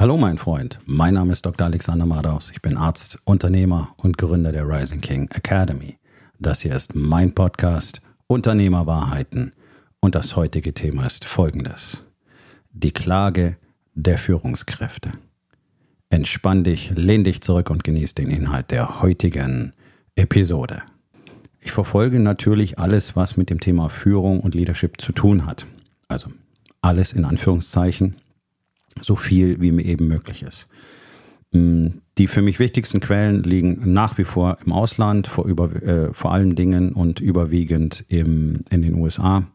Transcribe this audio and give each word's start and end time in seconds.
Hallo 0.00 0.16
mein 0.16 0.38
Freund, 0.38 0.78
mein 0.86 1.12
Name 1.12 1.32
ist 1.32 1.44
Dr. 1.44 1.66
Alexander 1.66 2.06
Madaus. 2.06 2.50
Ich 2.52 2.62
bin 2.62 2.78
Arzt, 2.78 3.18
Unternehmer 3.24 3.92
und 3.98 4.16
Gründer 4.16 4.50
der 4.50 4.66
Rising 4.66 5.02
King 5.02 5.28
Academy. 5.30 5.98
Das 6.38 6.62
hier 6.62 6.74
ist 6.74 6.94
mein 6.94 7.34
Podcast 7.34 8.00
Unternehmerwahrheiten 8.26 9.52
und 10.00 10.14
das 10.14 10.36
heutige 10.36 10.72
Thema 10.72 11.04
ist 11.04 11.26
folgendes. 11.26 12.02
Die 12.72 12.92
Klage 12.92 13.58
der 13.92 14.16
Führungskräfte. 14.16 15.12
Entspann 16.08 16.64
dich, 16.64 16.92
lehn 16.96 17.22
dich 17.22 17.42
zurück 17.42 17.68
und 17.68 17.84
genieß 17.84 18.14
den 18.14 18.30
Inhalt 18.30 18.70
der 18.70 19.02
heutigen 19.02 19.74
Episode. 20.14 20.80
Ich 21.58 21.72
verfolge 21.72 22.20
natürlich 22.20 22.78
alles, 22.78 23.16
was 23.16 23.36
mit 23.36 23.50
dem 23.50 23.60
Thema 23.60 23.90
Führung 23.90 24.40
und 24.40 24.54
Leadership 24.54 24.98
zu 24.98 25.12
tun 25.12 25.44
hat. 25.44 25.66
Also 26.08 26.30
alles 26.80 27.12
in 27.12 27.26
Anführungszeichen 27.26 28.16
so 29.00 29.16
viel 29.16 29.60
wie 29.60 29.72
mir 29.72 29.84
eben 29.84 30.08
möglich 30.08 30.42
ist. 30.42 30.68
Mm, 31.52 31.88
die 32.18 32.26
für 32.26 32.42
mich 32.42 32.58
wichtigsten 32.58 33.00
Quellen 33.00 33.42
liegen 33.42 33.92
nach 33.92 34.18
wie 34.18 34.24
vor 34.24 34.58
im 34.64 34.72
Ausland, 34.72 35.26
vor, 35.26 35.46
über, 35.46 35.72
äh, 35.82 36.12
vor 36.12 36.32
allen 36.32 36.54
Dingen 36.54 36.92
und 36.92 37.20
überwiegend 37.20 38.04
im, 38.08 38.64
in 38.70 38.82
den 38.82 38.94
USA, 38.94 39.46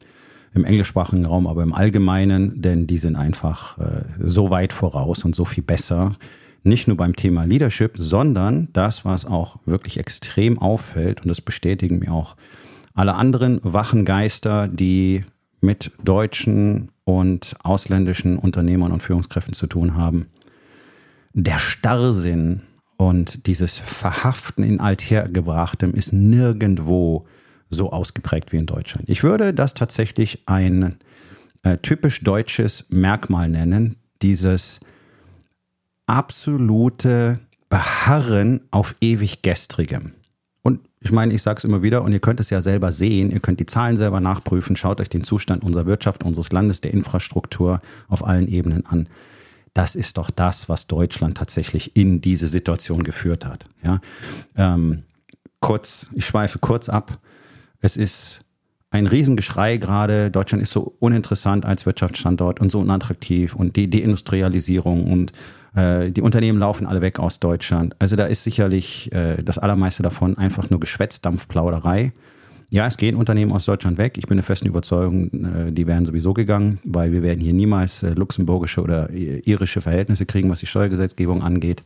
im 0.54 0.66
englischsprachigen 0.66 1.26
Raum, 1.26 1.48
aber 1.48 1.64
im 1.64 1.74
Allgemeinen, 1.74 2.62
denn 2.62 2.88
die 2.88 2.98
sind 2.98 3.16
einfach 3.16 3.78
äh, 3.78 4.06
so 4.20 4.50
weit 4.50 4.74
voraus 4.74 5.24
und 5.24 5.36
so 5.36 5.46
viel 5.46 5.64
besser. 5.64 6.16
Nicht 6.64 6.88
nur 6.88 6.98
beim 6.98 7.16
Thema 7.16 7.46
Leadership, 7.46 7.94
sondern 7.98 8.70
das, 8.74 9.06
was 9.06 9.26
auch 9.26 9.60
wirklich 9.66 9.98
extrem 9.98 10.58
auffällt, 10.58 11.22
und 11.22 11.28
das 11.28 11.42
bestätigen 11.42 12.00
mir 12.00 12.12
auch 12.12 12.36
alle 12.94 13.16
anderen 13.16 13.60
wachen 13.64 14.06
Geister, 14.06 14.68
die 14.68 15.24
mit 15.62 15.92
deutschen 16.04 16.90
und 17.06 17.56
ausländischen 17.64 18.38
Unternehmern 18.38 18.92
und 18.92 19.02
Führungskräften 19.02 19.54
zu 19.54 19.68
tun 19.68 19.96
haben. 19.96 20.26
Der 21.34 21.60
Starrsinn 21.60 22.62
und 22.98 23.46
dieses 23.48 23.78
Verhaften 23.78 24.64
in 24.64 24.80
Althergebrachtem 24.80 25.94
ist 25.94 26.14
nirgendwo 26.14 27.26
so 27.70 27.92
ausgeprägt 27.92 28.52
wie 28.52 28.58
in 28.58 28.66
Deutschland. 28.66 29.10
Ich 29.10 29.24
würde 29.24 29.54
das 29.54 29.74
tatsächlich 29.74 30.44
ein 30.46 30.98
äh, 31.64 31.78
typisch 31.78 32.24
deutsches 32.24 32.86
Merkmal 32.90 33.50
nennen, 33.50 33.98
dieses 34.22 34.80
absolute 36.08 37.40
Beharren 37.70 38.62
auf 38.72 38.96
ewig 39.02 39.42
gestrigem. 39.42 40.14
Ich 41.00 41.12
meine, 41.12 41.34
ich 41.34 41.44
sage 41.44 41.60
es 41.60 41.64
immer 41.64 41.84
wieder 41.84 42.02
und 42.02 42.14
ihr 42.14 42.20
könnt 42.20 42.40
es 42.40 42.50
ja 42.50 42.62
selber 42.62 42.92
sehen, 42.92 43.30
ihr 43.30 43.40
könnt 43.40 43.60
die 43.60 43.68
Zahlen 43.68 43.98
selber 43.98 44.20
nachprüfen, 44.20 44.76
schaut 44.76 45.00
euch 45.00 45.10
den 45.10 45.24
Zustand 45.24 45.64
unserer 45.64 45.86
Wirtschaft, 45.86 46.24
unseres 46.24 46.52
Landes, 46.52 46.82
der 46.82 46.94
Infrastruktur 46.94 47.80
auf 48.08 48.26
allen 48.26 48.48
Ebenen 48.48 48.86
an. 48.88 49.08
Das 49.76 49.96
ist 49.96 50.18
doch 50.18 50.32
das, 50.32 50.68
was 50.68 50.88
Deutschland 50.88 51.38
tatsächlich 51.38 51.96
in 51.96 52.22
diese 52.22 52.48
Situation 52.48 53.04
geführt 53.04 53.46
hat. 53.46 53.68
Ja? 53.84 54.00
Ähm, 54.56 55.04
kurz, 55.60 56.08
ich 56.14 56.26
schweife 56.26 56.58
kurz 56.60 56.90
ab. 56.90 57.20
Es 57.82 57.98
ist 57.98 58.42
ein 58.90 59.06
Riesengeschrei 59.06 59.78
gerade. 59.78 60.32
Deutschland 60.32 60.64
ist 60.64 60.72
so 60.72 60.96
uninteressant 61.00 61.66
als 61.66 61.86
Wirtschaftsstandort 61.86 62.60
und 62.60 62.72
so 62.72 62.80
unattraktiv 62.80 63.54
und 63.56 63.76
die 63.76 63.90
Deindustrialisierung 63.90 65.12
und 65.12 65.34
äh, 65.76 66.12
die 66.12 66.22
Unternehmen 66.22 66.60
laufen 66.60 66.88
alle 66.88 67.02
weg 67.02 67.20
aus 67.20 67.40
Deutschland. 67.40 67.96
Also 68.00 68.16
da 68.16 68.26
ist 68.26 68.44
sicherlich 68.44 69.12
äh, 69.12 69.44
das 69.44 69.58
allermeiste 69.58 70.04
davon 70.04 70.38
einfach 70.38 70.70
nur 70.70 70.80
Geschwätzdampfplauderei. 70.80 72.14
Ja, 72.72 72.88
es 72.88 72.98
gehen 72.98 73.16
Unternehmen 73.16 73.52
aus 73.52 73.66
Deutschland 73.66 73.98
weg. 73.98 74.18
Ich 74.18 74.28
bin 74.28 74.38
der 74.38 74.44
festen 74.44 74.68
Überzeugung, 74.68 75.30
äh, 75.32 75.72
die 75.72 75.86
wären 75.88 76.06
sowieso 76.06 76.34
gegangen, 76.34 76.80
weil 76.84 77.12
wir 77.12 77.22
werden 77.22 77.40
hier 77.40 77.54
niemals 77.54 78.04
äh, 78.04 78.12
luxemburgische 78.12 78.82
oder 78.82 79.10
irische 79.12 79.82
Verhältnisse 79.82 80.26
kriegen, 80.26 80.50
was 80.50 80.60
die 80.60 80.66
Steuergesetzgebung 80.66 81.44
angeht. 81.44 81.84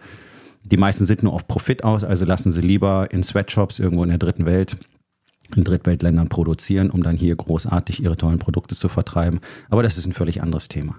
Die 0.64 0.78
meisten 0.78 1.06
sind 1.06 1.24
nur 1.24 1.34
auf 1.34 1.48
Profit 1.48 1.84
aus, 1.84 2.03
also 2.03 2.26
lassen 2.26 2.52
sie 2.52 2.62
lieber 2.62 3.09
in 3.12 3.24
Sweatshops 3.24 3.80
irgendwo 3.80 4.03
in 4.03 4.09
der 4.09 4.18
dritten 4.18 4.46
Welt 4.46 4.78
in 5.56 5.64
Drittweltländern 5.64 6.30
produzieren, 6.30 6.92
um 6.92 7.02
dann 7.02 7.18
hier 7.18 7.36
großartig 7.36 8.03
ihre 8.03 8.16
tollen 8.16 8.38
Produkte 8.38 8.75
zu 8.75 8.88
vertreiben. 8.88 9.40
Aber 9.69 9.81
das 9.81 9.97
ist 9.97 10.06
ein 10.06 10.13
völlig 10.13 10.44
anderes 10.44 10.68
Thema. 10.68 10.97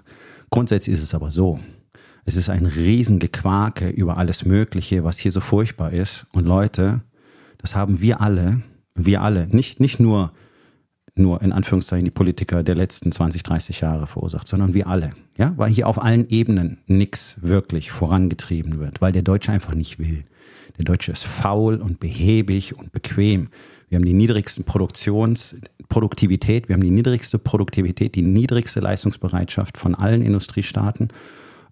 Grundsätzlich 0.49 0.93
ist 0.93 1.03
es 1.03 1.15
aber 1.15 1.31
so, 1.31 1.59
es 2.25 2.35
ist 2.35 2.49
ein 2.49 2.65
Riesengequake 2.65 3.89
über 3.89 4.17
alles 4.17 4.45
Mögliche, 4.45 5.03
was 5.03 5.17
hier 5.17 5.31
so 5.31 5.39
furchtbar 5.39 5.91
ist. 5.91 6.27
Und 6.31 6.45
Leute, 6.45 7.01
das 7.57 7.75
haben 7.75 8.01
wir 8.01 8.21
alle, 8.21 8.61
wir 8.95 9.21
alle, 9.21 9.47
nicht, 9.47 9.79
nicht 9.79 9.99
nur, 9.99 10.31
nur 11.15 11.41
in 11.41 11.51
Anführungszeichen 11.51 12.05
die 12.05 12.11
Politiker 12.11 12.63
der 12.63 12.75
letzten 12.75 13.11
20, 13.11 13.43
30 13.43 13.81
Jahre 13.81 14.07
verursacht, 14.07 14.47
sondern 14.47 14.73
wir 14.73 14.87
alle. 14.87 15.13
Ja, 15.37 15.53
weil 15.57 15.71
hier 15.71 15.87
auf 15.87 16.01
allen 16.01 16.29
Ebenen 16.29 16.77
nichts 16.85 17.37
wirklich 17.41 17.91
vorangetrieben 17.91 18.79
wird, 18.79 19.01
weil 19.01 19.11
der 19.11 19.23
Deutsche 19.23 19.51
einfach 19.51 19.73
nicht 19.73 19.97
will. 19.97 20.23
Der 20.77 20.85
Deutsche 20.85 21.11
ist 21.11 21.23
faul 21.23 21.75
und 21.75 21.99
behäbig 21.99 22.77
und 22.77 22.91
bequem. 22.91 23.49
Wir 23.89 23.97
haben 23.97 24.05
die 24.05 24.13
niedrigsten 24.13 24.63
Produktions, 24.63 25.57
Produktivität, 25.89 26.69
wir 26.69 26.75
haben 26.75 26.83
die 26.83 26.91
niedrigste 26.91 27.37
Produktivität, 27.37 28.15
die 28.15 28.21
niedrigste 28.21 28.79
Leistungsbereitschaft 28.79 29.77
von 29.77 29.95
allen 29.95 30.21
Industriestaaten 30.21 31.09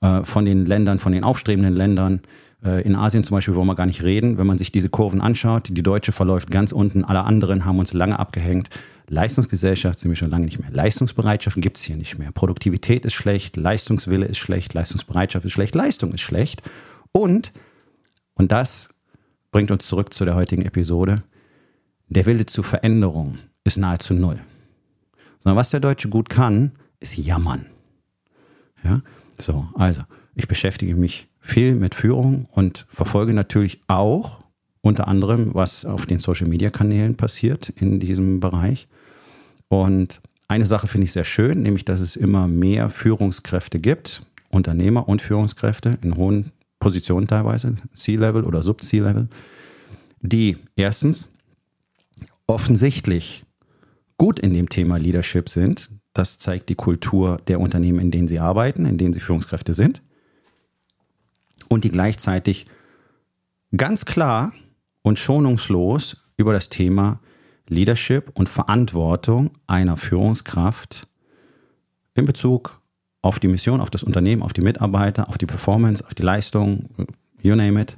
äh, 0.02 0.24
von 0.24 0.46
den 0.46 0.66
Ländern, 0.66 1.00
von 1.00 1.12
den 1.12 1.24
aufstrebenden 1.24 1.76
Ländern. 1.76 2.22
Äh, 2.64 2.82
in 2.84 2.96
Asien 2.96 3.24
zum 3.24 3.36
Beispiel 3.36 3.56
wollen 3.56 3.68
wir 3.68 3.76
gar 3.76 3.86
nicht 3.86 4.04
reden. 4.04 4.38
Wenn 4.38 4.48
man 4.48 4.58
sich 4.58 4.72
diese 4.72 4.90
Kurven 4.90 5.22
anschaut, 5.22 5.70
die 5.70 5.84
deutsche 5.84 6.12
verläuft 6.12 6.52
ganz 6.52 6.72
unten, 6.72 7.04
alle 7.04 7.24
anderen 7.24 7.66
haben 7.66 7.80
uns 7.80 7.94
lange 7.94 8.20
abgehängt. 8.20 8.70
Leistungsgesellschaft 9.08 10.00
sind 10.00 10.12
wir 10.12 10.16
schon 10.16 10.30
lange 10.30 10.46
nicht 10.46 10.60
mehr. 10.60 10.70
Leistungsbereitschaft 10.72 11.60
gibt 11.60 11.78
es 11.78 11.84
hier 11.84 11.98
nicht 11.98 12.20
mehr. 12.20 12.32
Produktivität 12.32 13.06
ist 13.06 13.14
schlecht, 13.14 13.58
Leistungswille 13.58 14.26
ist 14.26 14.38
schlecht, 14.38 14.74
Leistungsbereitschaft 14.74 15.46
ist 15.46 15.52
schlecht, 15.52 15.74
Leistung 15.74 16.14
ist 16.14 16.22
schlecht. 16.22 16.62
Und, 17.12 17.52
und 18.36 18.52
das 18.52 18.90
bringt 19.52 19.72
uns 19.72 19.88
zurück 19.88 20.14
zu 20.14 20.26
der 20.26 20.36
heutigen 20.36 20.62
Episode, 20.62 21.24
der 22.08 22.26
Wille 22.26 22.46
zur 22.46 22.64
Veränderung 22.64 23.38
ist 23.64 23.78
nahezu 23.78 24.14
null. 24.14 24.40
Sondern 25.40 25.58
was 25.58 25.70
der 25.72 25.80
Deutsche 25.80 26.10
gut 26.10 26.30
kann, 26.30 26.74
ist 27.00 27.18
jammern. 27.18 27.66
Ja? 28.84 29.02
So, 29.40 29.68
also 29.74 30.02
ich 30.36 30.48
beschäftige 30.48 30.96
mich 30.96 31.28
viel 31.40 31.76
mit 31.76 31.96
Führung 31.96 32.48
und 32.52 32.86
verfolge 32.90 33.34
natürlich 33.34 33.82
auch 33.88 34.40
unter 34.82 35.08
anderem, 35.08 35.54
was 35.54 35.86
auf 35.86 36.06
den 36.06 36.20
Social-Media-Kanälen 36.20 37.16
passiert 37.16 37.70
in 37.70 38.00
diesem 38.00 38.40
Bereich. 38.40 38.88
Und 39.68 40.22
eine 40.48 40.66
Sache 40.66 40.88
finde 40.88 41.06
ich 41.06 41.12
sehr 41.12 41.26
schön, 41.26 41.62
nämlich 41.62 41.86
dass 41.86 42.00
es 42.00 42.16
immer 42.16 42.48
mehr 42.48 42.90
Führungskräfte 42.90 43.80
gibt, 43.80 44.24
Unternehmer 44.50 45.08
und 45.08 45.22
Führungskräfte 45.22 45.98
in 46.02 46.16
hohen 46.16 46.52
Positionen 46.80 47.28
teilweise, 47.28 47.76
C-Level 47.94 48.46
oder 48.46 48.62
Sub-C-Level, 48.62 49.28
die 50.22 50.58
erstens 50.76 51.30
offensichtlich 52.48 53.46
gut 54.18 54.40
in 54.40 54.54
dem 54.54 54.70
Thema 54.70 54.98
Leadership 54.98 55.50
sind, 55.50 55.92
das 56.19 56.38
zeigt 56.38 56.68
die 56.68 56.75
Kultur 56.75 57.40
der 57.47 57.62
Unternehmen, 57.62 58.00
in 58.00 58.12
denen 58.12 58.28
sie 58.28 58.40
arbeiten, 58.40 58.85
in 58.85 58.97
denen 58.97 59.13
sie 59.13 59.22
Führungskräfte 59.22 59.74
sind. 59.74 60.02
Und 61.69 61.85
die 61.85 61.90
gleichzeitig 61.90 62.66
ganz 63.78 64.03
klar 64.03 64.52
und 65.02 65.18
schonungslos 65.18 66.18
über 66.35 66.52
das 66.52 66.68
Thema 66.68 67.22
Leadership 67.68 68.31
und 68.34 68.50
Verantwortung 68.50 69.52
einer 69.66 69.96
Führungskraft 69.96 71.07
in 72.16 72.25
Bezug 72.25 72.81
auf 73.22 73.40
die 73.40 73.47
Mission, 73.47 73.80
auf 73.80 73.90
das 73.90 74.03
Unternehmen, 74.03 74.41
auf 74.41 74.51
die 74.51 74.62
Mitarbeiter, 74.62 75.30
auf 75.30 75.38
die 75.38 75.46
Performance, 75.46 76.06
auf 76.06 76.16
die 76.16 76.24
Leistung, 76.24 76.90
you 77.41 77.56
name 77.56 77.80
it, 77.80 77.97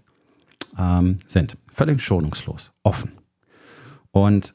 ähm, 0.78 1.18
sind. 1.26 1.58
Völlig 1.72 2.00
schonungslos, 2.02 2.72
offen. 2.84 3.14
Und 4.12 4.54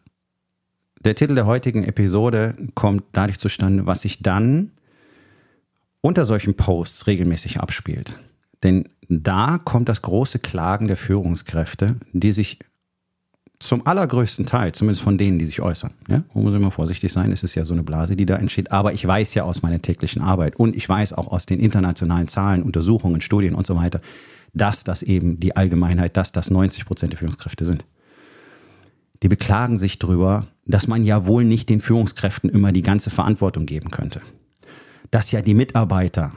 der 1.01 1.15
Titel 1.15 1.35
der 1.35 1.47
heutigen 1.47 1.85
Episode 1.85 2.55
kommt 2.75 3.05
dadurch 3.13 3.39
zustande, 3.39 3.87
was 3.87 4.03
sich 4.03 4.23
dann 4.23 4.73
unter 6.01 6.25
solchen 6.25 6.55
Posts 6.55 7.07
regelmäßig 7.07 7.61
abspielt. 7.61 8.15
Denn 8.63 8.89
da 9.09 9.59
kommt 9.59 9.89
das 9.89 10.03
große 10.03 10.39
Klagen 10.39 10.89
der 10.89 10.97
Führungskräfte, 10.97 11.97
die 12.13 12.33
sich 12.33 12.59
zum 13.59 13.87
allergrößten 13.87 14.45
Teil, 14.45 14.73
zumindest 14.73 15.03
von 15.03 15.17
denen, 15.17 15.39
die 15.39 15.47
sich 15.47 15.63
äußern, 15.63 15.93
ja, 16.09 16.25
muss 16.35 16.55
immer 16.55 16.71
vorsichtig 16.71 17.13
sein, 17.13 17.33
es 17.33 17.43
ist 17.43 17.55
ja 17.55 17.65
so 17.65 17.73
eine 17.73 17.83
Blase, 17.83 18.15
die 18.15 18.27
da 18.27 18.37
entsteht, 18.37 18.71
aber 18.71 18.93
ich 18.93 19.07
weiß 19.07 19.33
ja 19.35 19.45
aus 19.45 19.63
meiner 19.63 19.81
täglichen 19.81 20.21
Arbeit 20.21 20.57
und 20.57 20.77
ich 20.77 20.87
weiß 20.87 21.15
auch 21.15 21.29
aus 21.29 21.47
den 21.47 21.59
internationalen 21.59 22.29
Zahlen, 22.29 22.63
Untersuchungen, 22.63 23.23
Studien 23.23 23.55
und 23.55 23.67
so 23.67 23.77
weiter, 23.77 24.01
dass 24.53 24.85
das 24.85 25.03
eben 25.03 25.41
die 25.41 25.57
Allgemeinheit, 25.57 26.19
dass 26.19 26.33
das 26.33 26.51
90 26.51 26.85
Prozent 26.85 27.13
der 27.13 27.19
Führungskräfte 27.19 27.65
sind 27.65 27.85
die 29.23 29.29
beklagen 29.29 29.79
sich 29.79 29.99
darüber, 29.99 30.47
dass 30.67 30.87
man 30.87 31.05
ja 31.05 31.27
wohl 31.27 31.45
nicht 31.45 31.69
den 31.69 31.81
Führungskräften 31.81 32.51
immer 32.51 32.73
die 32.73 32.83
ganze 32.83 33.11
Verantwortung 33.11 33.67
geben 33.67 33.91
könnte. 33.91 34.21
Dass 35.11 35.33
ja 35.33 35.43
die 35.43 35.55
Mitarbeiter 35.55 36.33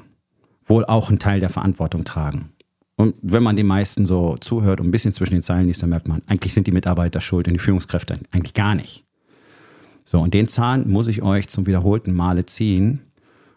wohl 0.66 0.86
auch 0.86 1.10
einen 1.10 1.20
Teil 1.20 1.40
der 1.40 1.50
Verantwortung 1.50 2.04
tragen. 2.04 2.52
Und 2.96 3.16
wenn 3.22 3.44
man 3.44 3.56
den 3.56 3.66
meisten 3.66 4.06
so 4.06 4.36
zuhört 4.38 4.80
und 4.80 4.88
ein 4.88 4.92
bisschen 4.92 5.14
zwischen 5.14 5.36
den 5.36 5.42
Zeilen 5.42 5.68
liest, 5.68 5.82
dann 5.82 5.90
merkt 5.90 6.08
man, 6.08 6.22
eigentlich 6.28 6.54
sind 6.54 6.68
die 6.68 6.72
Mitarbeiter 6.72 7.22
schuld 7.22 7.48
und 7.48 7.54
die 7.54 7.60
Führungskräfte 7.60 8.20
eigentlich 8.32 8.54
gar 8.54 8.76
nicht. 8.76 9.06
So, 10.06 10.20
und 10.20 10.34
den 10.34 10.48
Zahn 10.48 10.90
muss 10.90 11.08
ich 11.08 11.22
euch 11.22 11.48
zum 11.48 11.66
wiederholten 11.66 12.14
Male 12.14 12.46
ziehen. 12.46 13.02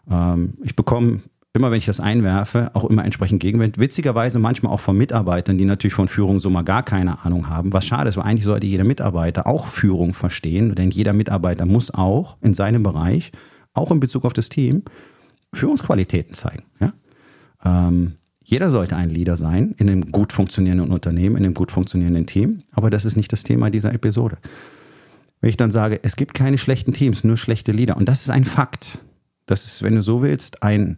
Ähm, 0.09 0.53
ich 0.63 0.75
bekomme 0.75 1.19
immer 1.53 1.69
wenn 1.69 1.77
ich 1.77 1.85
das 1.85 1.99
einwerfe, 1.99 2.71
auch 2.73 2.85
immer 2.85 3.05
entsprechend 3.05 3.39
Gegenwind. 3.39 3.77
Witzigerweise 3.77 4.39
manchmal 4.39 4.73
auch 4.73 4.79
von 4.79 4.97
Mitarbeitern, 4.97 5.57
die 5.57 5.65
natürlich 5.65 5.93
von 5.93 6.07
Führung 6.07 6.39
so 6.39 6.49
mal 6.49 6.63
gar 6.63 6.81
keine 6.81 7.23
Ahnung 7.23 7.47
haben. 7.47 7.71
Was 7.73 7.85
schade 7.85 8.09
ist, 8.09 8.17
weil 8.17 8.25
eigentlich 8.25 8.45
sollte 8.45 8.65
jeder 8.65 8.83
Mitarbeiter 8.83 9.45
auch 9.45 9.67
Führung 9.67 10.15
verstehen, 10.15 10.73
denn 10.73 10.89
jeder 10.89 11.13
Mitarbeiter 11.13 11.67
muss 11.67 11.93
auch 11.93 12.37
in 12.41 12.55
seinem 12.55 12.81
Bereich, 12.81 13.31
auch 13.73 13.91
in 13.91 13.99
Bezug 13.99 14.25
auf 14.25 14.33
das 14.33 14.49
Team, 14.49 14.81
Führungsqualitäten 15.53 16.33
zeigen. 16.33 16.63
Ja? 16.79 16.93
Ähm, 17.63 18.13
jeder 18.43 18.71
sollte 18.71 18.95
ein 18.95 19.11
Leader 19.11 19.37
sein 19.37 19.75
in 19.77 19.89
einem 19.89 20.11
gut 20.11 20.33
funktionierenden 20.33 20.91
Unternehmen, 20.91 21.37
in 21.37 21.45
einem 21.45 21.53
gut 21.53 21.71
funktionierenden 21.71 22.25
Team, 22.25 22.63
aber 22.71 22.89
das 22.89 23.05
ist 23.05 23.15
nicht 23.15 23.31
das 23.31 23.43
Thema 23.43 23.69
dieser 23.69 23.93
Episode. 23.93 24.37
Wenn 25.39 25.51
ich 25.51 25.57
dann 25.57 25.71
sage, 25.71 25.99
es 26.01 26.15
gibt 26.15 26.33
keine 26.33 26.57
schlechten 26.57 26.93
Teams, 26.93 27.23
nur 27.23 27.37
schlechte 27.37 27.71
Leader, 27.71 27.95
und 27.95 28.09
das 28.09 28.21
ist 28.21 28.31
ein 28.31 28.45
Fakt. 28.45 28.99
Das 29.45 29.65
ist, 29.65 29.83
wenn 29.83 29.95
du 29.95 30.01
so 30.01 30.23
willst, 30.23 30.63
ein 30.63 30.97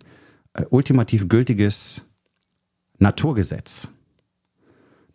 ultimativ 0.70 1.28
gültiges 1.28 2.02
Naturgesetz, 2.98 3.90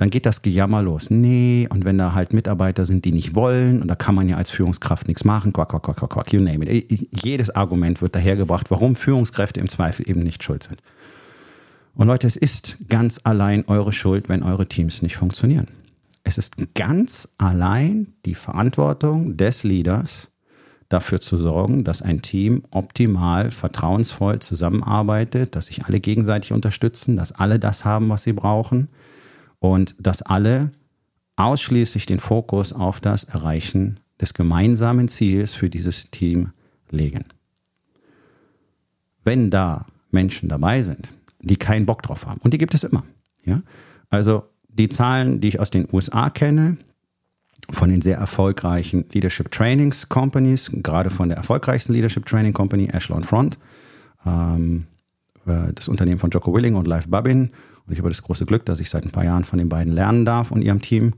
dann 0.00 0.08
geht 0.08 0.24
das 0.24 0.40
Gejammer 0.40 0.82
los. 0.82 1.10
Nee, 1.10 1.68
und 1.70 1.84
wenn 1.84 1.98
da 1.98 2.14
halt 2.14 2.32
Mitarbeiter 2.32 2.86
sind, 2.86 3.04
die 3.04 3.12
nicht 3.12 3.34
wollen, 3.34 3.82
und 3.82 3.88
da 3.88 3.94
kann 3.94 4.14
man 4.14 4.30
ja 4.30 4.38
als 4.38 4.48
Führungskraft 4.48 5.06
nichts 5.08 5.24
machen, 5.24 5.52
quack, 5.52 5.68
quack, 5.68 5.82
quack, 5.82 6.08
quack, 6.08 6.32
you 6.32 6.40
name 6.40 6.64
it. 6.64 7.08
Jedes 7.22 7.50
Argument 7.50 8.00
wird 8.00 8.14
dahergebracht, 8.14 8.70
warum 8.70 8.96
Führungskräfte 8.96 9.60
im 9.60 9.68
Zweifel 9.68 10.08
eben 10.08 10.22
nicht 10.22 10.42
schuld 10.42 10.62
sind. 10.62 10.82
Und 11.94 12.06
Leute, 12.06 12.26
es 12.26 12.36
ist 12.36 12.78
ganz 12.88 13.20
allein 13.24 13.64
eure 13.66 13.92
Schuld, 13.92 14.30
wenn 14.30 14.42
eure 14.42 14.66
Teams 14.66 15.02
nicht 15.02 15.18
funktionieren. 15.18 15.68
Es 16.24 16.38
ist 16.38 16.74
ganz 16.74 17.28
allein 17.36 18.14
die 18.24 18.34
Verantwortung 18.34 19.36
des 19.36 19.64
Leaders, 19.64 20.29
dafür 20.90 21.20
zu 21.20 21.38
sorgen, 21.38 21.84
dass 21.84 22.02
ein 22.02 22.20
Team 22.20 22.64
optimal, 22.70 23.50
vertrauensvoll 23.50 24.40
zusammenarbeitet, 24.40 25.56
dass 25.56 25.66
sich 25.66 25.84
alle 25.86 26.00
gegenseitig 26.00 26.52
unterstützen, 26.52 27.16
dass 27.16 27.32
alle 27.32 27.58
das 27.58 27.84
haben, 27.84 28.08
was 28.10 28.24
sie 28.24 28.32
brauchen 28.32 28.88
und 29.60 29.94
dass 29.98 30.20
alle 30.20 30.72
ausschließlich 31.36 32.06
den 32.06 32.18
Fokus 32.18 32.72
auf 32.72 33.00
das 33.00 33.24
Erreichen 33.24 34.00
des 34.20 34.34
gemeinsamen 34.34 35.08
Ziels 35.08 35.54
für 35.54 35.70
dieses 35.70 36.10
Team 36.10 36.50
legen. 36.90 37.24
Wenn 39.24 39.48
da 39.50 39.86
Menschen 40.10 40.48
dabei 40.48 40.82
sind, 40.82 41.12
die 41.40 41.56
keinen 41.56 41.86
Bock 41.86 42.02
drauf 42.02 42.26
haben, 42.26 42.40
und 42.42 42.52
die 42.52 42.58
gibt 42.58 42.74
es 42.74 42.82
immer, 42.82 43.04
ja, 43.44 43.62
also 44.10 44.42
die 44.68 44.88
Zahlen, 44.88 45.40
die 45.40 45.48
ich 45.48 45.60
aus 45.60 45.70
den 45.70 45.88
USA 45.92 46.30
kenne, 46.30 46.78
von 47.70 47.90
den 47.90 48.02
sehr 48.02 48.16
erfolgreichen 48.16 49.04
Leadership 49.12 49.50
Trainings 49.50 50.08
Companies, 50.08 50.70
gerade 50.72 51.10
von 51.10 51.28
der 51.28 51.38
erfolgreichsten 51.38 51.92
Leadership 51.92 52.26
Training 52.26 52.52
Company, 52.52 52.88
Echelon 52.92 53.24
Front, 53.24 53.58
ähm, 54.26 54.86
äh, 55.46 55.72
das 55.74 55.88
Unternehmen 55.88 56.18
von 56.18 56.30
Jocko 56.30 56.52
Willing 56.54 56.74
und 56.74 56.86
Live 56.86 57.08
Babin. 57.08 57.50
Und 57.86 57.92
ich 57.92 57.98
habe 57.98 58.08
das 58.08 58.22
große 58.22 58.46
Glück, 58.46 58.64
dass 58.66 58.80
ich 58.80 58.90
seit 58.90 59.04
ein 59.04 59.10
paar 59.10 59.24
Jahren 59.24 59.44
von 59.44 59.58
den 59.58 59.68
beiden 59.68 59.92
lernen 59.92 60.24
darf 60.24 60.50
und 60.50 60.62
ihrem 60.62 60.80
Team. 60.80 61.14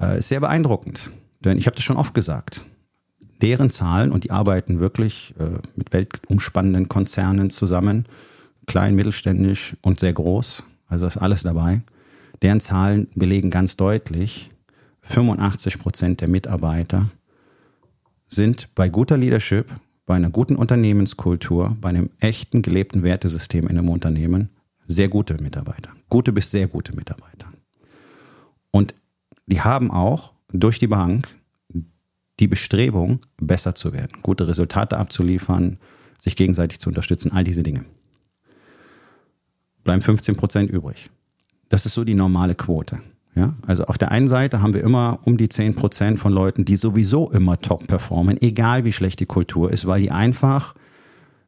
Äh, 0.00 0.18
ist 0.18 0.28
sehr 0.28 0.40
beeindruckend. 0.40 1.10
Denn 1.44 1.58
ich 1.58 1.66
habe 1.66 1.76
das 1.76 1.84
schon 1.84 1.96
oft 1.96 2.14
gesagt. 2.14 2.62
Deren 3.42 3.70
Zahlen, 3.70 4.10
und 4.10 4.24
die 4.24 4.30
arbeiten 4.30 4.80
wirklich 4.80 5.34
äh, 5.38 5.58
mit 5.76 5.92
weltumspannenden 5.92 6.88
Konzernen 6.88 7.50
zusammen, 7.50 8.06
klein, 8.66 8.94
mittelständisch 8.94 9.76
und 9.82 10.00
sehr 10.00 10.12
groß, 10.12 10.62
also 10.88 11.06
ist 11.06 11.16
alles 11.16 11.42
dabei. 11.42 11.82
Deren 12.42 12.60
Zahlen 12.60 13.08
belegen 13.14 13.50
ganz 13.50 13.76
deutlich, 13.76 14.50
85 15.04 15.78
Prozent 15.78 16.20
der 16.20 16.28
Mitarbeiter 16.28 17.10
sind 18.26 18.68
bei 18.74 18.88
guter 18.88 19.16
Leadership, 19.16 19.70
bei 20.06 20.16
einer 20.16 20.30
guten 20.30 20.56
Unternehmenskultur, 20.56 21.76
bei 21.80 21.90
einem 21.90 22.10
echten 22.20 22.62
gelebten 22.62 23.02
Wertesystem 23.02 23.64
in 23.68 23.78
einem 23.78 23.88
Unternehmen 23.88 24.50
sehr 24.86 25.08
gute 25.08 25.40
Mitarbeiter. 25.42 25.90
Gute 26.08 26.32
bis 26.32 26.50
sehr 26.50 26.66
gute 26.66 26.94
Mitarbeiter. 26.94 27.52
Und 28.70 28.94
die 29.46 29.60
haben 29.60 29.90
auch 29.90 30.32
durch 30.52 30.78
die 30.78 30.86
Bank 30.86 31.28
die 32.40 32.48
Bestrebung, 32.48 33.20
besser 33.40 33.74
zu 33.74 33.92
werden, 33.92 34.18
gute 34.22 34.48
Resultate 34.48 34.98
abzuliefern, 34.98 35.78
sich 36.18 36.34
gegenseitig 36.34 36.80
zu 36.80 36.88
unterstützen, 36.90 37.32
all 37.32 37.44
diese 37.44 37.62
Dinge. 37.62 37.84
Bleiben 39.84 40.02
15 40.02 40.34
Prozent 40.34 40.70
übrig. 40.70 41.10
Das 41.68 41.86
ist 41.86 41.94
so 41.94 42.04
die 42.04 42.14
normale 42.14 42.54
Quote. 42.54 43.00
Ja, 43.34 43.54
also 43.66 43.86
auf 43.86 43.98
der 43.98 44.12
einen 44.12 44.28
Seite 44.28 44.62
haben 44.62 44.74
wir 44.74 44.82
immer 44.82 45.18
um 45.24 45.36
die 45.36 45.48
10 45.48 45.74
Prozent 45.74 46.20
von 46.20 46.32
Leuten, 46.32 46.64
die 46.64 46.76
sowieso 46.76 47.30
immer 47.30 47.58
top 47.58 47.86
performen, 47.88 48.40
egal 48.40 48.84
wie 48.84 48.92
schlecht 48.92 49.18
die 49.18 49.26
Kultur 49.26 49.72
ist, 49.72 49.86
weil 49.86 50.00
die 50.00 50.12
einfach 50.12 50.74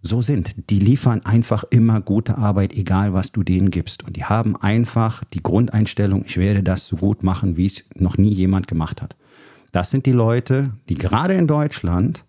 so 0.02 0.20
sind. 0.20 0.70
Die 0.70 0.80
liefern 0.80 1.24
einfach 1.24 1.64
immer 1.70 2.00
gute 2.00 2.38
Arbeit, 2.38 2.74
egal 2.74 3.12
was 3.12 3.30
du 3.32 3.42
denen 3.42 3.70
gibst. 3.70 4.04
Und 4.04 4.16
die 4.16 4.24
haben 4.24 4.56
einfach 4.56 5.22
die 5.24 5.42
Grundeinstellung, 5.42 6.24
ich 6.26 6.36
werde 6.38 6.62
das 6.62 6.86
so 6.86 6.96
gut 6.96 7.22
machen, 7.22 7.56
wie 7.56 7.66
es 7.66 7.84
noch 7.94 8.18
nie 8.18 8.32
jemand 8.32 8.66
gemacht 8.66 9.00
hat. 9.00 9.16
Das 9.70 9.90
sind 9.90 10.06
die 10.06 10.12
Leute, 10.12 10.72
die 10.88 10.94
gerade 10.94 11.34
in 11.34 11.46
Deutschland 11.46 12.24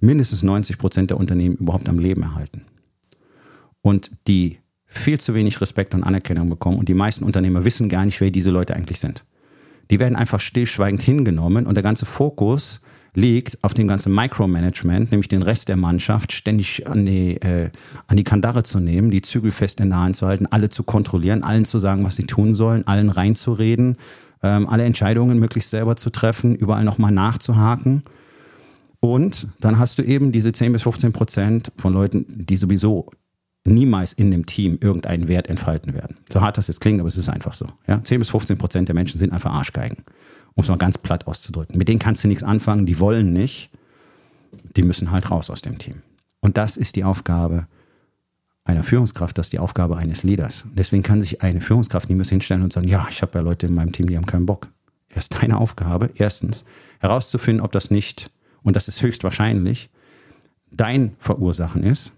mindestens 0.00 0.42
90 0.42 0.78
Prozent 0.78 1.10
der 1.10 1.18
Unternehmen 1.18 1.56
überhaupt 1.56 1.88
am 1.88 1.98
Leben 1.98 2.22
erhalten. 2.22 2.62
Und 3.82 4.10
die 4.26 4.58
viel 4.92 5.18
zu 5.18 5.34
wenig 5.34 5.60
Respekt 5.60 5.94
und 5.94 6.04
Anerkennung 6.04 6.48
bekommen 6.48 6.78
und 6.78 6.88
die 6.88 6.94
meisten 6.94 7.24
Unternehmer 7.24 7.64
wissen 7.64 7.88
gar 7.88 8.04
nicht, 8.04 8.20
wer 8.20 8.30
diese 8.30 8.50
Leute 8.50 8.74
eigentlich 8.74 9.00
sind. 9.00 9.24
Die 9.90 9.98
werden 9.98 10.16
einfach 10.16 10.40
stillschweigend 10.40 11.02
hingenommen 11.02 11.66
und 11.66 11.74
der 11.74 11.82
ganze 11.82 12.06
Fokus 12.06 12.80
liegt 13.14 13.62
auf 13.62 13.74
dem 13.74 13.88
ganzen 13.88 14.14
Micromanagement, 14.14 15.10
nämlich 15.10 15.28
den 15.28 15.42
Rest 15.42 15.68
der 15.68 15.76
Mannschaft 15.76 16.32
ständig 16.32 16.86
an 16.86 17.04
die, 17.04 17.36
äh, 17.36 17.70
an 18.06 18.16
die 18.16 18.24
Kandare 18.24 18.62
zu 18.62 18.80
nehmen, 18.80 19.10
die 19.10 19.22
Zügel 19.22 19.50
fest 19.50 19.80
in 19.80 19.90
der 19.90 19.98
Hand 19.98 20.16
zu 20.16 20.26
halten, 20.26 20.46
alle 20.46 20.70
zu 20.70 20.82
kontrollieren, 20.82 21.42
allen 21.42 21.64
zu 21.64 21.78
sagen, 21.78 22.04
was 22.04 22.16
sie 22.16 22.24
tun 22.24 22.54
sollen, 22.54 22.86
allen 22.86 23.10
reinzureden, 23.10 23.96
ähm, 24.42 24.68
alle 24.68 24.84
Entscheidungen 24.84 25.38
möglichst 25.38 25.70
selber 25.70 25.96
zu 25.96 26.10
treffen, 26.10 26.54
überall 26.54 26.84
nochmal 26.84 27.12
nachzuhaken. 27.12 28.02
Und 29.00 29.48
dann 29.60 29.78
hast 29.78 29.98
du 29.98 30.02
eben 30.02 30.32
diese 30.32 30.52
10 30.52 30.72
bis 30.72 30.82
15 30.82 31.12
Prozent 31.12 31.72
von 31.76 31.92
Leuten, 31.92 32.24
die 32.28 32.56
sowieso 32.56 33.10
niemals 33.64 34.12
in 34.12 34.30
dem 34.30 34.46
Team 34.46 34.78
irgendeinen 34.80 35.28
Wert 35.28 35.48
entfalten 35.48 35.94
werden. 35.94 36.16
So 36.30 36.40
hart 36.40 36.58
das 36.58 36.68
jetzt 36.68 36.80
klingt, 36.80 37.00
aber 37.00 37.08
es 37.08 37.16
ist 37.16 37.28
einfach 37.28 37.54
so. 37.54 37.66
Ja? 37.86 38.02
10 38.02 38.18
bis 38.18 38.30
15 38.30 38.58
Prozent 38.58 38.88
der 38.88 38.94
Menschen 38.94 39.18
sind 39.18 39.32
einfach 39.32 39.52
Arschgeigen, 39.52 39.98
um 40.54 40.64
es 40.64 40.68
mal 40.68 40.78
ganz 40.78 40.98
platt 40.98 41.26
auszudrücken. 41.26 41.78
Mit 41.78 41.88
denen 41.88 42.00
kannst 42.00 42.24
du 42.24 42.28
nichts 42.28 42.42
anfangen, 42.42 42.86
die 42.86 42.98
wollen 42.98 43.32
nicht, 43.32 43.70
die 44.76 44.82
müssen 44.82 45.10
halt 45.10 45.30
raus 45.30 45.48
aus 45.50 45.62
dem 45.62 45.78
Team. 45.78 46.02
Und 46.40 46.56
das 46.56 46.76
ist 46.76 46.96
die 46.96 47.04
Aufgabe 47.04 47.68
einer 48.64 48.82
Führungskraft, 48.82 49.38
das 49.38 49.46
ist 49.46 49.52
die 49.52 49.58
Aufgabe 49.58 49.96
eines 49.96 50.22
Leaders. 50.22 50.66
Deswegen 50.74 51.02
kann 51.02 51.20
sich 51.20 51.42
eine 51.42 51.60
Führungskraft 51.60 52.08
niemals 52.08 52.28
hinstellen 52.28 52.62
und 52.62 52.72
sagen, 52.72 52.88
ja, 52.88 53.06
ich 53.10 53.22
habe 53.22 53.38
ja 53.38 53.42
Leute 53.42 53.66
in 53.66 53.74
meinem 53.74 53.92
Team, 53.92 54.06
die 54.06 54.16
haben 54.16 54.26
keinen 54.26 54.46
Bock. 54.46 54.68
Es 55.08 55.24
ist 55.24 55.42
deine 55.42 55.58
Aufgabe, 55.58 56.10
erstens 56.14 56.64
herauszufinden, 57.00 57.64
ob 57.64 57.72
das 57.72 57.90
nicht, 57.90 58.30
und 58.62 58.76
das 58.76 58.88
ist 58.88 59.02
höchstwahrscheinlich, 59.02 59.90
dein 60.70 61.16
Verursachen 61.18 61.82
ist, 61.82 62.12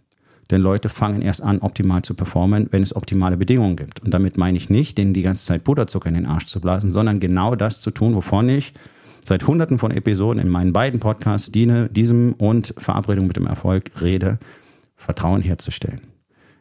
denn 0.51 0.61
Leute 0.61 0.89
fangen 0.89 1.23
erst 1.23 1.43
an, 1.43 1.61
optimal 1.61 2.03
zu 2.03 2.15
performen, 2.15 2.69
wenn 2.71 2.83
es 2.83 2.95
optimale 2.95 3.37
Bedingungen 3.37 3.77
gibt. 3.77 4.01
Und 4.01 4.13
damit 4.13 4.37
meine 4.37 4.57
ich 4.57 4.71
nicht, 4.71 4.99
denen 4.99 5.15
die 5.15 5.23
ganze 5.23 5.45
Zeit 5.45 5.65
Puderzucker 5.65 6.09
in 6.09 6.15
den 6.15 6.27
Arsch 6.27 6.47
zu 6.47 6.61
blasen, 6.61 6.91
sondern 6.91 7.21
genau 7.21 7.55
das 7.55 7.81
zu 7.81 7.91
tun, 7.91 8.15
wovon 8.15 8.49
ich 8.49 8.75
seit 9.21 9.47
hunderten 9.47 9.79
von 9.79 9.91
Episoden 9.91 10.43
in 10.43 10.51
meinen 10.51 10.73
beiden 10.73 11.01
Podcasts 11.01 11.51
diene, 11.51 11.89
diesem 11.89 12.35
und 12.35 12.75
Verabredung 12.77 13.27
mit 13.27 13.37
dem 13.37 13.47
Erfolg 13.47 13.91
rede, 14.01 14.39
Vertrauen 14.97 15.41
herzustellen. 15.41 16.01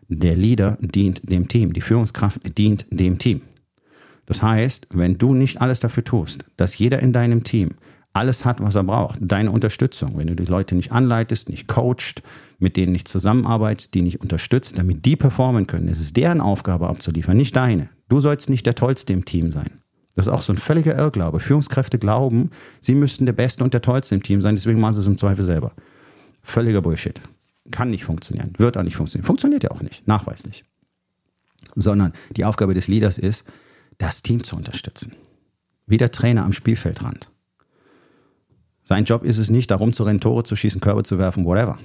Der 0.07 0.35
Leader 0.35 0.77
dient 0.79 1.29
dem 1.29 1.47
Team, 1.47 1.73
die 1.73 1.81
Führungskraft 1.81 2.39
dient 2.57 2.85
dem 2.89 3.17
Team. 3.17 3.41
Das 4.25 4.41
heißt, 4.41 4.87
wenn 4.91 5.17
du 5.17 5.33
nicht 5.33 5.61
alles 5.61 5.79
dafür 5.79 6.03
tust, 6.03 6.45
dass 6.55 6.77
jeder 6.77 6.99
in 6.99 7.11
deinem 7.11 7.43
Team 7.43 7.71
alles 8.13 8.45
hat, 8.45 8.61
was 8.61 8.75
er 8.75 8.83
braucht, 8.83 9.17
deine 9.21 9.51
Unterstützung, 9.51 10.17
wenn 10.17 10.27
du 10.27 10.35
die 10.35 10.45
Leute 10.45 10.75
nicht 10.75 10.91
anleitest, 10.91 11.49
nicht 11.49 11.67
coacht, 11.67 12.21
mit 12.59 12.77
denen 12.77 12.91
nicht 12.91 13.07
zusammenarbeitest, 13.07 13.93
die 13.93 14.03
nicht 14.03 14.21
unterstützt, 14.21 14.77
damit 14.77 15.05
die 15.05 15.15
performen 15.15 15.67
können. 15.67 15.87
Es 15.87 15.99
ist 15.99 16.15
deren 16.15 16.39
Aufgabe 16.39 16.87
abzuliefern, 16.87 17.35
nicht 17.35 17.55
deine. 17.55 17.89
Du 18.09 18.19
sollst 18.19 18.49
nicht 18.49 18.65
der 18.67 18.75
Tollste 18.75 19.13
im 19.13 19.25
Team 19.25 19.51
sein. 19.51 19.71
Das 20.15 20.27
ist 20.27 20.33
auch 20.33 20.43
so 20.43 20.53
ein 20.53 20.57
völliger 20.57 20.95
Irrglaube. 20.95 21.39
Führungskräfte 21.39 21.97
glauben, 21.97 22.51
sie 22.81 22.93
müssten 22.93 23.25
der 23.25 23.33
Beste 23.33 23.63
und 23.63 23.73
der 23.73 23.81
Tollste 23.81 24.13
im 24.13 24.21
Team 24.21 24.41
sein, 24.41 24.55
deswegen 24.55 24.79
machen 24.79 24.93
sie 24.93 25.01
es 25.01 25.07
im 25.07 25.17
Zweifel 25.17 25.43
selber. 25.43 25.73
Völliger 26.43 26.81
Bullshit. 26.81 27.19
Kann 27.71 27.89
nicht 27.89 28.05
funktionieren, 28.05 28.53
wird 28.57 28.77
auch 28.77 28.83
nicht 28.83 28.95
funktionieren. 28.95 29.25
Funktioniert 29.25 29.63
ja 29.63 29.71
auch 29.71 29.81
nicht, 29.81 30.07
nachweislich. 30.07 30.65
Sondern 31.75 32.13
die 32.35 32.45
Aufgabe 32.45 32.75
des 32.75 32.87
Leaders 32.87 33.17
ist, 33.17 33.45
das 33.97 34.21
Team 34.21 34.43
zu 34.43 34.55
unterstützen. 34.55 35.13
Wie 35.87 35.97
der 35.97 36.11
Trainer 36.11 36.43
am 36.43 36.53
Spielfeldrand. 36.53 37.29
Sein 38.83 39.05
Job 39.05 39.23
ist 39.23 39.37
es 39.37 39.49
nicht, 39.49 39.71
darum 39.71 39.93
zu 39.93 40.03
rennen, 40.03 40.19
Tore 40.19 40.43
zu 40.43 40.55
schießen, 40.55 40.81
Körbe 40.81 41.03
zu 41.03 41.17
werfen, 41.17 41.45
whatever 41.45 41.77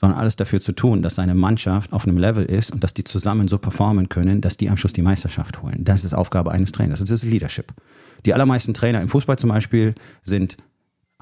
sondern 0.00 0.18
alles 0.18 0.36
dafür 0.36 0.60
zu 0.60 0.72
tun, 0.72 1.02
dass 1.02 1.16
seine 1.16 1.34
Mannschaft 1.34 1.92
auf 1.92 2.06
einem 2.06 2.16
Level 2.16 2.44
ist 2.46 2.72
und 2.72 2.82
dass 2.82 2.94
die 2.94 3.04
zusammen 3.04 3.48
so 3.48 3.58
performen 3.58 4.08
können, 4.08 4.40
dass 4.40 4.56
die 4.56 4.70
am 4.70 4.78
Schluss 4.78 4.94
die 4.94 5.02
Meisterschaft 5.02 5.62
holen. 5.62 5.84
Das 5.84 6.04
ist 6.04 6.14
Aufgabe 6.14 6.52
eines 6.52 6.72
Trainers. 6.72 7.00
Das 7.00 7.10
ist 7.10 7.24
Leadership. 7.24 7.74
Die 8.24 8.32
allermeisten 8.32 8.72
Trainer 8.72 9.02
im 9.02 9.08
Fußball 9.08 9.38
zum 9.38 9.50
Beispiel 9.50 9.94
sind 10.22 10.56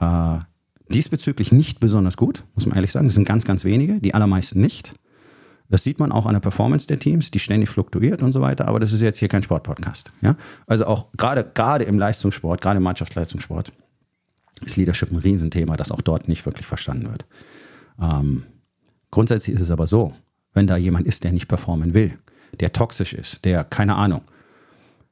äh, 0.00 0.38
diesbezüglich 0.90 1.50
nicht 1.50 1.80
besonders 1.80 2.16
gut, 2.16 2.44
muss 2.54 2.66
man 2.66 2.76
ehrlich 2.76 2.92
sagen. 2.92 3.06
Das 3.06 3.14
sind 3.14 3.26
ganz, 3.26 3.44
ganz 3.44 3.64
wenige, 3.64 4.00
die 4.00 4.14
allermeisten 4.14 4.60
nicht. 4.60 4.94
Das 5.68 5.84
sieht 5.84 5.98
man 5.98 6.12
auch 6.12 6.26
an 6.26 6.32
der 6.32 6.40
Performance 6.40 6.86
der 6.86 6.98
Teams, 6.98 7.30
die 7.30 7.40
ständig 7.40 7.68
fluktuiert 7.68 8.22
und 8.22 8.32
so 8.32 8.40
weiter. 8.40 8.68
Aber 8.68 8.80
das 8.80 8.92
ist 8.92 9.02
jetzt 9.02 9.18
hier 9.18 9.28
kein 9.28 9.42
Sportpodcast. 9.42 10.12
Ja? 10.22 10.36
Also 10.66 10.86
auch 10.86 11.08
gerade, 11.16 11.44
gerade 11.52 11.84
im 11.84 11.98
Leistungssport, 11.98 12.60
gerade 12.60 12.78
im 12.78 12.84
Mannschaftsleistungssport, 12.84 13.72
ist 14.62 14.76
Leadership 14.76 15.10
ein 15.10 15.16
Riesenthema, 15.16 15.76
das 15.76 15.90
auch 15.90 16.02
dort 16.02 16.28
nicht 16.28 16.44
wirklich 16.46 16.66
verstanden 16.66 17.10
wird. 17.10 17.26
Ähm, 18.00 18.44
grundsätzlich 19.10 19.54
ist 19.54 19.62
es 19.62 19.70
aber 19.70 19.86
so, 19.86 20.12
wenn 20.54 20.66
da 20.66 20.76
jemand 20.76 21.06
ist, 21.06 21.24
der 21.24 21.32
nicht 21.32 21.48
performen 21.48 21.94
will, 21.94 22.18
der 22.60 22.72
toxisch 22.72 23.12
ist, 23.12 23.44
der, 23.44 23.64
keine 23.64 23.96
Ahnung, 23.96 24.22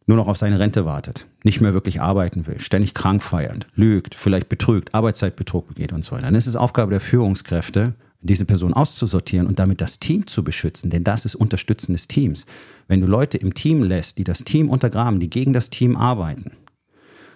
nur 0.07 0.17
noch 0.17 0.29
auf 0.29 0.39
seine 0.39 0.59
Rente 0.59 0.85
wartet, 0.85 1.27
nicht 1.43 1.61
mehr 1.61 1.75
wirklich 1.75 2.01
arbeiten 2.01 2.47
will, 2.47 2.61
ständig 2.61 2.95
krank 2.95 3.23
feiert, 3.23 3.67
lügt, 3.75 4.15
vielleicht 4.15 4.49
betrügt, 4.49 4.95
Arbeitszeitbetrug 4.95 5.69
begeht 5.69 5.93
und 5.93 6.05
so 6.05 6.13
weiter, 6.13 6.27
dann 6.27 6.35
ist 6.35 6.47
es 6.47 6.57
Aufgabe 6.57 6.91
der 6.91 7.01
Führungskräfte, 7.01 7.95
diese 8.21 8.45
Person 8.45 8.73
auszusortieren 8.73 9.47
und 9.47 9.59
damit 9.59 9.81
das 9.81 9.99
Team 9.99 10.27
zu 10.27 10.43
beschützen, 10.43 10.91
denn 10.91 11.05
das 11.05 11.25
ist 11.25 11.35
Unterstützen 11.35 11.93
des 11.93 12.09
Teams. 12.09 12.47
Wenn 12.89 13.01
du 13.01 13.07
Leute 13.07 13.39
im 13.39 13.55
Team 13.55 13.83
lässt, 13.83 14.19
die 14.19 14.25
das 14.25 14.45
Team 14.45 14.69
untergraben, 14.71 15.21
die 15.21 15.31
gegen 15.31 15.53
das 15.53 15.71
Team 15.71 15.97
arbeiten, 15.97 16.53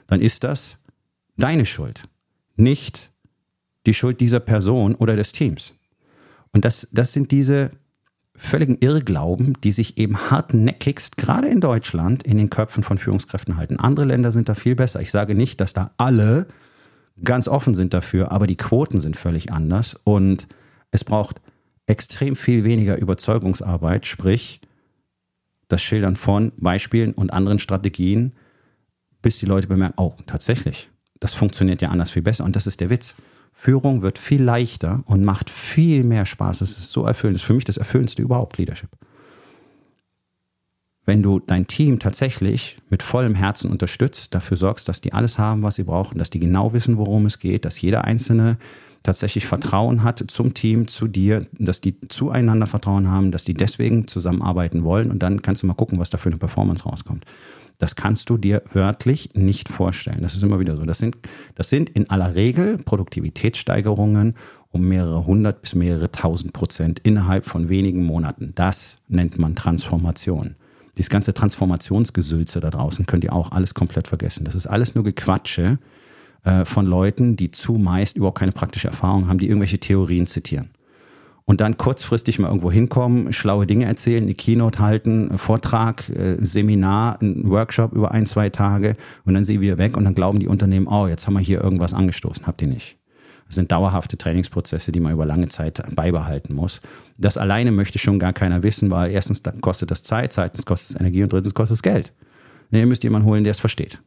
dann 0.07 0.21
ist 0.21 0.43
das 0.45 0.79
deine 1.40 1.66
Schuld, 1.66 2.04
nicht 2.56 3.11
die 3.87 3.94
Schuld 3.94 4.20
dieser 4.20 4.40
Person 4.40 4.94
oder 4.94 5.16
des 5.16 5.32
Teams. 5.32 5.75
Und 6.52 6.64
das, 6.64 6.88
das 6.92 7.12
sind 7.12 7.30
diese 7.30 7.70
völligen 8.35 8.78
Irrglauben, 8.78 9.59
die 9.62 9.73
sich 9.73 9.99
eben 9.99 10.30
hartnäckigst, 10.30 11.16
gerade 11.16 11.49
in 11.49 11.61
Deutschland, 11.61 12.23
in 12.23 12.38
den 12.38 12.50
Köpfen 12.50 12.82
von 12.82 12.99
Führungskräften 12.99 13.56
halten. 13.56 13.78
Andere 13.78 14.06
Länder 14.06 14.32
sind 14.32 14.49
da 14.49 14.54
viel 14.54 14.75
besser. 14.75 15.00
Ich 15.00 15.11
sage 15.11 15.35
nicht, 15.35 15.61
dass 15.61 15.73
da 15.73 15.90
alle 15.99 16.47
ganz 17.23 17.49
offen 17.49 17.75
sind 17.75 17.92
dafür, 17.92 18.32
aber 18.32 18.47
die 18.47 18.56
Quoten 18.56 19.00
sind 19.00 19.16
völlig 19.16 19.52
anders 19.52 19.94
und 20.04 20.49
es 20.90 21.04
braucht 21.04 21.40
extrem 21.87 22.35
viel 22.35 22.64
weniger 22.64 22.97
Überzeugungsarbeit, 22.97 24.06
sprich 24.06 24.61
das 25.68 25.82
Schildern 25.82 26.16
von 26.16 26.52
Beispielen 26.56 27.12
und 27.12 27.32
anderen 27.32 27.59
Strategien, 27.59 28.32
bis 29.23 29.38
die 29.38 29.47
Leute 29.47 29.66
bemerken, 29.66 29.94
oh, 29.99 30.14
tatsächlich, 30.26 30.89
das 31.20 31.34
funktioniert 31.34 31.82
ja 31.82 31.90
anders 31.90 32.10
viel 32.10 32.22
besser. 32.22 32.44
Und 32.44 32.56
das 32.56 32.66
ist 32.66 32.80
der 32.80 32.90
Witz. 32.90 33.14
Führung 33.52 34.02
wird 34.02 34.18
viel 34.18 34.42
leichter 34.42 35.02
und 35.06 35.22
macht 35.22 35.50
viel 35.50 36.02
mehr 36.02 36.24
Spaß. 36.24 36.62
Es 36.62 36.78
ist 36.78 36.90
so 36.90 37.04
erfüllend. 37.04 37.36
Das 37.36 37.42
ist 37.42 37.46
für 37.46 37.54
mich 37.54 37.64
das 37.64 37.76
Erfüllendste 37.76 38.22
überhaupt, 38.22 38.56
Leadership. 38.58 38.90
Wenn 41.04 41.22
du 41.22 41.40
dein 41.40 41.66
Team 41.66 41.98
tatsächlich 41.98 42.78
mit 42.88 43.02
vollem 43.02 43.34
Herzen 43.34 43.70
unterstützt, 43.70 44.34
dafür 44.34 44.56
sorgst, 44.56 44.88
dass 44.88 45.00
die 45.00 45.12
alles 45.12 45.38
haben, 45.38 45.62
was 45.62 45.74
sie 45.74 45.82
brauchen, 45.82 46.18
dass 46.18 46.30
die 46.30 46.40
genau 46.40 46.72
wissen, 46.72 46.96
worum 46.98 47.26
es 47.26 47.38
geht, 47.38 47.64
dass 47.64 47.80
jeder 47.80 48.04
Einzelne 48.04 48.58
tatsächlich 49.02 49.46
Vertrauen 49.46 50.02
hat 50.02 50.22
zum 50.28 50.54
Team, 50.54 50.86
zu 50.86 51.08
dir, 51.08 51.46
dass 51.58 51.80
die 51.80 51.98
zueinander 52.08 52.66
Vertrauen 52.66 53.08
haben, 53.08 53.30
dass 53.32 53.44
die 53.44 53.54
deswegen 53.54 54.06
zusammenarbeiten 54.06 54.84
wollen 54.84 55.10
und 55.10 55.20
dann 55.20 55.42
kannst 55.42 55.62
du 55.62 55.66
mal 55.66 55.74
gucken, 55.74 55.98
was 55.98 56.10
da 56.10 56.18
für 56.18 56.28
eine 56.28 56.38
Performance 56.38 56.84
rauskommt. 56.84 57.24
Das 57.80 57.96
kannst 57.96 58.30
du 58.30 58.37
dir 58.37 58.62
wörtlich 58.72 59.30
nicht 59.34 59.68
vorstellen. 59.68 60.20
Das 60.20 60.34
ist 60.34 60.42
immer 60.42 60.60
wieder 60.60 60.76
so. 60.76 60.84
Das 60.84 60.99
sind, 60.99 61.16
das 61.56 61.70
sind 61.70 61.90
in 61.90 62.08
aller 62.10 62.34
Regel 62.37 62.78
Produktivitätssteigerungen 62.78 64.37
um 64.72 64.82
mehrere 64.82 65.26
hundert 65.26 65.62
bis 65.62 65.75
mehrere 65.75 66.12
tausend 66.12 66.52
Prozent 66.52 67.00
innerhalb 67.00 67.44
von 67.44 67.68
wenigen 67.68 68.04
Monaten. 68.04 68.52
Das 68.54 69.00
nennt 69.08 69.37
man 69.38 69.56
Transformation. 69.56 70.54
Dieses 70.96 71.10
ganze 71.10 71.34
Transformationsgesülze 71.34 72.60
da 72.60 72.70
draußen 72.70 73.06
könnt 73.06 73.25
ihr 73.25 73.32
auch 73.32 73.50
alles 73.50 73.75
komplett 73.75 74.06
vergessen. 74.06 74.44
Das 74.44 74.54
ist 74.54 74.68
alles 74.68 74.94
nur 74.94 75.02
Gequatsche 75.02 75.78
äh, 76.44 76.64
von 76.64 76.87
Leuten, 76.87 77.34
die 77.34 77.50
zumeist 77.50 78.16
überhaupt 78.16 78.38
keine 78.38 78.52
praktische 78.52 78.88
Erfahrung 78.88 79.26
haben, 79.26 79.38
die 79.38 79.49
irgendwelche 79.49 79.80
Theorien 79.80 80.26
zitieren 80.26 80.70
und 81.44 81.61
dann 81.61 81.76
kurzfristig 81.76 82.38
mal 82.38 82.49
irgendwo 82.49 82.70
hinkommen, 82.70 83.32
schlaue 83.32 83.66
Dinge 83.66 83.87
erzählen, 83.87 84.23
eine 84.23 84.35
Keynote 84.35 84.78
halten, 84.78 85.38
Vortrag, 85.38 86.09
äh, 86.09 86.37
Seminar, 86.38 87.20
ein 87.20 87.49
Workshop 87.50 87.92
über 87.92 88.12
ein, 88.12 88.26
zwei 88.26 88.50
Tage 88.50 88.97
und 89.25 89.35
dann 89.35 89.44
sind 89.44 89.56
sie 89.56 89.61
wieder 89.61 89.78
weg 89.78 89.97
und 89.97 90.04
dann 90.04 90.14
glauben 90.14 90.38
die 90.38 90.49
Unternehmen, 90.49 90.87
oh, 90.87 91.06
jetzt 91.06 91.26
haben 91.26 91.35
wir 91.35 91.40
hier 91.40 91.62
irgendwas 91.62 91.94
angestoßen. 91.94 92.47
Habt 92.47 92.62
ihr 92.62 92.68
nicht. 92.68 92.97
Das 93.47 93.56
sind 93.56 93.73
dauerhafte 93.73 94.16
Trainingsprozesse, 94.16 94.92
die 94.92 95.00
man 95.00 95.12
über 95.12 95.26
lange 95.26 95.49
Zeit 95.49 95.82
beibehalten 95.97 96.54
muss. 96.54 96.80
Das 97.18 97.37
alleine 97.37 97.73
möchte 97.73 97.99
schon 97.99 98.20
gar 98.20 98.32
keiner 98.32 98.62
wissen, 98.62 98.92
weil 98.92 99.11
erstens 99.11 99.42
kostet 99.61 99.90
das 99.90 100.04
Zeit, 100.04 100.32
zweitens 100.32 100.64
kostet 100.64 100.90
es 100.90 101.00
Energie 101.00 101.25
und 101.25 101.32
drittens 101.32 101.52
kostet 101.52 101.75
es 101.75 101.82
Geld. 101.82 102.12
ihr 102.70 102.87
müsst 102.87 103.02
jemanden 103.02 103.26
holen, 103.26 103.42
der 103.42 103.50
es 103.50 103.59
versteht. 103.59 104.00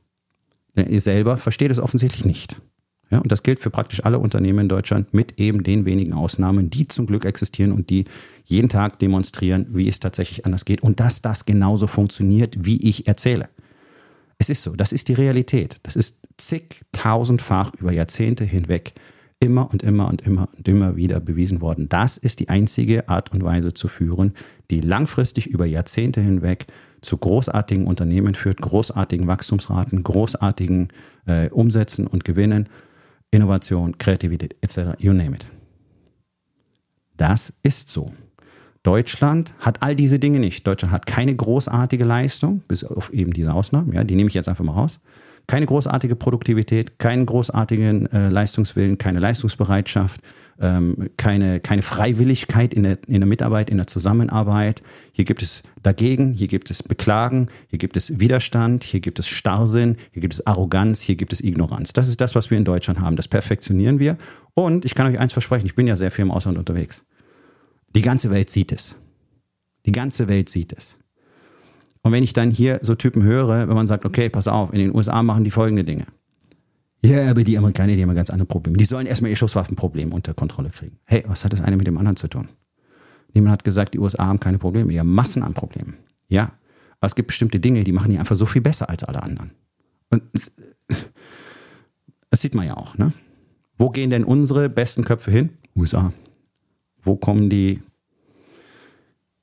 Ihr 0.76 1.02
selber 1.02 1.36
versteht 1.36 1.72
es 1.72 1.80
offensichtlich 1.80 2.24
nicht. 2.24 2.62
Ja, 3.14 3.20
und 3.20 3.32
das 3.32 3.44
gilt 3.44 3.60
für 3.60 3.70
praktisch 3.70 4.04
alle 4.04 4.18
Unternehmen 4.18 4.62
in 4.62 4.70
Deutschland 4.70 5.14
mit 5.14 5.40
eben 5.40 5.62
den 5.62 5.86
wenigen 5.86 6.14
Ausnahmen, 6.14 6.72
die 6.72 6.88
zum 6.88 7.06
Glück 7.06 7.26
existieren 7.26 7.72
und 7.72 7.92
die 7.92 8.06
jeden 8.44 8.70
Tag 8.70 8.98
demonstrieren, 8.98 9.68
wie 9.70 9.88
es 9.88 10.00
tatsächlich 10.00 10.48
anders 10.48 10.66
geht 10.66 10.82
und 10.82 11.00
dass 11.00 11.22
das 11.22 11.46
genauso 11.46 11.86
funktioniert, 11.86 12.66
wie 12.66 12.78
ich 12.78 13.06
erzähle. 13.06 13.50
Es 14.40 14.50
ist 14.50 14.64
so, 14.64 14.76
das 14.76 14.92
ist 14.92 15.10
die 15.10 15.14
Realität. 15.14 15.78
Das 15.84 15.96
ist 15.96 16.18
zigtausendfach 16.38 17.76
über 17.76 17.92
Jahrzehnte 17.92 18.46
hinweg 18.46 18.94
immer 19.40 19.70
und 19.72 19.84
immer 19.84 20.08
und 20.08 20.24
immer 20.24 20.50
und 20.58 20.68
immer 20.68 20.96
wieder 20.96 21.20
bewiesen 21.20 21.62
worden. 21.62 21.90
Das 21.90 22.18
ist 22.18 22.40
die 22.40 22.50
einzige 22.50 23.10
Art 23.10 23.32
und 23.32 23.44
Weise 23.44 23.76
zu 23.76 23.88
führen, 23.88 24.34
die 24.72 24.82
langfristig 24.82 25.46
über 25.46 25.68
Jahrzehnte 25.68 26.20
hinweg 26.20 26.66
zu 27.02 27.18
großartigen 27.18 27.86
Unternehmen 27.86 28.34
führt, 28.34 28.60
großartigen 28.60 29.28
Wachstumsraten, 29.28 30.02
großartigen 30.02 30.88
äh, 31.28 31.50
Umsätzen 31.50 32.08
und 32.08 32.24
Gewinnen 32.24 32.70
Innovation, 33.34 33.98
Kreativität 33.98 34.56
etc. 34.62 34.96
You 35.00 35.14
name 35.14 35.36
it. 35.36 35.48
Das 37.18 37.54
ist 37.64 37.90
so. 37.90 38.12
Deutschland 38.84 39.54
hat 39.60 39.82
all 39.82 39.96
diese 39.96 40.20
Dinge 40.20 40.40
nicht. 40.40 40.68
Deutschland 40.68 40.92
hat 40.94 41.06
keine 41.06 41.36
großartige 41.36 42.04
Leistung, 42.04 42.62
bis 42.68 42.84
auf 42.84 43.12
eben 43.14 43.34
diese 43.34 43.54
Ausnahmen, 43.54 43.94
ja, 43.94 44.04
die 44.04 44.16
nehme 44.16 44.28
ich 44.28 44.34
jetzt 44.34 44.50
einfach 44.50 44.66
mal 44.66 44.74
raus. 44.74 45.00
Keine 45.48 45.66
großartige 45.66 46.16
Produktivität, 46.16 47.00
keinen 47.00 47.26
großartigen 47.26 48.12
äh, 48.12 48.30
Leistungswillen, 48.30 48.98
keine 48.98 49.20
Leistungsbereitschaft, 49.20 50.22
ähm, 50.60 51.10
keine, 51.18 51.60
keine 51.60 51.82
Freiwilligkeit 51.82 52.74
in 52.74 52.84
der, 52.84 52.98
in 53.08 53.20
der 53.20 53.28
Mitarbeit, 53.28 53.70
in 53.70 53.78
der 53.78 53.88
Zusammenarbeit. 53.88 54.82
Hier 55.12 55.26
gibt 55.26 55.42
es 55.42 55.64
dagegen, 55.82 56.34
hier 56.34 56.48
gibt 56.48 56.70
es 56.72 56.84
Beklagen, 56.84 57.48
hier 57.68 57.80
gibt 57.80 57.98
es 57.98 58.20
Widerstand, 58.20 58.84
hier 58.84 59.00
gibt 59.00 59.20
es 59.20 59.28
Starrsinn, 59.28 59.98
hier 60.12 60.22
gibt 60.22 60.34
es 60.34 60.46
Arroganz, 60.46 61.02
hier 61.02 61.16
gibt 61.16 61.34
es 61.34 61.42
Ignoranz. 61.42 61.94
Das 61.94 62.08
ist 62.08 62.22
das, 62.22 62.36
was 62.36 62.52
wir 62.52 62.58
in 62.58 62.66
Deutschland 62.66 63.00
haben. 63.00 63.16
Das 63.16 63.28
perfektionieren 63.28 64.00
wir. 64.00 64.18
Und 64.54 64.86
ich 64.86 64.96
kann 64.96 65.08
euch 65.08 65.20
eins 65.20 65.34
versprechen, 65.34 65.66
ich 65.66 65.76
bin 65.76 65.88
ja 65.88 65.96
sehr 65.96 66.12
viel 66.12 66.24
im 66.24 66.32
Ausland 66.32 66.58
unterwegs. 66.58 67.04
Die 67.96 68.02
ganze 68.02 68.30
Welt 68.30 68.50
sieht 68.50 68.72
es. 68.72 68.96
Die 69.86 69.92
ganze 69.92 70.28
Welt 70.28 70.50
sieht 70.50 70.74
es. 70.74 70.98
Und 72.04 72.12
wenn 72.12 72.24
ich 72.24 72.34
dann 72.34 72.52
hier 72.52 72.80
so 72.82 72.96
Typen 72.96 73.24
höre, 73.24 73.68
wenn 73.68 73.76
man 73.76 73.88
sagt, 73.88 74.06
okay, 74.06 74.30
pass 74.30 74.48
auf, 74.48 74.74
in 74.74 74.80
den 74.80 74.96
USA 74.96 75.24
machen 75.24 75.44
die 75.44 75.52
folgende 75.52 75.84
Dinge. 75.84 76.06
Ja, 77.06 77.30
aber 77.30 77.44
die 77.44 77.58
Amerikaner, 77.58 77.96
die 77.96 78.02
haben 78.02 78.16
ganz 78.16 78.30
andere 78.30 78.48
Probleme. 78.48 78.78
Die 78.78 78.86
sollen 78.86 79.08
erstmal 79.08 79.32
ihr 79.32 79.36
Schusswaffenproblem 79.36 80.14
unter 80.14 80.34
Kontrolle 80.34 80.70
kriegen. 80.70 81.00
Hey, 81.04 81.24
was 81.28 81.44
hat 81.44 81.52
das 81.52 81.62
eine 81.62 81.76
mit 81.76 81.86
dem 81.86 81.98
anderen 81.98 82.16
zu 82.16 82.28
tun? 82.28 82.48
Niemand 83.34 83.52
hat 83.52 83.64
gesagt, 83.64 83.94
die 83.94 84.00
USA 84.00 84.26
haben 84.26 84.40
keine 84.40 84.58
Probleme. 84.58 84.92
Die 84.92 85.00
haben 85.00 85.14
Massen 85.14 85.44
an 85.44 85.54
Problemen. 85.54 85.96
Ja, 86.30 86.54
aber 87.00 87.08
es 87.08 87.16
gibt 87.16 87.28
bestimmte 87.28 87.60
Dinge, 87.60 87.84
die 87.84 87.92
machen 87.92 88.12
die 88.12 88.18
einfach 88.18 88.38
so 88.38 88.46
viel 88.46 88.62
besser 88.62 88.90
als 88.90 89.04
alle 89.04 89.22
anderen. 89.22 89.52
Und 90.10 90.24
das 92.30 92.42
sieht 92.42 92.56
man 92.56 92.66
ja 92.66 92.78
auch. 92.78 92.98
Ne? 92.98 93.12
Wo 93.78 93.90
gehen 93.90 94.10
denn 94.10 94.24
unsere 94.24 94.70
besten 94.70 95.04
Köpfe 95.04 95.30
hin? 95.30 95.50
USA. 95.76 96.14
Wo 97.02 97.18
kommen 97.18 97.50
die 97.50 97.82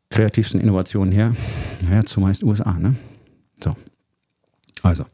kreativsten 0.09 0.61
Innovationen 0.61 1.13
her? 1.13 1.37
Naja, 1.83 2.05
zumeist 2.05 2.43
USA. 2.43 2.79
Ne? 2.79 2.97
So. 3.63 3.77
Also, 4.83 5.05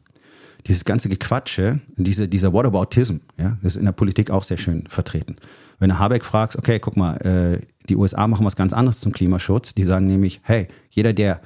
dieses 0.67 0.85
ganze 0.85 1.09
Gequatsche, 1.09 1.79
diese, 1.95 2.27
dieser 2.27 2.53
Whataboutism, 2.53 3.17
ja, 3.37 3.57
das 3.61 3.75
ist 3.75 3.79
in 3.79 3.85
der 3.85 3.93
Politik 3.93 4.31
auch 4.31 4.43
sehr 4.43 4.57
schön 4.57 4.85
vertreten. 4.87 5.37
Wenn 5.79 5.89
du 5.89 5.99
Habeck 5.99 6.25
fragst, 6.25 6.57
okay, 6.57 6.79
guck 6.79 6.97
mal, 6.97 7.15
äh, 7.17 7.65
die 7.87 7.95
USA 7.95 8.27
machen 8.27 8.45
was 8.45 8.55
ganz 8.55 8.73
anderes 8.73 8.99
zum 8.99 9.11
Klimaschutz, 9.11 9.75
die 9.75 9.83
sagen 9.83 10.07
nämlich, 10.07 10.41
hey, 10.43 10.67
jeder, 10.89 11.13
der 11.13 11.41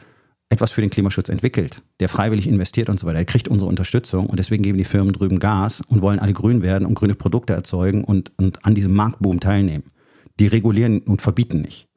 etwas 0.50 0.72
für 0.72 0.82
den 0.82 0.90
Klimaschutz 0.90 1.30
entwickelt, 1.30 1.82
der 2.00 2.10
freiwillig 2.10 2.48
investiert 2.48 2.90
und 2.90 3.00
so 3.00 3.08
weiter, 3.08 3.18
der 3.18 3.26
kriegt 3.26 3.48
unsere 3.48 3.70
Unterstützung 3.70 4.26
und 4.26 4.38
deswegen 4.38 4.64
geben 4.64 4.78
die 4.78 4.84
Firmen 4.84 5.14
drüben 5.14 5.40
Gas 5.40 5.82
und 5.88 6.02
wollen 6.02 6.20
alle 6.20 6.34
grün 6.34 6.62
werden 6.62 6.86
und 6.86 6.96
grüne 6.96 7.16
Produkte 7.16 7.54
erzeugen 7.54 8.04
und, 8.04 8.34
und 8.38 8.66
an 8.66 8.76
diesem 8.76 8.94
Marktboom 8.94 9.40
teilnehmen. 9.40 9.86
Die 10.40 10.48
regulieren 10.48 11.00
und 11.00 11.22
verbieten 11.22 11.62
nicht. 11.62 11.88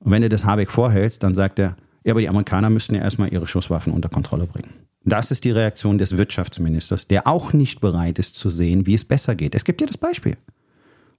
Und 0.00 0.10
wenn 0.10 0.22
du 0.22 0.28
das 0.28 0.44
Habeck 0.44 0.70
vorhältst, 0.70 1.22
dann 1.22 1.34
sagt 1.34 1.58
er, 1.58 1.76
ja, 2.04 2.12
aber 2.12 2.20
die 2.20 2.28
Amerikaner 2.28 2.70
müssten 2.70 2.94
ja 2.94 3.02
erstmal 3.02 3.32
ihre 3.32 3.46
Schusswaffen 3.46 3.92
unter 3.92 4.08
Kontrolle 4.08 4.46
bringen. 4.46 4.70
Das 5.04 5.30
ist 5.30 5.44
die 5.44 5.50
Reaktion 5.50 5.98
des 5.98 6.16
Wirtschaftsministers, 6.16 7.06
der 7.06 7.26
auch 7.26 7.52
nicht 7.52 7.80
bereit 7.80 8.18
ist 8.18 8.34
zu 8.34 8.50
sehen, 8.50 8.86
wie 8.86 8.94
es 8.94 9.04
besser 9.04 9.34
geht. 9.34 9.54
Es 9.54 9.64
gibt 9.64 9.80
ja 9.80 9.86
das 9.86 9.96
Beispiel. 9.96 10.36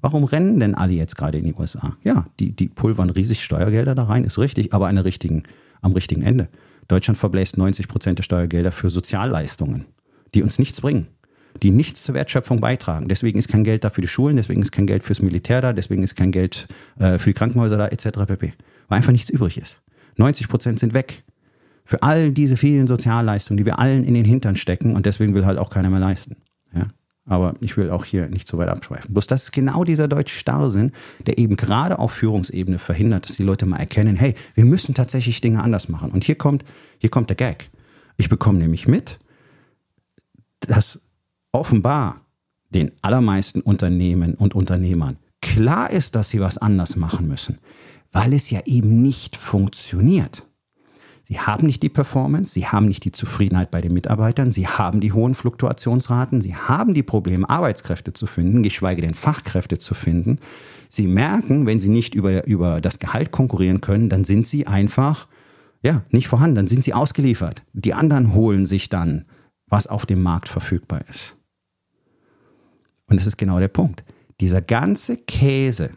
Warum 0.01 0.23
rennen 0.23 0.59
denn 0.59 0.75
alle 0.75 0.93
jetzt 0.93 1.15
gerade 1.15 1.37
in 1.37 1.45
die 1.45 1.53
USA? 1.53 1.95
Ja, 2.03 2.25
die, 2.39 2.51
die 2.51 2.67
pulvern 2.67 3.09
riesig 3.09 3.43
Steuergelder 3.43 3.95
da 3.95 4.03
rein, 4.03 4.23
ist 4.23 4.39
richtig, 4.39 4.73
aber 4.73 4.87
eine 4.87 5.05
richtigen, 5.05 5.43
am 5.81 5.93
richtigen 5.93 6.23
Ende. 6.23 6.49
Deutschland 6.87 7.17
verbläst 7.17 7.57
90 7.57 7.87
Prozent 7.87 8.19
der 8.19 8.23
Steuergelder 8.23 8.71
für 8.71 8.89
Sozialleistungen, 8.89 9.85
die 10.33 10.43
uns 10.43 10.59
nichts 10.59 10.81
bringen, 10.81 11.07
die 11.61 11.71
nichts 11.71 12.03
zur 12.03 12.15
Wertschöpfung 12.15 12.59
beitragen. 12.61 13.07
Deswegen 13.07 13.37
ist 13.37 13.47
kein 13.47 13.63
Geld 13.63 13.83
da 13.83 13.89
für 13.89 14.01
die 14.01 14.07
Schulen, 14.07 14.37
deswegen 14.37 14.61
ist 14.61 14.71
kein 14.71 14.87
Geld 14.87 15.03
fürs 15.03 15.21
Militär 15.21 15.61
da, 15.61 15.73
deswegen 15.73 16.03
ist 16.03 16.15
kein 16.15 16.31
Geld 16.31 16.67
äh, 16.99 17.17
für 17.19 17.29
die 17.29 17.35
Krankenhäuser 17.35 17.77
da, 17.77 17.87
etc. 17.87 18.25
pp. 18.27 18.53
weil 18.87 18.97
einfach 18.97 19.11
nichts 19.11 19.29
übrig 19.29 19.57
ist. 19.57 19.81
90 20.17 20.47
Prozent 20.47 20.79
sind 20.79 20.93
weg. 20.93 21.23
Für 21.91 22.03
all 22.03 22.31
diese 22.31 22.55
vielen 22.55 22.87
Sozialleistungen, 22.87 23.57
die 23.57 23.65
wir 23.65 23.77
allen 23.77 24.05
in 24.05 24.13
den 24.13 24.23
Hintern 24.23 24.55
stecken 24.55 24.95
und 24.95 25.05
deswegen 25.05 25.33
will 25.33 25.45
halt 25.45 25.57
auch 25.57 25.69
keiner 25.69 25.89
mehr 25.89 25.99
leisten. 25.99 26.37
Ja? 26.73 26.87
Aber 27.25 27.53
ich 27.59 27.75
will 27.75 27.89
auch 27.89 28.05
hier 28.05 28.29
nicht 28.29 28.47
so 28.47 28.57
weit 28.57 28.69
abschweifen. 28.69 29.13
Bloß 29.13 29.27
das 29.27 29.43
ist 29.43 29.51
genau 29.51 29.83
dieser 29.83 30.07
deutsche 30.07 30.33
Starrsinn, 30.33 30.93
der 31.25 31.37
eben 31.37 31.57
gerade 31.57 31.99
auf 31.99 32.13
Führungsebene 32.13 32.79
verhindert, 32.79 33.27
dass 33.27 33.35
die 33.35 33.43
Leute 33.43 33.65
mal 33.65 33.75
erkennen, 33.75 34.15
hey, 34.15 34.35
wir 34.55 34.63
müssen 34.63 34.95
tatsächlich 34.95 35.41
Dinge 35.41 35.61
anders 35.61 35.89
machen. 35.89 36.11
Und 36.11 36.23
hier 36.23 36.35
kommt, 36.35 36.63
hier 36.97 37.09
kommt 37.09 37.27
der 37.27 37.35
Gag. 37.35 37.69
Ich 38.15 38.29
bekomme 38.29 38.59
nämlich 38.59 38.87
mit, 38.87 39.19
dass 40.61 41.01
offenbar 41.51 42.21
den 42.69 42.93
allermeisten 43.01 43.59
Unternehmen 43.59 44.35
und 44.35 44.55
Unternehmern 44.55 45.17
klar 45.41 45.89
ist, 45.89 46.15
dass 46.15 46.29
sie 46.29 46.39
was 46.39 46.57
anders 46.57 46.95
machen 46.95 47.27
müssen, 47.27 47.57
weil 48.13 48.31
es 48.31 48.49
ja 48.49 48.61
eben 48.63 49.01
nicht 49.01 49.35
funktioniert. 49.35 50.45
Sie 51.31 51.39
haben 51.39 51.65
nicht 51.65 51.81
die 51.81 51.87
Performance, 51.87 52.51
sie 52.51 52.67
haben 52.67 52.89
nicht 52.89 53.05
die 53.05 53.13
Zufriedenheit 53.13 53.71
bei 53.71 53.79
den 53.79 53.93
Mitarbeitern, 53.93 54.51
sie 54.51 54.67
haben 54.67 54.99
die 54.99 55.13
hohen 55.13 55.33
Fluktuationsraten, 55.33 56.41
sie 56.41 56.57
haben 56.57 56.93
die 56.93 57.03
Probleme, 57.03 57.49
Arbeitskräfte 57.49 58.11
zu 58.11 58.25
finden, 58.25 58.63
geschweige 58.63 59.01
denn 59.01 59.13
Fachkräfte 59.13 59.77
zu 59.77 59.93
finden. 59.93 60.39
Sie 60.89 61.07
merken, 61.07 61.65
wenn 61.65 61.79
sie 61.79 61.87
nicht 61.87 62.15
über, 62.15 62.45
über 62.47 62.81
das 62.81 62.99
Gehalt 62.99 63.31
konkurrieren 63.31 63.79
können, 63.79 64.09
dann 64.09 64.25
sind 64.25 64.45
sie 64.45 64.67
einfach, 64.67 65.29
ja, 65.81 66.03
nicht 66.09 66.27
vorhanden, 66.27 66.55
dann 66.55 66.67
sind 66.67 66.83
sie 66.83 66.93
ausgeliefert. 66.93 67.63
Die 67.71 67.93
anderen 67.93 68.33
holen 68.33 68.65
sich 68.65 68.89
dann, 68.89 69.23
was 69.67 69.87
auf 69.87 70.05
dem 70.05 70.21
Markt 70.21 70.49
verfügbar 70.49 70.99
ist. 71.07 71.37
Und 73.07 73.21
das 73.21 73.25
ist 73.25 73.37
genau 73.37 73.57
der 73.59 73.69
Punkt. 73.69 74.03
Dieser 74.41 74.61
ganze 74.61 75.15
Käse, 75.15 75.91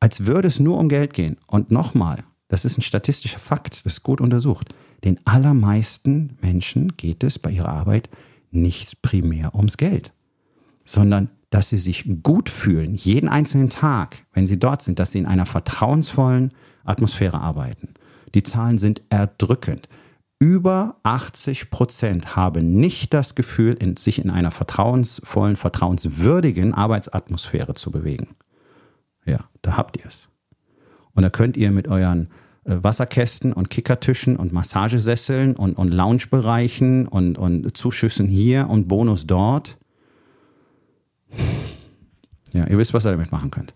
als 0.00 0.24
würde 0.24 0.48
es 0.48 0.58
nur 0.58 0.78
um 0.78 0.88
Geld 0.88 1.12
gehen. 1.12 1.36
Und 1.46 1.70
nochmal, 1.70 2.24
das 2.48 2.64
ist 2.64 2.78
ein 2.78 2.82
statistischer 2.82 3.38
Fakt, 3.38 3.84
das 3.84 3.94
ist 3.94 4.02
gut 4.02 4.20
untersucht. 4.20 4.74
Den 5.04 5.18
allermeisten 5.26 6.38
Menschen 6.40 6.96
geht 6.96 7.24
es 7.24 7.38
bei 7.38 7.50
ihrer 7.50 7.68
Arbeit 7.68 8.08
nicht 8.50 9.02
primär 9.02 9.54
ums 9.54 9.76
Geld, 9.76 10.12
sondern 10.84 11.30
dass 11.50 11.68
sie 11.68 11.78
sich 11.78 12.04
gut 12.22 12.48
fühlen, 12.48 12.94
jeden 12.94 13.28
einzelnen 13.28 13.70
Tag, 13.70 14.24
wenn 14.32 14.46
sie 14.46 14.58
dort 14.58 14.82
sind, 14.82 14.98
dass 14.98 15.12
sie 15.12 15.18
in 15.18 15.26
einer 15.26 15.46
vertrauensvollen 15.46 16.52
Atmosphäre 16.84 17.40
arbeiten. 17.40 17.94
Die 18.34 18.42
Zahlen 18.42 18.78
sind 18.78 19.02
erdrückend. 19.08 19.88
Über 20.40 20.96
80 21.04 21.70
Prozent 21.70 22.34
haben 22.36 22.74
nicht 22.74 23.14
das 23.14 23.34
Gefühl, 23.34 23.74
in, 23.74 23.96
sich 23.96 24.18
in 24.18 24.30
einer 24.30 24.50
vertrauensvollen, 24.50 25.56
vertrauenswürdigen 25.56 26.74
Arbeitsatmosphäre 26.74 27.74
zu 27.74 27.90
bewegen. 27.90 28.34
Ja, 29.24 29.48
da 29.62 29.76
habt 29.76 29.96
ihr 29.96 30.06
es. 30.06 30.28
Und 31.14 31.22
da 31.22 31.30
könnt 31.30 31.56
ihr 31.56 31.70
mit 31.70 31.88
euren 31.88 32.28
äh, 32.64 32.76
Wasserkästen 32.82 33.52
und 33.52 33.70
Kickertischen 33.70 34.36
und 34.36 34.52
Massagesesseln 34.52 35.56
und, 35.56 35.74
und 35.74 35.92
Loungebereichen 35.92 37.06
und, 37.06 37.38
und 37.38 37.76
Zuschüssen 37.76 38.26
hier 38.26 38.68
und 38.68 38.88
Bonus 38.88 39.26
dort. 39.26 39.76
Ja, 42.52 42.66
ihr 42.66 42.78
wisst, 42.78 42.94
was 42.94 43.04
ihr 43.04 43.10
damit 43.10 43.32
machen 43.32 43.50
könnt. 43.50 43.74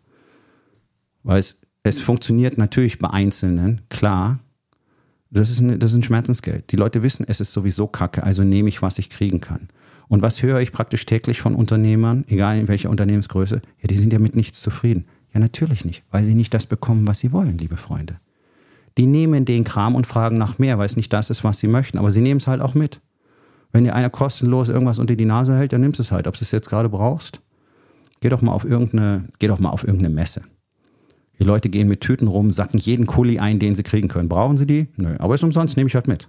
Weil 1.23 1.41
es, 1.41 1.61
es 1.83 2.01
funktioniert 2.01 2.59
natürlich 2.59 2.99
bei 2.99 3.11
Einzelnen, 3.11 3.83
klar. 3.89 4.39
Das 5.31 5.51
ist, 5.51 5.61
ein, 5.61 5.79
das 5.79 5.93
ist 5.93 5.99
ein 5.99 6.03
Schmerzensgeld. 6.03 6.73
Die 6.73 6.77
Leute 6.77 7.03
wissen, 7.03 7.27
es 7.29 7.41
ist 7.41 7.53
sowieso 7.53 7.87
kacke, 7.87 8.23
also 8.23 8.45
nehme 8.45 8.69
ich, 8.69 8.81
was 8.81 8.99
ich 8.99 9.11
kriegen 9.11 9.41
kann. 9.41 9.69
Und 10.09 10.23
was 10.23 10.43
höre 10.43 10.61
ich 10.61 10.73
praktisch 10.73 11.05
täglich 11.05 11.41
von 11.43 11.55
Unternehmern, 11.55 12.25
egal 12.29 12.59
in 12.59 12.69
welcher 12.69 12.89
Unternehmensgröße? 12.89 13.61
Ja, 13.83 13.87
die 13.89 13.99
sind 13.99 14.13
ja 14.13 14.19
mit 14.19 14.35
nichts 14.35 14.63
zufrieden. 14.63 15.05
Ja, 15.35 15.41
natürlich 15.41 15.85
nicht, 15.85 16.03
weil 16.11 16.25
sie 16.25 16.35
nicht 16.35 16.55
das 16.55 16.67
bekommen, 16.67 17.07
was 17.07 17.21
sie 17.21 17.33
wollen, 17.33 17.59
liebe 17.59 17.77
Freunde 17.77 18.19
die 18.99 19.07
nehmen 19.07 19.45
den 19.45 19.63
Kram 19.63 19.95
und 19.95 20.07
fragen 20.07 20.37
nach 20.37 20.59
mehr, 20.59 20.77
weil 20.79 20.87
es 20.87 20.97
nicht 20.97 21.13
das 21.13 21.31
ist, 21.31 21.45
was 21.45 21.61
sie 21.61 21.69
möchten. 21.69 21.99
Aber 21.99 22.11
sie 22.11 22.21
nehmen 22.21 22.39
es 22.39 22.49
halt 22.49 22.61
auch 22.61 22.75
mit. 22.75 23.01
Wenn 23.71 23.85
dir 23.85 23.95
einer 23.95 24.11
kostenlos 24.11 24.69
irgendwas 24.69 24.99
unter 24.99 25.15
die 25.15 25.25
Nase 25.25 25.57
hält, 25.57 25.73
dann 25.73 25.83
nimmst 25.83 26.01
du 26.01 26.03
es 26.03 26.11
halt. 26.11 26.27
Ob 26.27 26.35
du 26.35 26.43
es 26.43 26.51
jetzt 26.51 26.69
gerade 26.69 26.89
brauchst, 26.89 27.41
geh 28.21 28.29
doch 28.29 28.43
mal 28.43 28.53
auf 28.53 28.65
irgendeine, 28.65 29.29
geh 29.39 29.47
doch 29.47 29.61
mal 29.61 29.71
auf 29.71 29.85
irgendeine 29.85 30.13
Messe. 30.13 30.43
Die 31.39 31.45
Leute 31.45 31.69
gehen 31.69 31.87
mit 31.87 32.01
Tüten 32.01 32.27
rum, 32.27 32.51
sacken 32.51 32.81
jeden 32.81 33.07
Kuli 33.07 33.39
ein, 33.39 33.61
den 33.61 33.77
sie 33.77 33.85
kriegen 33.85 34.09
können. 34.09 34.29
Brauchen 34.29 34.57
sie 34.57 34.67
die? 34.67 34.89
Nö. 34.97 35.15
Aber 35.21 35.37
ist 35.37 35.45
umsonst, 35.45 35.77
nehme 35.77 35.87
ich 35.87 35.95
halt 35.95 36.09
mit. 36.09 36.29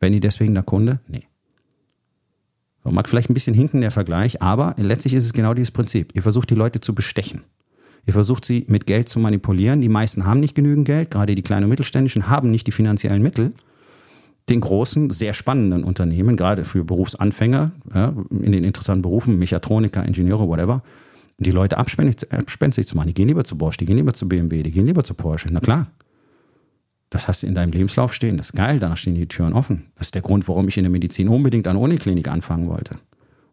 Wenn 0.00 0.12
die 0.12 0.20
deswegen 0.20 0.54
der 0.54 0.64
Kunde? 0.64 0.98
Nee. 1.06 1.28
So, 2.82 2.90
mag 2.90 3.08
vielleicht 3.08 3.30
ein 3.30 3.34
bisschen 3.34 3.54
hinken 3.54 3.80
der 3.82 3.92
Vergleich, 3.92 4.42
aber 4.42 4.74
letztlich 4.78 5.14
ist 5.14 5.24
es 5.24 5.32
genau 5.32 5.54
dieses 5.54 5.70
Prinzip. 5.70 6.10
Ihr 6.16 6.22
versucht 6.22 6.50
die 6.50 6.56
Leute 6.56 6.80
zu 6.80 6.92
bestechen. 6.92 7.42
Ihr 8.06 8.12
versucht 8.12 8.44
sie 8.44 8.64
mit 8.68 8.86
Geld 8.86 9.08
zu 9.08 9.18
manipulieren. 9.18 9.80
Die 9.80 9.88
meisten 9.88 10.26
haben 10.26 10.40
nicht 10.40 10.54
genügend 10.54 10.86
Geld, 10.86 11.10
gerade 11.10 11.34
die 11.34 11.42
kleinen 11.42 11.64
und 11.64 11.70
mittelständischen 11.70 12.28
haben 12.28 12.50
nicht 12.50 12.66
die 12.66 12.72
finanziellen 12.72 13.22
Mittel. 13.22 13.52
Den 14.50 14.60
großen, 14.60 15.10
sehr 15.10 15.32
spannenden 15.32 15.84
Unternehmen, 15.84 16.36
gerade 16.36 16.64
für 16.64 16.84
Berufsanfänger, 16.84 17.72
ja, 17.94 18.14
in 18.30 18.52
den 18.52 18.62
interessanten 18.62 19.00
Berufen, 19.00 19.38
Mechatroniker, 19.38 20.04
Ingenieure, 20.04 20.46
whatever, 20.46 20.82
die 21.38 21.50
Leute 21.50 21.78
abspenstig 21.78 22.86
zu 22.86 22.96
machen. 22.96 23.08
Die 23.08 23.14
gehen 23.14 23.28
lieber 23.28 23.44
zu 23.44 23.56
Bosch, 23.56 23.78
die 23.78 23.86
gehen 23.86 23.96
lieber 23.96 24.12
zu 24.12 24.28
BMW, 24.28 24.62
die 24.62 24.70
gehen 24.70 24.86
lieber 24.86 25.02
zu 25.02 25.14
Porsche. 25.14 25.48
Na 25.50 25.60
klar. 25.60 25.86
Das 27.10 27.28
hast 27.28 27.42
du 27.42 27.46
in 27.46 27.54
deinem 27.54 27.72
Lebenslauf 27.72 28.12
stehen. 28.12 28.36
Das 28.36 28.48
ist 28.50 28.52
geil, 28.54 28.80
danach 28.80 28.96
stehen 28.96 29.14
die 29.14 29.28
Türen 29.28 29.52
offen. 29.52 29.84
Das 29.96 30.08
ist 30.08 30.14
der 30.14 30.22
Grund, 30.22 30.48
warum 30.48 30.66
ich 30.68 30.76
in 30.76 30.82
der 30.82 30.90
Medizin 30.90 31.28
unbedingt 31.28 31.66
an 31.68 31.76
Uniklinik 31.76 32.28
anfangen 32.28 32.68
wollte. 32.68 32.96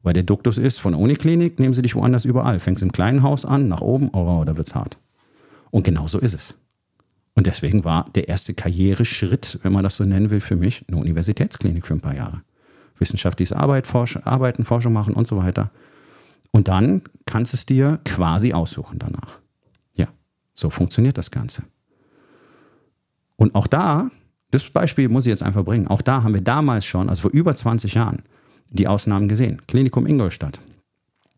Weil 0.04 0.14
der 0.14 0.24
Duktus 0.24 0.58
ist, 0.58 0.80
von 0.80 0.94
der 0.94 1.02
Uniklinik 1.02 1.60
nehmen 1.60 1.74
sie 1.74 1.82
dich 1.82 1.96
woanders 1.96 2.26
überall. 2.26 2.60
Fängst 2.60 2.82
im 2.82 2.92
kleinen 2.92 3.22
Haus 3.22 3.46
an, 3.46 3.68
nach 3.68 3.82
oben, 3.82 4.10
oh, 4.10 4.44
da 4.46 4.58
wird's 4.58 4.74
hart. 4.74 4.98
Und 5.70 5.84
genau 5.84 6.08
so 6.08 6.20
ist 6.20 6.34
es. 6.34 6.56
Und 7.34 7.48
deswegen 7.48 7.86
war 7.86 8.10
der 8.14 8.28
erste 8.28 8.54
Karriereschritt, 8.54 9.60
wenn 9.64 9.72
man 9.72 9.84
das 9.84 9.96
so 9.96 10.04
nennen 10.04 10.30
will, 10.30 10.42
für 10.42 10.56
mich 10.56 10.86
eine 10.88 10.98
Universitätsklinik 10.98 11.88
für 11.88 11.94
ein 11.94 12.02
paar 12.02 12.16
Jahre. 12.16 12.42
Wissenschaftliches 12.98 13.54
Arbeit, 13.54 13.88
Forsch 13.88 14.18
Arbeiten, 14.24 14.66
Forschung 14.66 14.94
machen 14.94 15.14
und 15.14 15.28
so 15.28 15.38
weiter. 15.38 15.72
Und 16.52 16.68
dann 16.68 17.02
kannst 17.26 17.54
es 17.54 17.66
dir 17.66 18.00
quasi 18.04 18.54
aussuchen 18.54 19.00
danach. 19.00 19.40
Ja, 19.96 20.08
so 20.54 20.70
funktioniert 20.70 21.18
das 21.18 21.32
Ganze. 21.32 21.64
Und 23.38 23.56
auch 23.56 23.68
da, 23.68 24.12
das 24.52 24.70
Beispiel 24.70 25.08
muss 25.08 25.26
ich 25.26 25.32
jetzt 25.32 25.44
einfach 25.44 25.64
bringen, 25.64 25.88
auch 25.88 26.02
da 26.02 26.24
haben 26.24 26.34
wir 26.34 26.42
damals 26.42 26.86
schon, 26.86 27.10
also 27.10 27.24
vor 27.24 27.32
über 27.32 27.56
20 27.56 27.94
Jahren, 27.94 28.24
die 28.72 28.88
Ausnahmen 28.88 29.28
gesehen. 29.28 29.62
Klinikum 29.68 30.08
Ingolstadt. 30.08 30.60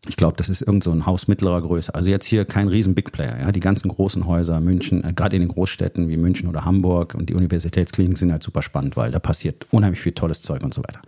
Ich 0.06 0.16
glaube, 0.16 0.36
das 0.36 0.48
ist 0.48 0.60
irgend 0.60 0.84
so 0.84 0.90
ein 0.90 1.06
Haus 1.06 1.28
mittlerer 1.28 1.62
Größe. 1.62 1.94
Also 1.94 2.10
jetzt 2.10 2.26
hier 2.26 2.44
kein 2.44 2.68
riesen 2.68 2.94
Big 2.94 3.10
Player. 3.12 3.38
Ja? 3.40 3.52
Die 3.52 3.60
ganzen 3.60 3.88
großen 3.88 4.26
Häuser, 4.26 4.60
München, 4.60 5.02
äh, 5.02 5.12
gerade 5.14 5.36
in 5.36 5.40
den 5.40 5.48
Großstädten 5.48 6.08
wie 6.08 6.16
München 6.16 6.48
oder 6.48 6.64
Hamburg 6.64 7.14
und 7.14 7.30
die 7.30 7.34
Universitätskliniken 7.34 8.16
sind 8.16 8.32
halt 8.32 8.42
super 8.42 8.62
spannend, 8.62 8.96
weil 8.96 9.10
da 9.10 9.18
passiert 9.18 9.66
unheimlich 9.70 10.00
viel 10.00 10.12
tolles 10.12 10.42
Zeug 10.42 10.62
und 10.62 10.74
so 10.74 10.82
weiter. 10.82 11.00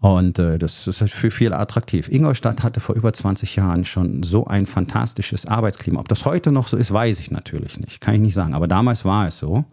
Und 0.00 0.38
äh, 0.38 0.58
das 0.58 0.86
ist 0.86 1.00
halt 1.00 1.10
für 1.10 1.30
viele 1.30 1.58
attraktiv. 1.58 2.08
Ingolstadt 2.08 2.62
hatte 2.62 2.80
vor 2.80 2.94
über 2.94 3.12
20 3.12 3.56
Jahren 3.56 3.84
schon 3.84 4.22
so 4.22 4.46
ein 4.46 4.66
fantastisches 4.66 5.46
Arbeitsklima. 5.46 6.00
Ob 6.00 6.08
das 6.08 6.24
heute 6.24 6.52
noch 6.52 6.68
so 6.68 6.76
ist, 6.76 6.90
weiß 6.92 7.20
ich 7.20 7.30
natürlich 7.30 7.78
nicht. 7.78 8.00
Kann 8.00 8.14
ich 8.14 8.20
nicht 8.20 8.34
sagen. 8.34 8.54
Aber 8.54 8.66
damals 8.66 9.04
war 9.04 9.26
es 9.26 9.38
so. 9.38 9.64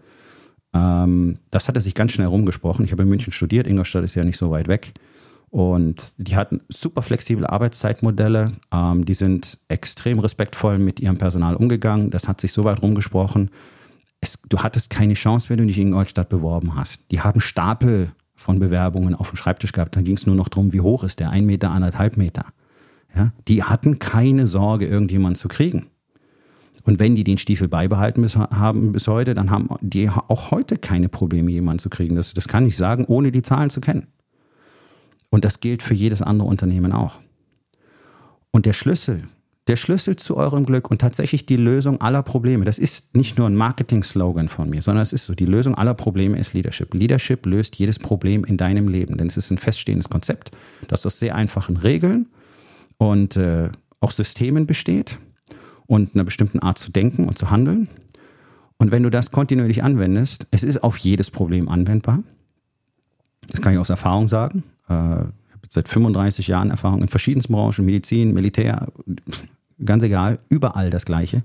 Ähm, 0.73 1.39
das 1.51 1.67
hatte 1.67 1.81
sich 1.81 1.95
ganz 1.95 2.11
schnell 2.11 2.27
rumgesprochen. 2.27 2.85
Ich 2.85 2.91
habe 2.91 3.03
in 3.03 3.09
München 3.09 3.33
studiert, 3.33 3.67
Ingolstadt 3.67 4.03
ist 4.03 4.15
ja 4.15 4.23
nicht 4.23 4.37
so 4.37 4.51
weit 4.51 4.67
weg. 4.67 4.93
Und 5.49 6.13
die 6.17 6.35
hatten 6.35 6.61
super 6.67 7.01
flexible 7.01 7.47
Arbeitszeitmodelle. 7.47 8.51
Ähm, 8.71 9.05
die 9.05 9.13
sind 9.13 9.59
extrem 9.69 10.19
respektvoll 10.19 10.77
mit 10.77 10.99
ihrem 10.99 11.17
Personal 11.17 11.55
umgegangen. 11.55 12.09
Das 12.09 12.27
hat 12.27 12.41
sich 12.41 12.51
so 12.51 12.63
weit 12.63 12.81
rumgesprochen. 12.81 13.49
Es, 14.19 14.41
du 14.49 14.59
hattest 14.59 14.89
keine 14.89 15.13
Chance, 15.13 15.49
wenn 15.49 15.57
du 15.57 15.65
dich 15.65 15.77
in 15.77 15.87
Ingolstadt 15.87 16.29
beworben 16.29 16.75
hast. 16.75 17.11
Die 17.11 17.21
haben 17.21 17.39
Stapel 17.39 18.11
von 18.35 18.59
Bewerbungen 18.59 19.15
auf 19.15 19.29
dem 19.29 19.37
Schreibtisch 19.37 19.71
gehabt. 19.71 19.95
Dann 19.95 20.03
ging 20.03 20.15
es 20.15 20.25
nur 20.25 20.35
noch 20.35 20.49
darum, 20.49 20.73
wie 20.73 20.81
hoch 20.81 21.03
ist 21.03 21.19
der? 21.19 21.29
Ein 21.29 21.45
Meter, 21.45 21.71
anderthalb 21.71 22.17
Meter. 22.17 22.45
Ja? 23.15 23.31
Die 23.47 23.63
hatten 23.63 23.99
keine 23.99 24.47
Sorge, 24.47 24.85
irgendjemanden 24.85 25.35
zu 25.35 25.47
kriegen. 25.47 25.87
Und 26.83 26.99
wenn 26.99 27.15
die 27.15 27.23
den 27.23 27.37
Stiefel 27.37 27.67
beibehalten 27.67 28.21
bis, 28.21 28.37
haben 28.37 28.91
bis 28.91 29.07
heute, 29.07 29.33
dann 29.33 29.51
haben 29.51 29.69
die 29.81 30.09
auch 30.09 30.51
heute 30.51 30.77
keine 30.77 31.09
Probleme, 31.09 31.51
jemanden 31.51 31.79
zu 31.79 31.89
kriegen. 31.89 32.15
Das, 32.15 32.33
das 32.33 32.47
kann 32.47 32.65
ich 32.65 32.77
sagen, 32.77 33.05
ohne 33.05 33.31
die 33.31 33.41
Zahlen 33.41 33.69
zu 33.69 33.81
kennen. 33.81 34.07
Und 35.29 35.43
das 35.43 35.59
gilt 35.59 35.83
für 35.83 35.93
jedes 35.93 36.21
andere 36.21 36.47
Unternehmen 36.47 36.93
auch. 36.93 37.19
Und 38.51 38.65
der 38.65 38.73
Schlüssel, 38.73 39.23
der 39.67 39.75
Schlüssel 39.75 40.15
zu 40.15 40.37
eurem 40.37 40.65
Glück 40.65 40.89
und 40.89 41.01
tatsächlich 41.01 41.45
die 41.45 41.57
Lösung 41.57 41.99
aller 41.99 42.23
Probleme, 42.23 42.63
das 42.63 42.79
ist 42.79 43.15
nicht 43.15 43.37
nur 43.37 43.47
ein 43.47 43.55
Marketing-Slogan 43.55 44.47
von 44.47 44.69
mir, 44.69 44.81
sondern 44.81 45.03
es 45.03 45.11
ist 45.11 45.25
so, 45.25 45.35
die 45.35 45.45
Lösung 45.45 45.75
aller 45.75 45.93
Probleme 45.93 46.39
ist 46.39 46.53
Leadership. 46.53 46.93
Leadership 46.93 47.45
löst 47.45 47.75
jedes 47.75 47.99
Problem 47.99 48.45
in 48.45 48.55
deinem 48.55 48.87
Leben, 48.87 49.17
denn 49.17 49.27
es 49.27 49.35
ist 49.35 49.51
ein 49.51 49.57
feststehendes 49.57 50.09
Konzept, 50.09 50.51
das 50.87 51.05
aus 51.05 51.19
sehr 51.19 51.35
einfachen 51.35 51.75
Regeln 51.75 52.27
und 52.97 53.35
äh, 53.35 53.69
auch 53.99 54.11
Systemen 54.11 54.65
besteht 54.65 55.17
und 55.87 56.13
einer 56.13 56.23
bestimmten 56.23 56.59
Art 56.59 56.77
zu 56.77 56.91
denken 56.91 57.27
und 57.27 57.37
zu 57.37 57.49
handeln. 57.49 57.89
Und 58.77 58.91
wenn 58.91 59.03
du 59.03 59.09
das 59.09 59.31
kontinuierlich 59.31 59.83
anwendest, 59.83 60.47
es 60.51 60.63
ist 60.63 60.83
auf 60.83 60.97
jedes 60.97 61.31
Problem 61.31 61.67
anwendbar. 61.67 62.23
Das 63.47 63.61
kann 63.61 63.73
ich 63.73 63.79
aus 63.79 63.89
Erfahrung 63.89 64.27
sagen. 64.27 64.63
Äh, 64.89 64.93
ich 64.93 65.53
habe 65.53 65.67
seit 65.69 65.87
35 65.87 66.47
Jahren 66.47 66.69
Erfahrung 66.69 67.01
in 67.01 67.07
verschiedensten 67.07 67.53
Branchen, 67.53 67.85
Medizin, 67.85 68.33
Militär, 68.33 68.87
ganz 69.83 70.03
egal, 70.03 70.39
überall 70.49 70.89
das 70.89 71.05
Gleiche. 71.05 71.43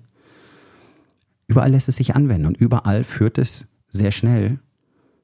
Überall 1.46 1.70
lässt 1.70 1.88
es 1.88 1.96
sich 1.96 2.14
anwenden 2.14 2.46
und 2.46 2.57
überall 2.57 3.05
führt 3.05 3.38
es 3.38 3.68
sehr 3.88 4.11
schnell 4.11 4.59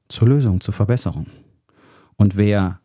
zur 0.09 0.27
Lösung, 0.27 0.61
zur 0.61 0.73
Verbesserung. 0.73 1.27
Und 2.17 2.35
wer 2.35 2.79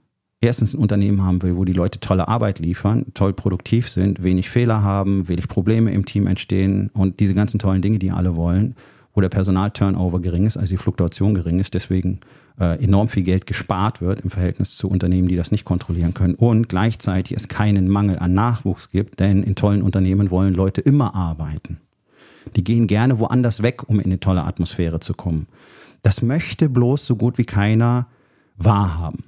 erstens 0.44 0.74
ein 0.74 0.80
Unternehmen 0.80 1.22
haben 1.22 1.42
will, 1.42 1.56
wo 1.56 1.64
die 1.64 1.72
Leute 1.72 2.00
tolle 2.00 2.28
Arbeit 2.28 2.58
liefern, 2.58 3.06
toll 3.14 3.32
produktiv 3.32 3.88
sind, 3.88 4.22
wenig 4.22 4.50
Fehler 4.50 4.82
haben, 4.82 5.28
wenig 5.28 5.48
Probleme 5.48 5.92
im 5.92 6.04
Team 6.04 6.26
entstehen 6.26 6.90
und 6.92 7.20
diese 7.20 7.34
ganzen 7.34 7.58
tollen 7.58 7.82
Dinge, 7.82 7.98
die 7.98 8.10
alle 8.10 8.36
wollen, 8.36 8.76
wo 9.14 9.20
der 9.20 9.28
Personalturnover 9.28 10.20
gering 10.20 10.46
ist, 10.46 10.56
also 10.56 10.74
die 10.74 10.82
Fluktuation 10.82 11.34
gering 11.34 11.60
ist, 11.60 11.74
deswegen 11.74 12.20
äh, 12.60 12.82
enorm 12.82 13.08
viel 13.08 13.22
Geld 13.22 13.46
gespart 13.46 14.00
wird 14.00 14.20
im 14.20 14.30
Verhältnis 14.30 14.76
zu 14.76 14.88
Unternehmen, 14.88 15.28
die 15.28 15.36
das 15.36 15.50
nicht 15.52 15.64
kontrollieren 15.64 16.14
können 16.14 16.34
und 16.34 16.68
gleichzeitig 16.68 17.36
es 17.36 17.48
keinen 17.48 17.88
Mangel 17.88 18.18
an 18.18 18.34
Nachwuchs 18.34 18.90
gibt, 18.90 19.20
denn 19.20 19.42
in 19.42 19.54
tollen 19.54 19.82
Unternehmen 19.82 20.30
wollen 20.30 20.54
Leute 20.54 20.80
immer 20.80 21.14
arbeiten. 21.14 21.78
Die 22.56 22.64
gehen 22.64 22.86
gerne 22.86 23.18
woanders 23.18 23.62
weg, 23.62 23.88
um 23.88 23.98
in 23.98 24.06
eine 24.06 24.20
tolle 24.20 24.44
Atmosphäre 24.44 25.00
zu 25.00 25.14
kommen. 25.14 25.46
Das 26.02 26.20
möchte 26.20 26.68
bloß 26.68 27.06
so 27.06 27.16
gut 27.16 27.38
wie 27.38 27.46
keiner 27.46 28.06
wahrhaben. 28.56 29.24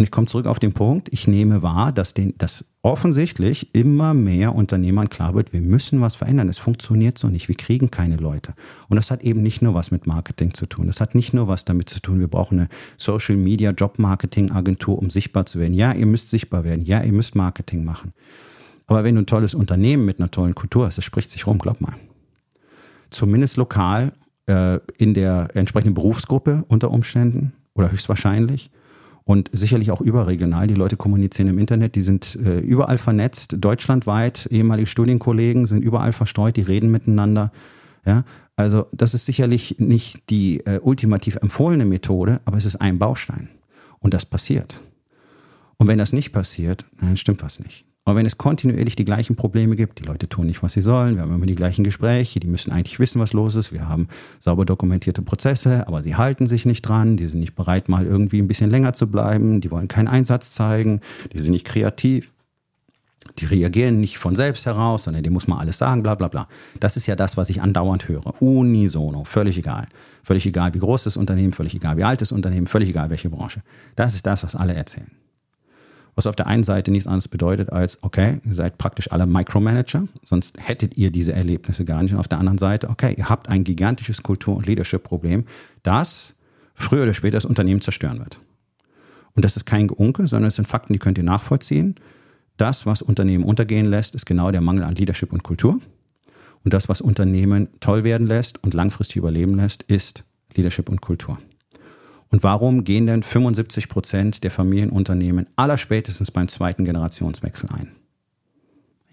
Und 0.00 0.04
ich 0.04 0.10
komme 0.10 0.28
zurück 0.28 0.46
auf 0.46 0.58
den 0.58 0.72
Punkt, 0.72 1.10
ich 1.12 1.28
nehme 1.28 1.62
wahr, 1.62 1.92
dass, 1.92 2.14
den, 2.14 2.32
dass 2.38 2.64
offensichtlich 2.80 3.74
immer 3.74 4.14
mehr 4.14 4.54
Unternehmern 4.54 5.10
klar 5.10 5.34
wird, 5.34 5.52
wir 5.52 5.60
müssen 5.60 6.00
was 6.00 6.14
verändern. 6.14 6.48
Es 6.48 6.56
funktioniert 6.56 7.18
so 7.18 7.28
nicht. 7.28 7.48
Wir 7.48 7.54
kriegen 7.54 7.90
keine 7.90 8.16
Leute. 8.16 8.54
Und 8.88 8.96
das 8.96 9.10
hat 9.10 9.22
eben 9.22 9.42
nicht 9.42 9.60
nur 9.60 9.74
was 9.74 9.90
mit 9.90 10.06
Marketing 10.06 10.54
zu 10.54 10.64
tun. 10.64 10.86
Das 10.86 11.02
hat 11.02 11.14
nicht 11.14 11.34
nur 11.34 11.48
was 11.48 11.66
damit 11.66 11.90
zu 11.90 12.00
tun, 12.00 12.18
wir 12.18 12.28
brauchen 12.28 12.60
eine 12.60 12.68
Social 12.96 13.36
Media 13.36 13.72
Job 13.72 13.98
Marketing 13.98 14.50
Agentur, 14.52 14.98
um 14.98 15.10
sichtbar 15.10 15.44
zu 15.44 15.58
werden. 15.58 15.74
Ja, 15.74 15.92
ihr 15.92 16.06
müsst 16.06 16.30
sichtbar 16.30 16.64
werden. 16.64 16.82
Ja, 16.82 17.02
ihr 17.02 17.12
müsst 17.12 17.34
Marketing 17.34 17.84
machen. 17.84 18.14
Aber 18.86 19.04
wenn 19.04 19.16
du 19.16 19.20
ein 19.20 19.26
tolles 19.26 19.52
Unternehmen 19.52 20.06
mit 20.06 20.18
einer 20.18 20.30
tollen 20.30 20.54
Kultur 20.54 20.86
hast, 20.86 20.96
das 20.96 21.04
spricht 21.04 21.30
sich 21.30 21.46
rum, 21.46 21.58
glaub 21.58 21.82
mal. 21.82 21.96
Zumindest 23.10 23.58
lokal 23.58 24.14
äh, 24.46 24.78
in 24.96 25.12
der 25.12 25.50
entsprechenden 25.52 25.92
Berufsgruppe 25.92 26.64
unter 26.68 26.90
Umständen 26.90 27.52
oder 27.74 27.92
höchstwahrscheinlich 27.92 28.70
und 29.30 29.48
sicherlich 29.52 29.92
auch 29.92 30.00
überregional. 30.00 30.66
Die 30.66 30.74
Leute 30.74 30.96
kommunizieren 30.96 31.46
im 31.46 31.58
Internet, 31.60 31.94
die 31.94 32.02
sind 32.02 32.34
äh, 32.34 32.58
überall 32.58 32.98
vernetzt, 32.98 33.54
deutschlandweit, 33.60 34.48
ehemalige 34.50 34.88
Studienkollegen 34.88 35.66
sind 35.66 35.84
überall 35.84 36.12
verstreut, 36.12 36.56
die 36.56 36.62
reden 36.62 36.90
miteinander. 36.90 37.52
Ja, 38.04 38.24
also 38.56 38.86
das 38.90 39.14
ist 39.14 39.26
sicherlich 39.26 39.76
nicht 39.78 40.28
die 40.30 40.66
äh, 40.66 40.80
ultimativ 40.82 41.36
empfohlene 41.36 41.84
Methode, 41.84 42.40
aber 42.44 42.56
es 42.56 42.64
ist 42.64 42.80
ein 42.80 42.98
Baustein. 42.98 43.50
Und 44.00 44.14
das 44.14 44.26
passiert. 44.26 44.80
Und 45.76 45.86
wenn 45.86 45.98
das 45.98 46.12
nicht 46.12 46.32
passiert, 46.32 46.84
dann 47.00 47.16
stimmt 47.16 47.44
was 47.44 47.60
nicht. 47.60 47.84
Aber 48.04 48.16
wenn 48.16 48.26
es 48.26 48.38
kontinuierlich 48.38 48.96
die 48.96 49.04
gleichen 49.04 49.36
Probleme 49.36 49.76
gibt, 49.76 49.98
die 49.98 50.04
Leute 50.04 50.28
tun 50.28 50.46
nicht, 50.46 50.62
was 50.62 50.72
sie 50.72 50.82
sollen, 50.82 51.16
wir 51.16 51.22
haben 51.22 51.34
immer 51.34 51.46
die 51.46 51.54
gleichen 51.54 51.84
Gespräche, 51.84 52.40
die 52.40 52.48
müssen 52.48 52.72
eigentlich 52.72 52.98
wissen, 52.98 53.20
was 53.20 53.34
los 53.34 53.54
ist, 53.56 53.72
wir 53.72 53.88
haben 53.88 54.08
sauber 54.38 54.64
dokumentierte 54.64 55.22
Prozesse, 55.22 55.86
aber 55.86 56.00
sie 56.00 56.16
halten 56.16 56.46
sich 56.46 56.64
nicht 56.64 56.82
dran, 56.82 57.16
die 57.16 57.28
sind 57.28 57.40
nicht 57.40 57.54
bereit, 57.54 57.88
mal 57.88 58.06
irgendwie 58.06 58.40
ein 58.40 58.48
bisschen 58.48 58.70
länger 58.70 58.94
zu 58.94 59.06
bleiben, 59.06 59.60
die 59.60 59.70
wollen 59.70 59.86
keinen 59.86 60.08
Einsatz 60.08 60.50
zeigen, 60.50 61.02
die 61.32 61.38
sind 61.40 61.52
nicht 61.52 61.66
kreativ, 61.66 62.32
die 63.38 63.44
reagieren 63.44 64.00
nicht 64.00 64.18
von 64.18 64.34
selbst 64.34 64.66
heraus, 64.66 65.04
sondern 65.04 65.22
dem 65.22 65.34
muss 65.34 65.46
man 65.46 65.58
alles 65.58 65.78
sagen, 65.78 66.02
bla 66.02 66.14
bla 66.14 66.28
bla. 66.28 66.48
Das 66.80 66.96
ist 66.96 67.06
ja 67.06 67.16
das, 67.16 67.36
was 67.36 67.50
ich 67.50 67.60
andauernd 67.60 68.08
höre. 68.08 68.40
Unisono, 68.42 69.24
völlig 69.24 69.58
egal. 69.58 69.88
Völlig 70.22 70.46
egal, 70.46 70.74
wie 70.74 70.78
groß 70.78 71.04
das 71.04 71.16
Unternehmen, 71.16 71.52
völlig 71.52 71.74
egal, 71.74 71.96
wie 71.96 72.04
alt 72.04 72.22
das 72.22 72.32
Unternehmen, 72.32 72.66
völlig 72.66 72.88
egal, 72.88 73.10
welche 73.10 73.30
Branche. 73.30 73.62
Das 73.94 74.14
ist 74.14 74.26
das, 74.26 74.42
was 74.42 74.56
alle 74.56 74.74
erzählen. 74.74 75.10
Was 76.14 76.26
auf 76.26 76.36
der 76.36 76.46
einen 76.46 76.64
Seite 76.64 76.90
nichts 76.90 77.06
anderes 77.06 77.28
bedeutet 77.28 77.70
als, 77.70 78.02
okay, 78.02 78.40
ihr 78.44 78.52
seid 78.52 78.78
praktisch 78.78 79.10
alle 79.12 79.26
Micromanager, 79.26 80.08
sonst 80.22 80.58
hättet 80.60 80.96
ihr 80.96 81.10
diese 81.10 81.32
Erlebnisse 81.32 81.84
gar 81.84 82.02
nicht. 82.02 82.12
Und 82.12 82.18
auf 82.18 82.28
der 82.28 82.38
anderen 82.38 82.58
Seite, 82.58 82.90
okay, 82.90 83.14
ihr 83.16 83.28
habt 83.28 83.48
ein 83.48 83.64
gigantisches 83.64 84.22
Kultur- 84.22 84.56
und 84.56 84.66
Leadership-Problem, 84.66 85.44
das 85.82 86.34
früher 86.74 87.04
oder 87.04 87.14
später 87.14 87.36
das 87.36 87.44
Unternehmen 87.44 87.80
zerstören 87.80 88.18
wird. 88.18 88.40
Und 89.34 89.44
das 89.44 89.56
ist 89.56 89.64
kein 89.64 89.86
Geunke, 89.86 90.26
sondern 90.26 90.48
es 90.48 90.56
sind 90.56 90.66
Fakten, 90.68 90.92
die 90.92 90.98
könnt 90.98 91.18
ihr 91.18 91.24
nachvollziehen. 91.24 91.94
Das, 92.56 92.84
was 92.84 93.00
Unternehmen 93.00 93.44
untergehen 93.44 93.86
lässt, 93.86 94.14
ist 94.14 94.26
genau 94.26 94.50
der 94.50 94.60
Mangel 94.60 94.84
an 94.84 94.94
Leadership 94.94 95.32
und 95.32 95.42
Kultur. 95.42 95.80
Und 96.64 96.74
das, 96.74 96.88
was 96.88 97.00
Unternehmen 97.00 97.68
toll 97.80 98.04
werden 98.04 98.26
lässt 98.26 98.62
und 98.62 98.74
langfristig 98.74 99.16
überleben 99.16 99.54
lässt, 99.54 99.82
ist 99.84 100.24
Leadership 100.54 100.88
und 100.88 101.00
Kultur. 101.00 101.38
Und 102.30 102.44
warum 102.44 102.84
gehen 102.84 103.06
denn 103.06 103.22
75 103.22 103.88
Prozent 103.88 104.44
der 104.44 104.50
Familienunternehmen 104.50 105.46
allerspätestens 105.56 106.30
beim 106.30 106.48
zweiten 106.48 106.84
Generationswechsel 106.84 107.68
ein? 107.70 107.88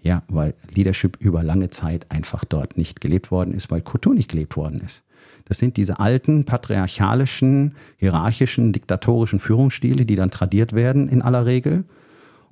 Ja, 0.02 0.22
weil 0.28 0.54
Leadership 0.72 1.16
über 1.18 1.42
lange 1.42 1.70
Zeit 1.70 2.06
einfach 2.10 2.44
dort 2.44 2.78
nicht 2.78 3.00
gelebt 3.00 3.32
worden 3.32 3.52
ist, 3.52 3.70
weil 3.70 3.80
Kultur 3.80 4.14
nicht 4.14 4.30
gelebt 4.30 4.56
worden 4.56 4.80
ist. 4.80 5.02
Das 5.46 5.58
sind 5.58 5.76
diese 5.76 5.98
alten 5.98 6.44
patriarchalischen, 6.44 7.74
hierarchischen, 7.96 8.72
diktatorischen 8.72 9.40
Führungsstile, 9.40 10.06
die 10.06 10.14
dann 10.14 10.30
tradiert 10.30 10.72
werden 10.72 11.08
in 11.08 11.22
aller 11.22 11.46
Regel 11.46 11.84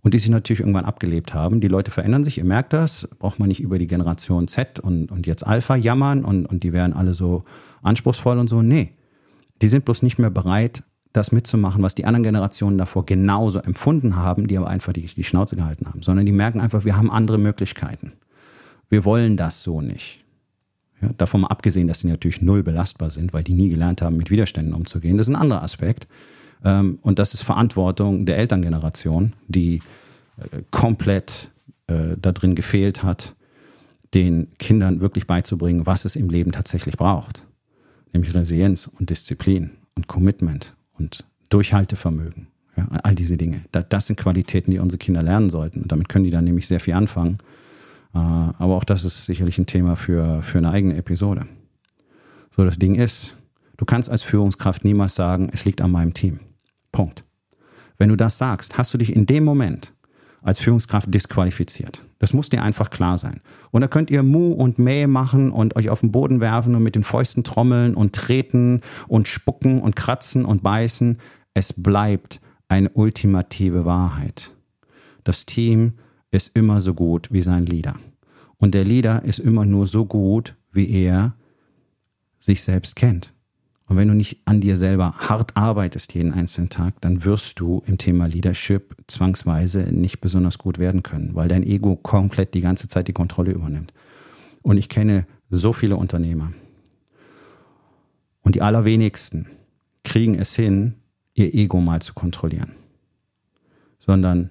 und 0.03 0.15
die 0.15 0.19
sich 0.19 0.31
natürlich 0.31 0.61
irgendwann 0.61 0.87
abgelebt 0.87 1.35
haben. 1.35 1.61
Die 1.61 1.69
Leute 1.69 1.91
verändern 1.91 2.25
sich, 2.25 2.39
ihr 2.39 2.45
merkt 2.45 2.73
das, 2.73 3.09
braucht 3.19 3.39
man 3.39 3.49
nicht 3.49 3.61
über 3.61 3.79
die 3.79 3.87
Generation 3.87 4.49
Z 4.49 4.81
und, 4.81 5.13
und 5.13 5.27
jetzt 5.27 5.47
Alpha 5.47 5.77
jammern 5.77 6.25
und, 6.25 6.47
und 6.47 6.63
die 6.63 6.73
werden 6.73 6.95
alle 6.95 7.15
so 7.15 7.45
anspruchsvoll 7.83 8.39
und 8.39 8.49
so. 8.49 8.63
Nee, 8.63 8.93
die 9.63 9.69
sind 9.69 9.85
bloß 9.85 10.03
nicht 10.03 10.19
mehr 10.19 10.31
bereit, 10.31 10.83
das 11.17 11.33
mitzumachen, 11.33 11.83
was 11.83 11.95
die 11.95 12.05
anderen 12.05 12.25
Generationen 12.25 12.79
davor 12.79 13.07
genauso 13.07 13.61
empfunden 13.61 14.17
haben, 14.17 14.47
die 14.47 14.59
aber 14.59 14.69
einfach 14.69 14.93
die, 14.93 15.07
die 15.07 15.25
Schnauze 15.25 15.57
gehalten 15.57 15.87
haben, 15.87 16.03
sondern 16.03 16.27
die 16.27 16.33
merken 16.33 16.61
einfach, 16.61 16.85
wir 16.85 16.97
haben 16.97 17.11
andere 17.11 17.39
Möglichkeiten. 17.39 18.13
Wir 18.91 19.05
wollen 19.05 19.37
das 19.37 19.63
so 19.63 19.81
nicht. 19.81 20.25
Ja, 21.01 21.11
davon 21.17 21.43
mal 21.43 21.49
abgesehen, 21.49 21.89
dass 21.89 22.01
sie 22.01 22.09
natürlich 22.09 22.43
null 22.43 22.63
belastbar 22.63 23.11
sind, 23.11 23.33
weil 23.33 23.43
die 23.43 23.55
nie 23.55 23.69
gelernt 23.69 24.03
haben, 24.03 24.17
mit 24.17 24.31
Widerständen 24.31 24.75
umzugehen. 24.75 25.17
Das 25.17 25.27
ist 25.27 25.35
ein 25.35 25.41
anderer 25.41 25.63
Aspekt. 25.63 26.07
Ähm, 26.65 26.99
und 27.03 27.19
das 27.19 27.35
ist 27.35 27.43
Verantwortung 27.43 28.27
der 28.27 28.39
Elterngeneration, 28.39 29.33
die 29.49 29.81
äh, 30.39 30.63
komplett 30.71 31.51
äh, 31.87 32.17
da 32.21 32.33
drin 32.33 32.55
gefehlt 32.55 33.03
hat, 33.03 33.35
den 34.15 34.49
Kindern 34.59 35.01
wirklich 35.01 35.27
beizubringen, 35.27 35.85
was 35.87 36.05
es 36.05 36.17
im 36.17 36.31
Leben 36.31 36.53
tatsächlich 36.53 36.97
braucht 36.97 37.46
nämlich 38.17 38.35
Resilienz 38.35 38.87
und 38.87 39.11
Disziplin 39.11 39.71
und 39.95 40.07
Commitment 40.07 40.75
und 40.99 41.25
Durchhaltevermögen. 41.49 42.49
Ja, 42.77 42.89
all 43.03 43.15
diese 43.15 43.37
Dinge. 43.37 43.65
Das 43.71 44.07
sind 44.07 44.17
Qualitäten, 44.19 44.71
die 44.71 44.79
unsere 44.79 44.99
Kinder 44.99 45.23
lernen 45.23 45.49
sollten. 45.49 45.83
Und 45.83 45.93
damit 45.93 46.09
können 46.09 46.25
die 46.25 46.31
dann 46.31 46.45
nämlich 46.45 46.67
sehr 46.67 46.81
viel 46.81 46.95
anfangen. 46.95 47.39
Äh, 48.15 48.19
aber 48.19 48.77
auch 48.77 48.85
das 48.85 49.05
ist 49.05 49.25
sicherlich 49.25 49.59
ein 49.59 49.67
Thema 49.67 49.97
für, 49.97 50.43
für 50.43 50.59
eine 50.59 50.71
eigene 50.71 50.97
Episode. 50.97 51.47
So, 52.55 52.65
das 52.65 52.79
Ding 52.79 52.95
ist, 52.95 53.37
du 53.79 53.85
kannst 53.87 54.11
als 54.11 54.23
Führungskraft 54.23 54.85
niemals 54.85 55.15
sagen, 55.15 55.49
es 55.53 55.65
liegt 55.65 55.81
an 55.81 55.91
meinem 55.91 56.13
Team. 56.13 56.41
Punkt. 56.93 57.25
Wenn 57.99 58.11
du 58.11 58.17
das 58.17 58.37
sagst, 58.37 58.77
hast 58.77 58.93
du 58.93 58.99
dich 58.99 59.15
in 59.15 59.25
dem 59.25 59.45
Moment 59.45 59.93
als 60.47 60.61
Führungskraft 60.61 61.13
disqualifiziert. 61.13 62.03
Das 62.21 62.33
muss 62.33 62.49
dir 62.49 62.63
einfach 62.63 62.91
klar 62.91 63.19
sein. 63.19 63.41
Und 63.73 63.81
da 63.81 63.89
könnt 63.89 64.11
ihr 64.11 64.23
Mu 64.23 64.53
und 64.53 64.79
Mäh 64.79 65.09
machen 65.09 65.51
und 65.51 65.75
euch 65.75 65.91
auf 65.91 66.01
den 66.01 66.13
Boden 66.13 66.41
werfen 66.41 66.77
und 66.77 66.85
mit 66.85 66.95
den 66.95 67.03
Fäusten 67.03 67.43
trommeln 67.43 67.97
und 67.97 68.15
treten 68.15 68.81
und 69.09 69.27
spucken 69.27 69.81
und 69.81 69.97
kratzen 69.97 70.45
und 70.45 70.63
beißen. 70.63 71.19
Es 71.53 71.73
bleibt 71.73 72.41
eine 72.69 72.91
ultimative 72.91 73.85
Wahrheit. 73.85 74.53
Das 75.25 75.47
Team 75.47 75.95
ist 76.31 76.57
immer 76.57 76.81
so 76.81 76.95
gut 76.95 77.33
wie 77.33 77.43
sein 77.43 77.67
Leader. 77.67 77.97
Und 78.57 78.73
der 78.73 78.85
Leader 78.85 79.25
ist 79.25 79.41
immer 79.41 79.65
nur 79.65 79.89
so 79.89 80.07
gut, 80.07 80.55
wie 80.71 80.89
er 80.91 81.35
sich 82.39 82.63
selbst 82.63 82.95
kennt. 82.95 83.33
Und 83.89 83.97
wenn 83.97 84.09
du 84.09 84.15
nicht 84.15 84.41
an 84.47 84.61
dir 84.61 84.77
selber 84.77 85.13
hart 85.17 85.57
arbeitest 85.57 86.13
jeden 86.15 86.35
einzelnen 86.35 86.71
Tag, 86.71 87.01
dann 87.01 87.25
wirst 87.25 87.61
du 87.61 87.83
im 87.87 87.99
Thema 87.99 88.27
Leadership 88.27 88.97
zwangsweise 89.07 89.83
nicht 89.93 90.21
besonders 90.21 90.59
gut 90.59 90.79
werden 90.79 91.05
können, 91.05 91.35
weil 91.35 91.47
dein 91.47 91.63
Ego 91.63 91.95
komplett 91.95 92.55
die 92.55 92.61
ganze 92.61 92.89
Zeit 92.89 93.07
die 93.07 93.13
Kontrolle 93.13 93.53
übernimmt. 93.53 93.93
Und 94.63 94.77
ich 94.77 94.89
kenne 94.89 95.27
so 95.51 95.73
viele 95.73 95.97
Unternehmer. 95.97 96.53
Und 98.43 98.57
die 98.57 98.63
allerwenigsten 98.63 99.47
kriegen 100.03 100.35
es 100.35 100.57
hin, 100.57 100.95
ihr 101.35 101.55
Ego 101.55 101.81
mal 101.81 102.03
zu 102.03 102.13
kontrollieren. 102.13 102.73
Sondern 103.99 104.51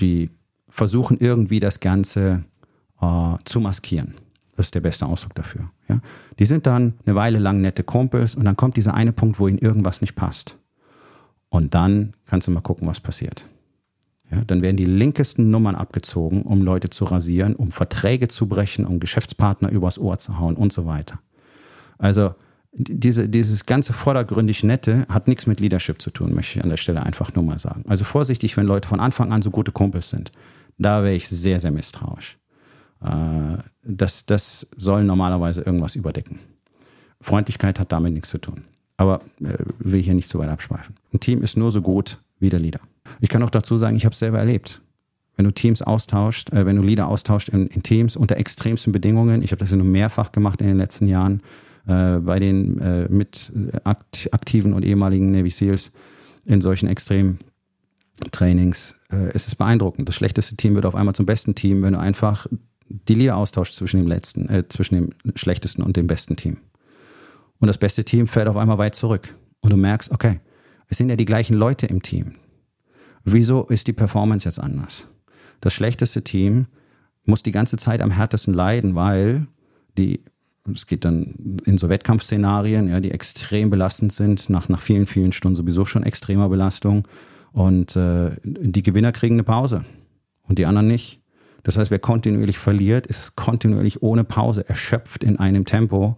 die 0.00 0.30
versuchen 0.68 1.18
irgendwie 1.18 1.60
das 1.60 1.80
Ganze 1.80 2.44
äh, 3.00 3.34
zu 3.44 3.60
maskieren. 3.60 4.14
Das 4.54 4.66
ist 4.66 4.74
der 4.74 4.80
beste 4.80 5.04
Ausdruck 5.04 5.34
dafür. 5.34 5.70
Ja? 5.88 6.00
Die 6.38 6.46
sind 6.46 6.66
dann 6.66 6.94
eine 7.04 7.14
Weile 7.14 7.38
lang 7.38 7.60
nette 7.60 7.82
Kumpels 7.82 8.34
und 8.34 8.44
dann 8.44 8.56
kommt 8.56 8.76
dieser 8.76 8.94
eine 8.94 9.12
Punkt, 9.12 9.38
wo 9.38 9.48
ihnen 9.48 9.58
irgendwas 9.58 10.00
nicht 10.00 10.14
passt. 10.14 10.56
Und 11.48 11.74
dann 11.74 12.12
kannst 12.26 12.46
du 12.46 12.50
mal 12.50 12.60
gucken, 12.60 12.88
was 12.88 13.00
passiert. 13.00 13.46
Ja, 14.30 14.42
dann 14.44 14.60
werden 14.60 14.76
die 14.76 14.86
linkesten 14.86 15.50
Nummern 15.50 15.76
abgezogen, 15.76 16.42
um 16.42 16.62
Leute 16.62 16.90
zu 16.90 17.04
rasieren, 17.04 17.54
um 17.54 17.70
Verträge 17.70 18.26
zu 18.26 18.48
brechen, 18.48 18.84
um 18.84 18.98
Geschäftspartner 18.98 19.70
übers 19.70 19.98
Ohr 19.98 20.18
zu 20.18 20.38
hauen 20.38 20.56
und 20.56 20.72
so 20.72 20.86
weiter. 20.86 21.20
Also 21.98 22.34
diese, 22.72 23.28
dieses 23.28 23.64
ganze 23.66 23.92
vordergründig 23.92 24.64
Nette 24.64 25.06
hat 25.08 25.28
nichts 25.28 25.46
mit 25.46 25.60
Leadership 25.60 26.02
zu 26.02 26.10
tun, 26.10 26.34
möchte 26.34 26.58
ich 26.58 26.64
an 26.64 26.70
der 26.70 26.76
Stelle 26.76 27.02
einfach 27.02 27.34
nur 27.34 27.44
mal 27.44 27.58
sagen. 27.58 27.84
Also 27.88 28.04
vorsichtig, 28.04 28.56
wenn 28.56 28.66
Leute 28.66 28.88
von 28.88 29.00
Anfang 29.00 29.32
an 29.32 29.42
so 29.42 29.50
gute 29.50 29.72
Kumpels 29.72 30.10
sind. 30.10 30.32
Da 30.76 31.02
wäre 31.02 31.14
ich 31.14 31.28
sehr, 31.28 31.58
sehr 31.58 31.70
misstrauisch. 31.70 32.36
Äh, 33.06 33.58
das, 33.82 34.26
das 34.26 34.68
soll 34.76 35.04
normalerweise 35.04 35.62
irgendwas 35.62 35.94
überdecken. 35.94 36.40
Freundlichkeit 37.20 37.78
hat 37.78 37.92
damit 37.92 38.12
nichts 38.12 38.30
zu 38.30 38.38
tun. 38.38 38.64
Aber 38.96 39.20
äh, 39.40 39.58
will 39.78 40.02
hier 40.02 40.14
nicht 40.14 40.28
zu 40.28 40.38
weit 40.38 40.48
abschweifen. 40.48 40.96
Ein 41.12 41.20
Team 41.20 41.42
ist 41.42 41.56
nur 41.56 41.70
so 41.70 41.82
gut 41.82 42.18
wie 42.38 42.50
der 42.50 42.60
Leader. 42.60 42.80
Ich 43.20 43.28
kann 43.28 43.42
auch 43.42 43.50
dazu 43.50 43.78
sagen, 43.78 43.96
ich 43.96 44.04
habe 44.04 44.12
es 44.12 44.18
selber 44.18 44.38
erlebt. 44.38 44.80
Wenn 45.36 45.44
du 45.44 45.50
Teams 45.50 45.82
austauscht, 45.82 46.50
äh, 46.52 46.66
wenn 46.66 46.76
du 46.76 46.82
Leader 46.82 47.08
austauscht 47.08 47.50
in, 47.50 47.66
in 47.68 47.82
Teams 47.82 48.16
unter 48.16 48.36
extremsten 48.36 48.92
Bedingungen, 48.92 49.42
ich 49.42 49.52
habe 49.52 49.60
das 49.60 49.70
ja 49.70 49.76
nur 49.76 49.86
mehrfach 49.86 50.32
gemacht 50.32 50.60
in 50.60 50.66
den 50.66 50.78
letzten 50.78 51.08
Jahren, 51.08 51.42
äh, 51.86 52.18
bei 52.18 52.38
den 52.38 52.78
äh, 52.80 53.08
mit 53.08 53.52
akt 53.84 54.28
aktiven 54.32 54.72
und 54.72 54.84
ehemaligen 54.84 55.30
Navy 55.30 55.50
SEALs 55.50 55.92
in 56.44 56.60
solchen 56.60 56.88
extremen 56.88 57.38
Trainings. 58.32 58.96
Äh, 59.10 59.30
es 59.34 59.46
ist 59.46 59.56
beeindruckend. 59.56 60.08
Das 60.08 60.16
schlechteste 60.16 60.56
Team 60.56 60.74
wird 60.74 60.86
auf 60.86 60.94
einmal 60.94 61.14
zum 61.14 61.26
besten 61.26 61.54
Team, 61.54 61.82
wenn 61.82 61.92
du 61.92 62.00
einfach 62.00 62.46
die 62.88 63.14
Leader 63.14 63.36
austauscht 63.36 63.74
zwischen 63.74 63.98
dem 63.98 64.06
letzten, 64.06 64.48
äh, 64.48 64.68
zwischen 64.68 64.94
dem 64.94 65.10
schlechtesten 65.34 65.82
und 65.82 65.96
dem 65.96 66.06
besten 66.06 66.36
Team. 66.36 66.58
Und 67.58 67.68
das 67.68 67.78
beste 67.78 68.04
Team 68.04 68.26
fällt 68.26 68.48
auf 68.48 68.56
einmal 68.56 68.78
weit 68.78 68.94
zurück. 68.94 69.34
Und 69.60 69.70
du 69.70 69.76
merkst, 69.76 70.10
okay, 70.10 70.40
es 70.88 70.98
sind 70.98 71.08
ja 71.08 71.16
die 71.16 71.24
gleichen 71.24 71.54
Leute 71.54 71.86
im 71.86 72.02
Team. 72.02 72.34
Wieso 73.24 73.64
ist 73.64 73.88
die 73.88 73.92
Performance 73.92 74.46
jetzt 74.46 74.60
anders? 74.60 75.08
Das 75.60 75.74
schlechteste 75.74 76.22
Team 76.22 76.66
muss 77.24 77.42
die 77.42 77.50
ganze 77.50 77.76
Zeit 77.76 78.00
am 78.00 78.12
härtesten 78.12 78.54
leiden, 78.54 78.94
weil 78.94 79.48
die, 79.98 80.20
es 80.72 80.86
geht 80.86 81.04
dann 81.04 81.60
in 81.64 81.78
so 81.78 81.88
Wettkampfszenarien, 81.88 82.88
ja, 82.88 83.00
die 83.00 83.10
extrem 83.10 83.70
belastend 83.70 84.12
sind, 84.12 84.48
nach, 84.48 84.68
nach 84.68 84.80
vielen, 84.80 85.06
vielen 85.06 85.32
Stunden 85.32 85.56
sowieso 85.56 85.86
schon 85.86 86.04
extremer 86.04 86.48
Belastung. 86.48 87.08
Und 87.52 87.96
äh, 87.96 88.32
die 88.44 88.82
Gewinner 88.82 89.12
kriegen 89.12 89.36
eine 89.36 89.44
Pause 89.44 89.84
und 90.42 90.58
die 90.58 90.66
anderen 90.66 90.86
nicht. 90.86 91.20
Das 91.66 91.76
heißt, 91.76 91.90
wer 91.90 91.98
kontinuierlich 91.98 92.58
verliert, 92.58 93.08
ist 93.08 93.34
kontinuierlich 93.34 94.00
ohne 94.00 94.22
Pause 94.22 94.68
erschöpft 94.68 95.24
in 95.24 95.40
einem 95.40 95.64
Tempo, 95.64 96.16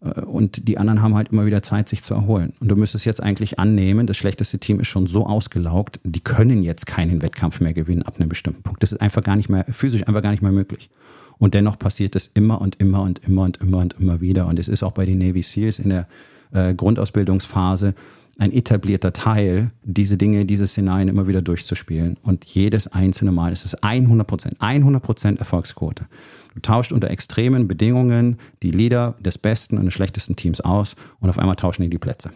äh, 0.00 0.22
und 0.22 0.66
die 0.66 0.78
anderen 0.78 1.02
haben 1.02 1.14
halt 1.14 1.28
immer 1.28 1.44
wieder 1.44 1.62
Zeit, 1.62 1.90
sich 1.90 2.02
zu 2.02 2.14
erholen. 2.14 2.54
Und 2.58 2.68
du 2.68 2.76
müsstest 2.76 3.04
jetzt 3.04 3.22
eigentlich 3.22 3.58
annehmen, 3.58 4.06
das 4.06 4.16
schlechteste 4.16 4.58
Team 4.58 4.80
ist 4.80 4.88
schon 4.88 5.06
so 5.06 5.26
ausgelaugt, 5.26 6.00
die 6.04 6.20
können 6.20 6.62
jetzt 6.62 6.86
keinen 6.86 7.20
Wettkampf 7.20 7.60
mehr 7.60 7.74
gewinnen 7.74 8.02
ab 8.02 8.14
einem 8.18 8.30
bestimmten 8.30 8.62
Punkt. 8.62 8.82
Das 8.82 8.92
ist 8.92 9.02
einfach 9.02 9.22
gar 9.22 9.36
nicht 9.36 9.50
mehr, 9.50 9.66
physisch 9.66 10.08
einfach 10.08 10.22
gar 10.22 10.30
nicht 10.30 10.42
mehr 10.42 10.52
möglich. 10.52 10.88
Und 11.36 11.52
dennoch 11.52 11.78
passiert 11.78 12.16
es 12.16 12.30
immer 12.32 12.62
und 12.62 12.76
immer 12.76 13.02
und 13.02 13.18
immer 13.18 13.42
und 13.42 13.58
immer 13.58 13.78
und 13.78 13.94
immer 14.00 14.22
wieder. 14.22 14.46
Und 14.46 14.58
es 14.58 14.68
ist 14.68 14.82
auch 14.82 14.92
bei 14.92 15.04
den 15.04 15.18
Navy 15.18 15.42
SEALs 15.42 15.80
in 15.80 15.90
der 15.90 16.08
äh, 16.52 16.72
Grundausbildungsphase 16.72 17.94
ein 18.38 18.52
etablierter 18.52 19.12
Teil, 19.12 19.72
diese 19.82 20.16
Dinge, 20.16 20.46
diese 20.46 20.66
Szenarien 20.66 21.08
immer 21.08 21.26
wieder 21.26 21.42
durchzuspielen. 21.42 22.16
Und 22.22 22.44
jedes 22.44 22.86
einzelne 22.86 23.32
Mal 23.32 23.52
ist 23.52 23.64
es 23.64 23.74
100 23.74 24.26
Prozent, 24.26 24.56
100 24.60 25.02
Prozent 25.02 25.38
Erfolgsquote. 25.40 26.06
Du 26.54 26.60
tauscht 26.60 26.92
unter 26.92 27.10
extremen 27.10 27.66
Bedingungen 27.66 28.38
die 28.62 28.70
Leader 28.70 29.16
des 29.20 29.38
besten 29.38 29.76
und 29.76 29.86
des 29.86 29.94
schlechtesten 29.94 30.36
Teams 30.36 30.60
aus 30.60 30.94
und 31.18 31.28
auf 31.28 31.38
einmal 31.38 31.56
tauschen 31.56 31.82
die 31.82 31.90
die 31.90 31.98
Plätze. 31.98 32.30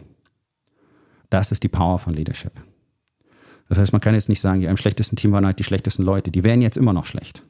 Das 1.30 1.52
ist 1.52 1.62
die 1.62 1.68
Power 1.68 1.98
von 2.00 2.14
Leadership. 2.14 2.52
Das 3.68 3.78
heißt, 3.78 3.92
man 3.92 4.00
kann 4.00 4.14
jetzt 4.14 4.28
nicht 4.28 4.40
sagen, 4.40 4.60
ja, 4.60 4.70
im 4.70 4.76
schlechtesten 4.76 5.16
Team 5.16 5.32
waren 5.32 5.46
halt 5.46 5.60
die 5.60 5.64
schlechtesten 5.64 6.02
Leute. 6.02 6.30
Die 6.30 6.42
wären 6.42 6.62
jetzt 6.62 6.76
immer 6.76 6.92
noch 6.92 7.06
schlecht. 7.06 7.46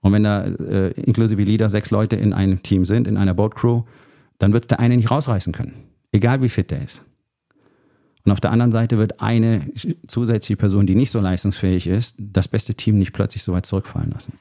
Und 0.00 0.12
wenn 0.12 0.24
da 0.24 0.44
äh, 0.44 0.90
inklusive 0.92 1.42
Leader 1.42 1.70
sechs 1.70 1.90
Leute 1.90 2.16
in 2.16 2.32
einem 2.32 2.62
Team 2.62 2.84
sind, 2.84 3.06
in 3.06 3.16
einer 3.16 3.34
Boatcrew, 3.34 3.84
dann 4.38 4.52
wird 4.52 4.70
der 4.70 4.80
eine 4.80 4.96
nicht 4.96 5.10
rausreißen 5.10 5.52
können. 5.52 5.74
Egal 6.10 6.42
wie 6.42 6.48
fit 6.48 6.70
der 6.70 6.82
ist. 6.82 7.04
Und 8.24 8.32
auf 8.32 8.40
der 8.40 8.52
anderen 8.52 8.72
Seite 8.72 8.98
wird 8.98 9.20
eine 9.20 9.60
zusätzliche 10.06 10.56
Person, 10.56 10.86
die 10.86 10.94
nicht 10.94 11.10
so 11.10 11.20
leistungsfähig 11.20 11.86
ist, 11.86 12.16
das 12.18 12.48
beste 12.48 12.74
Team 12.74 12.98
nicht 12.98 13.12
plötzlich 13.12 13.42
so 13.42 13.52
weit 13.52 13.66
zurückfallen 13.66 14.10
lassen. 14.10 14.32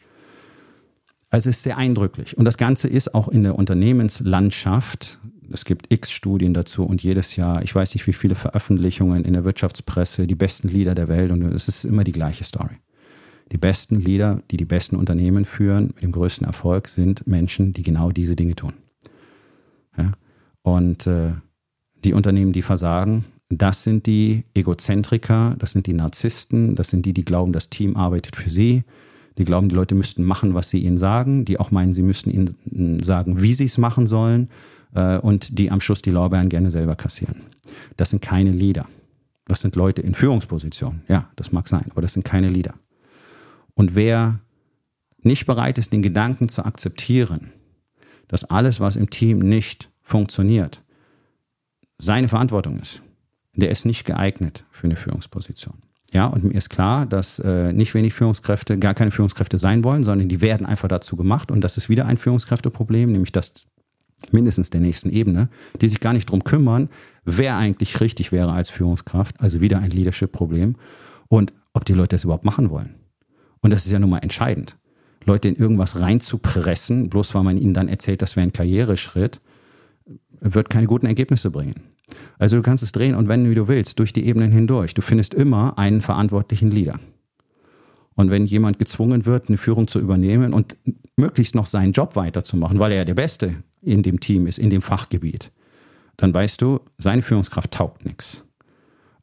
Also 1.29 1.49
es 1.49 1.57
ist 1.57 1.63
sehr 1.63 1.77
eindrücklich. 1.77 2.37
Und 2.37 2.45
das 2.45 2.57
Ganze 2.57 2.87
ist 2.87 3.13
auch 3.13 3.27
in 3.27 3.43
der 3.43 3.55
Unternehmenslandschaft. 3.55 5.19
Es 5.51 5.65
gibt 5.65 5.91
x 5.91 6.11
Studien 6.11 6.53
dazu 6.53 6.85
und 6.85 7.03
jedes 7.03 7.35
Jahr, 7.35 7.61
ich 7.63 7.75
weiß 7.75 7.93
nicht 7.93 8.07
wie 8.07 8.13
viele 8.13 8.35
Veröffentlichungen 8.35 9.25
in 9.25 9.33
der 9.33 9.43
Wirtschaftspresse, 9.43 10.27
die 10.27 10.35
besten 10.35 10.69
Leader 10.69 10.95
der 10.95 11.09
Welt 11.09 11.31
und 11.31 11.41
es 11.41 11.67
ist 11.67 11.83
immer 11.83 12.03
die 12.03 12.11
gleiche 12.13 12.43
Story. 12.43 12.75
Die 13.51 13.57
besten 13.57 13.99
Leader, 13.99 14.41
die 14.49 14.57
die 14.57 14.65
besten 14.65 14.95
Unternehmen 14.95 15.43
führen, 15.43 15.87
mit 15.87 16.03
dem 16.03 16.11
größten 16.11 16.47
Erfolg, 16.47 16.87
sind 16.87 17.27
Menschen, 17.27 17.73
die 17.73 17.83
genau 17.83 18.11
diese 18.11 18.35
Dinge 18.35 18.55
tun. 18.55 18.73
Ja? 19.97 20.13
Und 20.61 21.05
äh, 21.07 21.33
die 22.03 22.13
Unternehmen, 22.13 22.53
die 22.53 22.61
versagen, 22.61 23.25
das 23.49 23.83
sind 23.83 24.05
die 24.05 24.45
Egozentriker, 24.53 25.55
das 25.59 25.71
sind 25.71 25.87
die 25.87 25.93
Narzissten, 25.93 26.75
das 26.75 26.89
sind 26.89 27.05
die, 27.05 27.13
die 27.13 27.25
glauben, 27.25 27.53
das 27.53 27.69
Team 27.69 27.95
arbeitet 27.95 28.35
für 28.35 28.49
sie, 28.49 28.83
die 29.37 29.45
glauben, 29.45 29.69
die 29.69 29.75
Leute 29.75 29.95
müssten 29.95 30.23
machen, 30.23 30.53
was 30.53 30.69
sie 30.69 30.79
ihnen 30.79 30.97
sagen, 30.97 31.45
die 31.45 31.59
auch 31.59 31.71
meinen, 31.71 31.93
sie 31.93 32.03
müssten 32.03 32.29
ihnen 32.29 33.03
sagen, 33.03 33.41
wie 33.41 33.53
sie 33.53 33.65
es 33.65 33.77
machen 33.77 34.07
sollen 34.07 34.49
äh, 34.93 35.17
und 35.17 35.57
die 35.57 35.71
am 35.71 35.81
Schluss 35.81 36.01
die 36.01 36.11
Lorbeeren 36.11 36.49
gerne 36.49 36.71
selber 36.71 36.95
kassieren. 36.95 37.41
Das 37.97 38.09
sind 38.09 38.21
keine 38.21 38.51
Leader. 38.51 38.87
Das 39.45 39.61
sind 39.61 39.75
Leute 39.75 40.01
in 40.01 40.15
Führungspositionen. 40.15 41.01
Ja, 41.07 41.29
das 41.35 41.51
mag 41.51 41.67
sein, 41.67 41.85
aber 41.89 42.01
das 42.01 42.13
sind 42.13 42.23
keine 42.23 42.47
Leader. 42.47 42.75
Und 43.73 43.95
wer 43.95 44.39
nicht 45.21 45.45
bereit 45.45 45.77
ist, 45.77 45.91
den 45.93 46.01
Gedanken 46.01 46.49
zu 46.49 46.63
akzeptieren, 46.63 47.51
dass 48.27 48.45
alles, 48.45 48.79
was 48.79 48.95
im 48.95 49.09
Team 49.09 49.39
nicht 49.39 49.89
funktioniert, 50.01 50.81
seine 51.97 52.27
Verantwortung 52.27 52.79
ist, 52.79 53.02
der 53.55 53.69
ist 53.69 53.85
nicht 53.85 54.05
geeignet 54.05 54.65
für 54.71 54.85
eine 54.85 54.95
Führungsposition. 54.95 55.75
Ja, 56.11 56.27
und 56.27 56.43
mir 56.43 56.53
ist 56.53 56.69
klar, 56.69 57.07
dass 57.07 57.39
äh, 57.39 57.73
nicht 57.73 57.93
wenig 57.95 58.13
Führungskräfte 58.13 58.77
gar 58.77 58.93
keine 58.93 59.09
Führungskräfte 59.09 59.57
sein 59.57 59.83
wollen, 59.83 60.03
sondern 60.03 60.29
die 60.29 60.41
werden 60.41 60.65
einfach 60.65 60.87
dazu 60.87 61.15
gemacht. 61.15 61.49
Und 61.49 61.61
das 61.61 61.75
ist 61.75 61.89
wieder 61.89 62.05
ein 62.05 62.17
Führungskräfteproblem, 62.17 63.11
nämlich 63.11 63.31
das 63.31 63.65
mindestens 64.31 64.69
der 64.69 64.79
nächsten 64.79 65.09
Ebene, 65.09 65.49
die 65.81 65.89
sich 65.89 65.99
gar 65.99 66.13
nicht 66.13 66.29
drum 66.29 66.43
kümmern, 66.43 66.89
wer 67.25 67.57
eigentlich 67.57 67.99
richtig 67.99 68.31
wäre 68.31 68.51
als 68.51 68.69
Führungskraft. 68.69 69.41
Also 69.41 69.59
wieder 69.59 69.79
ein 69.79 69.89
Leadership-Problem. 69.89 70.75
Und 71.29 71.51
ob 71.73 71.85
die 71.85 71.93
Leute 71.93 72.15
das 72.15 72.25
überhaupt 72.25 72.45
machen 72.45 72.69
wollen. 72.69 72.93
Und 73.61 73.71
das 73.71 73.85
ist 73.85 73.91
ja 73.91 73.97
nun 73.97 74.11
mal 74.11 74.19
entscheidend. 74.19 74.77
Leute 75.25 75.47
in 75.47 75.55
irgendwas 75.55 75.99
reinzupressen, 75.99 77.09
bloß 77.09 77.33
weil 77.33 77.43
man 77.43 77.57
ihnen 77.57 77.73
dann 77.73 77.87
erzählt, 77.87 78.21
das 78.21 78.35
wäre 78.35 78.45
ein 78.45 78.53
Karriereschritt, 78.53 79.41
wird 80.39 80.69
keine 80.69 80.85
guten 80.85 81.05
Ergebnisse 81.07 81.49
bringen. 81.49 81.92
Also 82.37 82.57
du 82.57 82.61
kannst 82.61 82.83
es 82.83 82.91
drehen 82.91 83.15
und 83.15 83.27
wenden, 83.27 83.49
wie 83.49 83.55
du 83.55 83.67
willst, 83.67 83.99
durch 83.99 84.13
die 84.13 84.25
Ebenen 84.25 84.51
hindurch. 84.51 84.93
Du 84.93 85.01
findest 85.01 85.33
immer 85.33 85.77
einen 85.77 86.01
verantwortlichen 86.01 86.71
Leader. 86.71 86.99
Und 88.15 88.29
wenn 88.29 88.45
jemand 88.45 88.79
gezwungen 88.79 89.25
wird, 89.25 89.47
eine 89.47 89.57
Führung 89.57 89.87
zu 89.87 89.99
übernehmen 89.99 90.53
und 90.53 90.77
möglichst 91.17 91.55
noch 91.55 91.65
seinen 91.65 91.93
Job 91.93 92.15
weiterzumachen, 92.15 92.79
weil 92.79 92.91
er 92.91 92.99
ja 92.99 93.05
der 93.05 93.15
Beste 93.15 93.63
in 93.81 94.03
dem 94.03 94.19
Team 94.19 94.47
ist, 94.47 94.59
in 94.59 94.69
dem 94.69 94.81
Fachgebiet, 94.81 95.51
dann 96.17 96.33
weißt 96.33 96.61
du, 96.61 96.79
seine 96.97 97.21
Führungskraft 97.21 97.71
taugt 97.71 98.05
nichts. 98.05 98.43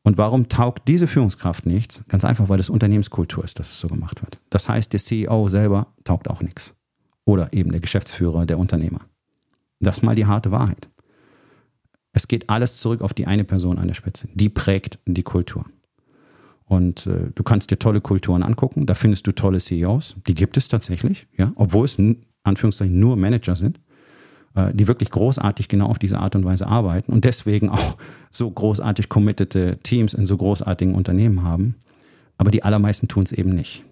Und 0.02 0.18
warum 0.18 0.48
taugt 0.48 0.88
diese 0.88 1.06
Führungskraft 1.06 1.66
nichts? 1.66 2.04
Ganz 2.08 2.24
einfach, 2.24 2.48
weil 2.48 2.58
es 2.58 2.70
Unternehmenskultur 2.70 3.44
ist, 3.44 3.58
dass 3.58 3.70
es 3.70 3.78
so 3.78 3.88
gemacht 3.88 4.22
wird. 4.22 4.40
Das 4.48 4.68
heißt, 4.68 4.92
der 4.92 5.00
CEO 5.00 5.48
selber 5.48 5.88
taugt 6.04 6.28
auch 6.28 6.40
nichts. 6.40 6.74
Oder 7.24 7.52
eben 7.52 7.70
der 7.70 7.80
Geschäftsführer, 7.80 8.46
der 8.46 8.58
Unternehmer. 8.58 9.00
Das 9.78 9.98
ist 9.98 10.02
mal 10.02 10.16
die 10.16 10.26
harte 10.26 10.50
Wahrheit. 10.50 10.88
Es 12.12 12.28
geht 12.28 12.50
alles 12.50 12.78
zurück 12.78 13.02
auf 13.02 13.14
die 13.14 13.26
eine 13.26 13.44
Person 13.44 13.78
an 13.78 13.88
der 13.88 13.94
Spitze. 13.94 14.28
Die 14.34 14.48
prägt 14.48 14.98
die 15.06 15.22
Kultur. 15.22 15.64
Und 16.64 17.06
äh, 17.06 17.30
du 17.34 17.42
kannst 17.42 17.70
dir 17.70 17.78
tolle 17.78 18.00
Kulturen 18.00 18.42
angucken, 18.42 18.86
da 18.86 18.94
findest 18.94 19.26
du 19.26 19.32
tolle 19.32 19.58
CEOs, 19.58 20.16
die 20.26 20.34
gibt 20.34 20.56
es 20.56 20.68
tatsächlich, 20.68 21.26
ja, 21.36 21.52
obwohl 21.56 21.84
es 21.84 21.98
Anführungszeichen 22.44 22.96
nur 22.96 23.16
Manager 23.16 23.56
sind, 23.56 23.80
äh, 24.54 24.72
die 24.72 24.86
wirklich 24.86 25.10
großartig 25.10 25.66
genau 25.66 25.86
auf 25.86 25.98
diese 25.98 26.20
Art 26.20 26.36
und 26.36 26.44
Weise 26.44 26.68
arbeiten 26.68 27.12
und 27.12 27.24
deswegen 27.24 27.68
auch 27.70 27.96
so 28.30 28.48
großartig 28.48 29.08
committete 29.08 29.78
Teams 29.82 30.14
in 30.14 30.26
so 30.26 30.36
großartigen 30.36 30.94
Unternehmen 30.94 31.42
haben. 31.42 31.74
Aber 32.38 32.52
die 32.52 32.62
allermeisten 32.62 33.08
tun 33.08 33.24
es 33.24 33.32
eben 33.32 33.50
nicht. 33.50 33.84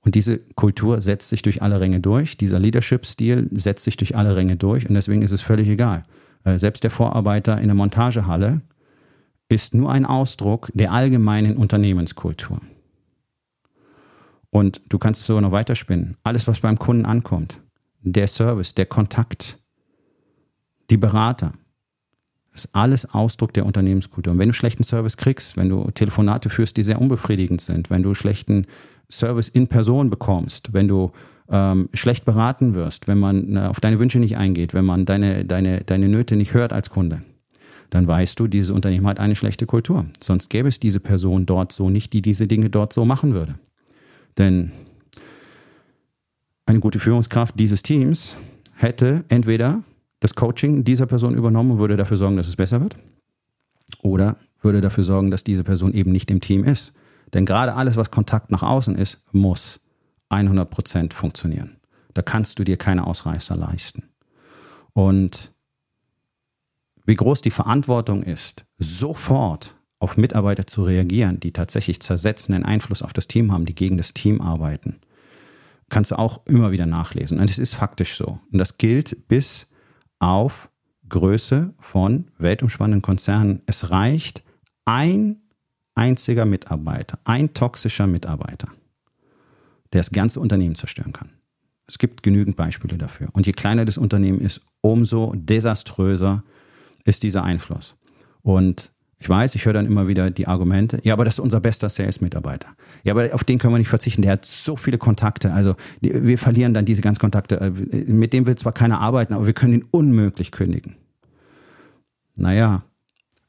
Und 0.00 0.14
diese 0.14 0.38
Kultur 0.54 1.00
setzt 1.00 1.28
sich 1.28 1.42
durch 1.42 1.60
alle 1.60 1.80
Ränge 1.80 1.98
durch, 1.98 2.36
dieser 2.36 2.60
Leadership-Stil 2.60 3.48
setzt 3.52 3.84
sich 3.84 3.96
durch 3.96 4.14
alle 4.14 4.36
Ränge 4.36 4.56
durch 4.56 4.88
und 4.88 4.94
deswegen 4.94 5.22
ist 5.22 5.32
es 5.32 5.42
völlig 5.42 5.68
egal 5.68 6.04
selbst 6.44 6.84
der 6.84 6.90
Vorarbeiter 6.90 7.58
in 7.60 7.68
der 7.68 7.74
Montagehalle, 7.74 8.60
ist 9.48 9.74
nur 9.74 9.90
ein 9.90 10.06
Ausdruck 10.06 10.70
der 10.74 10.92
allgemeinen 10.92 11.56
Unternehmenskultur. 11.56 12.60
Und 14.50 14.80
du 14.88 14.98
kannst 14.98 15.20
es 15.20 15.26
sogar 15.26 15.42
noch 15.42 15.52
weiterspinnen. 15.52 16.16
Alles, 16.22 16.46
was 16.46 16.60
beim 16.60 16.78
Kunden 16.78 17.06
ankommt, 17.06 17.60
der 18.00 18.28
Service, 18.28 18.74
der 18.74 18.86
Kontakt, 18.86 19.58
die 20.90 20.96
Berater, 20.96 21.54
ist 22.54 22.74
alles 22.74 23.12
Ausdruck 23.12 23.52
der 23.52 23.66
Unternehmenskultur. 23.66 24.32
Und 24.32 24.38
wenn 24.38 24.48
du 24.48 24.54
schlechten 24.54 24.84
Service 24.84 25.16
kriegst, 25.16 25.56
wenn 25.56 25.68
du 25.68 25.90
Telefonate 25.90 26.50
führst, 26.50 26.76
die 26.76 26.84
sehr 26.84 27.00
unbefriedigend 27.00 27.60
sind, 27.60 27.90
wenn 27.90 28.02
du 28.02 28.14
schlechten 28.14 28.66
Service 29.10 29.48
in 29.48 29.66
Person 29.66 30.08
bekommst, 30.08 30.72
wenn 30.72 30.86
du 30.86 31.12
ähm, 31.50 31.88
schlecht 31.92 32.24
beraten 32.24 32.74
wirst, 32.74 33.06
wenn 33.06 33.18
man 33.18 33.56
äh, 33.56 33.60
auf 33.60 33.80
deine 33.80 33.98
Wünsche 33.98 34.18
nicht 34.18 34.36
eingeht, 34.36 34.74
wenn 34.74 34.84
man 34.84 35.04
deine, 35.04 35.44
deine, 35.44 35.82
deine 35.82 36.08
Nöte 36.08 36.36
nicht 36.36 36.54
hört 36.54 36.72
als 36.72 36.90
Kunde, 36.90 37.22
dann 37.90 38.06
weißt 38.06 38.38
du, 38.40 38.46
dieses 38.46 38.70
Unternehmen 38.70 39.06
hat 39.06 39.20
eine 39.20 39.36
schlechte 39.36 39.66
Kultur. 39.66 40.06
Sonst 40.22 40.48
gäbe 40.48 40.68
es 40.68 40.80
diese 40.80 41.00
Person 41.00 41.46
dort 41.46 41.72
so 41.72 41.90
nicht, 41.90 42.12
die 42.12 42.22
diese 42.22 42.46
Dinge 42.46 42.70
dort 42.70 42.92
so 42.92 43.04
machen 43.04 43.34
würde. 43.34 43.54
Denn 44.38 44.72
eine 46.66 46.80
gute 46.80 46.98
Führungskraft 46.98 47.58
dieses 47.58 47.82
Teams 47.82 48.36
hätte 48.74 49.24
entweder 49.28 49.82
das 50.20 50.34
Coaching 50.34 50.84
dieser 50.84 51.06
Person 51.06 51.34
übernommen 51.34 51.72
und 51.72 51.78
würde 51.78 51.98
dafür 51.98 52.16
sorgen, 52.16 52.38
dass 52.38 52.48
es 52.48 52.56
besser 52.56 52.80
wird? 52.80 52.96
Oder 54.00 54.36
würde 54.62 54.80
dafür 54.80 55.04
sorgen, 55.04 55.30
dass 55.30 55.44
diese 55.44 55.64
Person 55.64 55.92
eben 55.92 56.12
nicht 56.12 56.30
im 56.30 56.40
Team 56.40 56.64
ist? 56.64 56.94
Denn 57.34 57.44
gerade 57.44 57.74
alles, 57.74 57.96
was 57.96 58.10
Kontakt 58.10 58.50
nach 58.50 58.62
außen 58.62 58.96
ist, 58.96 59.22
muss 59.32 59.80
100% 60.34 61.12
funktionieren. 61.12 61.76
Da 62.12 62.22
kannst 62.22 62.58
du 62.58 62.64
dir 62.64 62.76
keine 62.76 63.06
Ausreißer 63.06 63.56
leisten. 63.56 64.04
Und 64.92 65.52
wie 67.06 67.16
groß 67.16 67.42
die 67.42 67.50
Verantwortung 67.50 68.22
ist, 68.22 68.64
sofort 68.78 69.76
auf 69.98 70.16
Mitarbeiter 70.16 70.66
zu 70.66 70.84
reagieren, 70.84 71.40
die 71.40 71.52
tatsächlich 71.52 72.00
zersetzenden 72.00 72.64
Einfluss 72.64 73.02
auf 73.02 73.12
das 73.12 73.26
Team 73.26 73.52
haben, 73.52 73.66
die 73.66 73.74
gegen 73.74 73.96
das 73.96 74.14
Team 74.14 74.40
arbeiten, 74.40 75.00
kannst 75.88 76.10
du 76.10 76.18
auch 76.18 76.46
immer 76.46 76.72
wieder 76.72 76.86
nachlesen. 76.86 77.40
Und 77.40 77.50
es 77.50 77.58
ist 77.58 77.74
faktisch 77.74 78.16
so. 78.16 78.38
Und 78.52 78.58
das 78.58 78.78
gilt 78.78 79.28
bis 79.28 79.68
auf 80.18 80.70
Größe 81.08 81.74
von 81.78 82.30
weltumspannenden 82.38 83.02
Konzernen. 83.02 83.62
Es 83.66 83.90
reicht 83.90 84.42
ein 84.84 85.42
einziger 85.94 86.44
Mitarbeiter, 86.44 87.18
ein 87.24 87.54
toxischer 87.54 88.06
Mitarbeiter, 88.06 88.68
der 89.94 90.00
das 90.00 90.10
ganze 90.10 90.40
Unternehmen 90.40 90.74
zerstören 90.74 91.12
kann. 91.12 91.30
Es 91.86 91.98
gibt 91.98 92.22
genügend 92.22 92.56
Beispiele 92.56 92.98
dafür. 92.98 93.28
Und 93.32 93.46
je 93.46 93.52
kleiner 93.52 93.84
das 93.84 93.96
Unternehmen 93.96 94.40
ist, 94.40 94.60
umso 94.80 95.32
desaströser 95.36 96.42
ist 97.04 97.22
dieser 97.22 97.44
Einfluss. 97.44 97.94
Und 98.42 98.92
ich 99.18 99.28
weiß, 99.28 99.54
ich 99.54 99.64
höre 99.64 99.72
dann 99.72 99.86
immer 99.86 100.08
wieder 100.08 100.30
die 100.30 100.48
Argumente, 100.48 101.00
ja, 101.04 101.14
aber 101.14 101.24
das 101.24 101.34
ist 101.34 101.40
unser 101.40 101.60
bester 101.60 101.88
Sales-Mitarbeiter. 101.88 102.68
Ja, 103.04 103.12
aber 103.14 103.32
auf 103.32 103.44
den 103.44 103.58
können 103.58 103.72
wir 103.72 103.78
nicht 103.78 103.88
verzichten. 103.88 104.22
Der 104.22 104.32
hat 104.32 104.44
so 104.44 104.76
viele 104.76 104.98
Kontakte. 104.98 105.52
Also 105.52 105.76
wir 106.00 106.38
verlieren 106.38 106.74
dann 106.74 106.84
diese 106.84 107.00
ganzen 107.00 107.20
Kontakte. 107.20 107.60
Äh, 107.60 107.70
mit 107.70 108.32
dem 108.32 108.46
will 108.46 108.56
zwar 108.56 108.72
keiner 108.72 109.00
arbeiten, 109.00 109.32
aber 109.32 109.46
wir 109.46 109.54
können 109.54 109.74
ihn 109.74 109.84
unmöglich 109.90 110.50
kündigen. 110.50 110.96
Naja, 112.34 112.82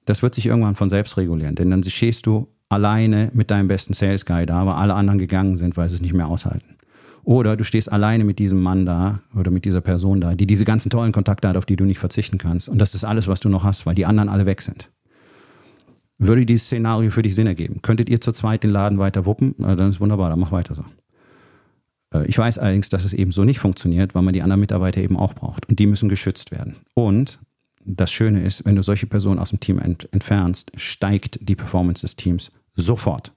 das 0.06 0.22
wird 0.22 0.36
sich 0.36 0.46
irgendwann 0.46 0.76
von 0.76 0.90
selbst 0.90 1.18
regulieren, 1.18 1.56
denn 1.56 1.72
dann 1.72 1.84
stehst 1.84 2.28
du 2.28 2.48
alleine 2.76 3.32
mit 3.34 3.50
deinem 3.50 3.68
besten 3.68 3.94
Sales 3.94 4.26
Guy 4.26 4.46
da, 4.46 4.66
weil 4.66 4.76
alle 4.76 4.94
anderen 4.94 5.18
gegangen 5.18 5.58
sind, 5.58 5.78
weil 5.78 5.90
sie 5.90 5.96
es 5.96 6.02
nicht 6.02 6.14
mehr 6.14 6.28
aushalten. 6.28 6.76
Oder 7.24 7.58
du 7.58 7.64
stehst 7.64 7.92
alleine 7.92 8.24
mit 8.24 8.38
diesem 8.38 8.62
Mann 8.62 8.86
da 8.86 9.22
oder 9.36 9.50
mit 9.50 9.66
dieser 9.66 9.82
Person 9.82 10.22
da, 10.22 10.36
die 10.36 10.46
diese 10.46 10.64
ganzen 10.64 10.92
tollen 10.92 11.12
Kontakte 11.12 11.48
hat, 11.48 11.58
auf 11.58 11.66
die 11.66 11.76
du 11.76 11.84
nicht 11.84 11.98
verzichten 11.98 12.38
kannst. 12.38 12.70
Und 12.70 12.78
das 12.78 12.94
ist 12.94 13.04
alles, 13.04 13.28
was 13.28 13.40
du 13.40 13.50
noch 13.50 13.64
hast, 13.64 13.88
weil 13.88 13.96
die 13.96 14.06
anderen 14.06 14.30
alle 14.30 14.46
weg 14.46 14.62
sind. 14.62 14.92
Würde 16.20 16.46
dieses 16.46 16.68
Szenario 16.68 17.10
für 17.10 17.24
dich 17.24 17.34
Sinn 17.34 17.48
ergeben? 17.48 17.82
Könntet 17.82 18.10
ihr 18.10 18.22
zu 18.22 18.32
zweit 18.32 18.64
den 18.64 18.70
Laden 18.70 19.00
weiter 19.00 19.26
wuppen? 19.26 19.56
Na, 19.58 19.76
dann 19.76 19.90
ist 19.90 20.00
wunderbar, 20.00 20.30
dann 20.30 20.40
mach 20.40 20.52
weiter 20.52 20.76
so. 20.76 20.86
Äh, 22.14 22.28
ich 22.28 22.38
weiß 22.38 22.60
allerdings, 22.60 22.90
dass 22.90 23.04
es 23.04 23.14
eben 23.14 23.32
so 23.32 23.44
nicht 23.44 23.60
funktioniert, 23.60 24.16
weil 24.16 24.22
man 24.22 24.34
die 24.34 24.44
anderen 24.44 24.62
Mitarbeiter 24.62 25.02
eben 25.02 25.18
auch 25.18 25.34
braucht. 25.34 25.68
Und 25.68 25.80
die 25.80 25.88
müssen 25.88 26.08
geschützt 26.08 26.52
werden. 26.52 26.76
Und 26.94 27.40
das 27.84 28.12
Schöne 28.12 28.44
ist, 28.44 28.66
wenn 28.66 28.76
du 28.76 28.84
solche 28.84 29.08
Personen 29.08 29.40
aus 29.40 29.50
dem 29.50 29.60
Team 29.60 29.80
ent 29.80 30.08
entfernst, 30.12 30.72
steigt 30.76 31.40
die 31.42 31.56
Performance 31.56 32.02
des 32.02 32.16
Teams 32.16 32.52
sofort. 32.76 33.34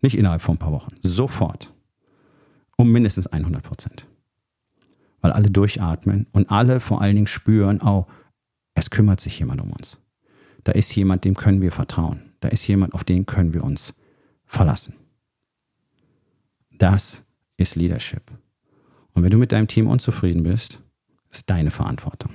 Nicht 0.00 0.16
innerhalb 0.16 0.42
von 0.42 0.54
ein 0.54 0.58
paar 0.58 0.72
Wochen, 0.72 0.94
sofort. 1.02 1.74
Um 2.76 2.92
mindestens 2.92 3.26
100 3.26 3.62
Prozent. 3.62 4.06
Weil 5.20 5.32
alle 5.32 5.50
durchatmen 5.50 6.26
und 6.32 6.50
alle 6.50 6.78
vor 6.78 7.02
allen 7.02 7.16
Dingen 7.16 7.26
spüren, 7.26 7.80
oh, 7.82 8.06
es 8.74 8.90
kümmert 8.90 9.20
sich 9.20 9.38
jemand 9.40 9.60
um 9.60 9.72
uns. 9.72 9.98
Da 10.62 10.72
ist 10.72 10.94
jemand, 10.94 11.24
dem 11.24 11.34
können 11.34 11.60
wir 11.60 11.72
vertrauen. 11.72 12.32
Da 12.40 12.48
ist 12.48 12.66
jemand, 12.68 12.94
auf 12.94 13.02
den 13.02 13.26
können 13.26 13.52
wir 13.54 13.64
uns 13.64 13.94
verlassen. 14.44 14.94
Das 16.70 17.24
ist 17.56 17.74
Leadership. 17.74 18.22
Und 19.12 19.24
wenn 19.24 19.30
du 19.30 19.38
mit 19.38 19.50
deinem 19.50 19.66
Team 19.66 19.88
unzufrieden 19.88 20.44
bist, 20.44 20.80
ist 21.30 21.50
deine 21.50 21.72
Verantwortung. 21.72 22.30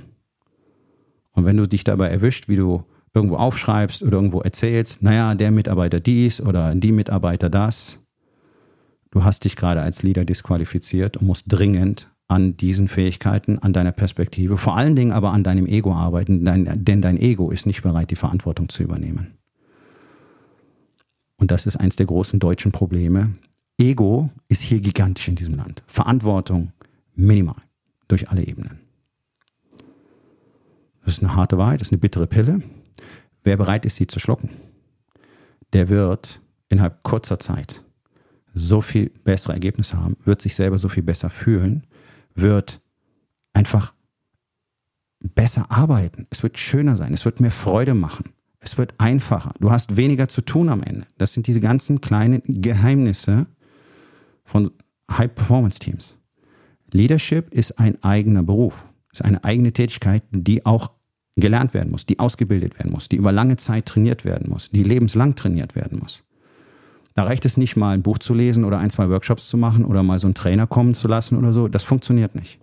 Und 1.32 1.46
wenn 1.46 1.58
du 1.58 1.68
dich 1.68 1.84
dabei 1.84 2.10
erwischt, 2.10 2.50
wie 2.50 2.58
du 2.58 2.84
irgendwo 3.14 3.36
aufschreibst 3.36 4.02
oder 4.02 4.18
irgendwo 4.18 4.42
erzählst, 4.42 5.04
naja, 5.04 5.36
der 5.36 5.52
Mitarbeiter 5.52 6.00
dies 6.00 6.42
oder 6.42 6.74
die 6.76 6.92
Mitarbeiter 6.92 7.50
das, 7.50 8.00
du 9.12 9.24
hast 9.24 9.46
dich 9.46 9.56
gerade 9.56 9.82
als 9.82 10.04
Leader 10.04 10.26
disqualifiziert 10.26 11.18
und 11.18 11.28
musst 11.28 11.46
dringend 11.48 12.10
an 12.28 12.58
diesen 12.58 12.88
Fähigkeiten, 12.88 13.60
an 13.60 13.74
deiner 13.74 13.92
Perspektive, 13.92 14.58
vor 14.58 14.76
allen 14.76 14.96
Dingen 14.96 15.12
aber 15.12 15.32
an 15.32 15.44
deinem 15.44 15.68
Ego 15.68 15.94
arbeiten, 15.94 16.44
denn 16.46 17.02
dein 17.02 17.18
Ego 17.18 17.52
ist 17.52 17.68
nicht 17.68 17.84
bereit, 17.84 18.10
die 18.10 18.16
Verantwortung 18.16 18.70
zu 18.70 18.82
übernehmen. 18.82 19.38
Und 21.38 21.52
das 21.52 21.68
ist 21.68 21.76
eins 21.76 21.96
der 21.96 22.06
großen 22.06 22.40
deutschen 22.40 22.72
Probleme. 22.72 23.34
Ego 23.78 24.30
ist 24.48 24.62
hier 24.62 24.80
gigantisch 24.80 25.28
in 25.28 25.36
diesem 25.36 25.56
Land. 25.56 25.84
Verantwortung 25.86 26.72
minimal 27.16 27.62
durch 28.08 28.30
alle 28.30 28.48
Ebenen. 28.48 28.80
Das 31.04 31.16
ist 31.16 31.24
eine 31.24 31.36
harte 31.36 31.58
Wahrheit, 31.58 31.82
das 31.82 31.90
ist 31.90 31.92
eine 31.92 32.00
bittere 32.00 32.28
Pille. 32.28 32.64
Wer 33.44 33.58
bereit 33.58 33.86
ist, 33.86 33.96
sie 33.96 34.08
zu 34.08 34.20
schlucken, 34.20 34.50
der 35.74 35.90
wird 35.90 36.42
innerhalb 36.70 37.04
kurzer 37.04 37.40
Zeit 37.40 37.82
so 38.54 38.82
viel 38.82 39.10
bessere 39.24 39.54
Ergebnisse 39.54 39.98
haben, 39.98 40.16
wird 40.24 40.42
sich 40.42 40.56
selber 40.56 40.78
so 40.78 40.88
viel 40.88 41.04
besser 41.04 41.30
fühlen, 41.30 41.86
wird 42.36 42.82
einfach 43.54 43.94
besser 45.20 45.72
arbeiten. 45.72 46.28
Es 46.30 46.44
wird 46.44 46.60
schöner 46.60 46.96
sein, 46.96 47.14
es 47.14 47.26
wird 47.26 47.40
mehr 47.40 47.52
Freude 47.52 47.94
machen. 47.94 48.26
Es 48.60 48.78
wird 48.78 48.94
einfacher. 48.98 49.54
Du 49.60 49.72
hast 49.72 49.98
weniger 49.98 50.30
zu 50.30 50.42
tun 50.42 50.70
am 50.70 50.84
Ende. 50.84 51.06
Das 51.18 51.34
sind 51.34 51.48
diese 51.48 51.60
ganzen 51.60 52.00
kleinen 52.00 52.42
Geheimnisse 52.46 53.48
von 54.46 54.72
High-Performance-Teams. 55.12 56.18
Leadership 56.92 57.54
ist 57.54 57.80
ein 57.80 58.02
eigener 58.04 58.44
Beruf 58.44 58.86
ist 59.14 59.24
eine 59.24 59.44
eigene 59.44 59.72
Tätigkeit, 59.72 60.24
die 60.32 60.66
auch 60.66 60.92
gelernt 61.36 61.74
werden 61.74 61.92
muss, 61.92 62.06
die 62.06 62.20
ausgebildet 62.20 62.78
werden 62.78 62.92
muss, 62.92 63.10
die 63.10 63.16
über 63.16 63.32
lange 63.32 63.58
Zeit 63.58 63.86
trainiert 63.86 64.26
werden 64.26 64.50
muss, 64.50 64.70
die 64.70 64.84
lebenslang 64.84 65.36
trainiert 65.36 65.76
werden 65.76 66.00
muss. 66.00 66.24
Da 67.16 67.24
reicht 67.24 67.46
es 67.46 67.58
nicht 67.58 67.76
mal 67.76 67.92
ein 67.92 68.02
Buch 68.02 68.18
zu 68.18 68.34
lesen 68.34 68.66
oder 68.66 68.80
ein, 68.80 68.90
zwei 68.90 69.10
Workshops 69.10 69.48
zu 69.48 69.58
machen 69.58 69.86
oder 69.86 70.04
mal 70.04 70.20
so 70.20 70.28
einen 70.28 70.34
Trainer 70.34 70.68
kommen 70.68 70.94
zu 70.94 71.08
lassen 71.08 71.38
oder 71.38 71.54
so. 71.54 71.68
Das 71.68 71.84
funktioniert 71.84 72.36
nicht. 72.36 72.60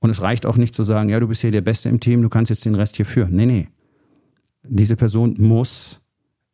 Und 0.00 0.10
es 0.10 0.20
reicht 0.20 0.46
auch 0.46 0.56
nicht 0.56 0.74
zu 0.74 0.82
sagen, 0.82 1.08
ja, 1.08 1.20
du 1.20 1.28
bist 1.28 1.40
hier 1.40 1.52
der 1.52 1.60
Beste 1.60 1.88
im 1.88 2.00
Team, 2.00 2.22
du 2.22 2.28
kannst 2.28 2.50
jetzt 2.50 2.64
den 2.64 2.74
Rest 2.74 2.96
hier 2.96 3.06
führen. 3.06 3.36
Nee, 3.36 3.46
nee. 3.46 3.68
Diese 4.64 4.96
Person 4.96 5.36
muss 5.38 6.00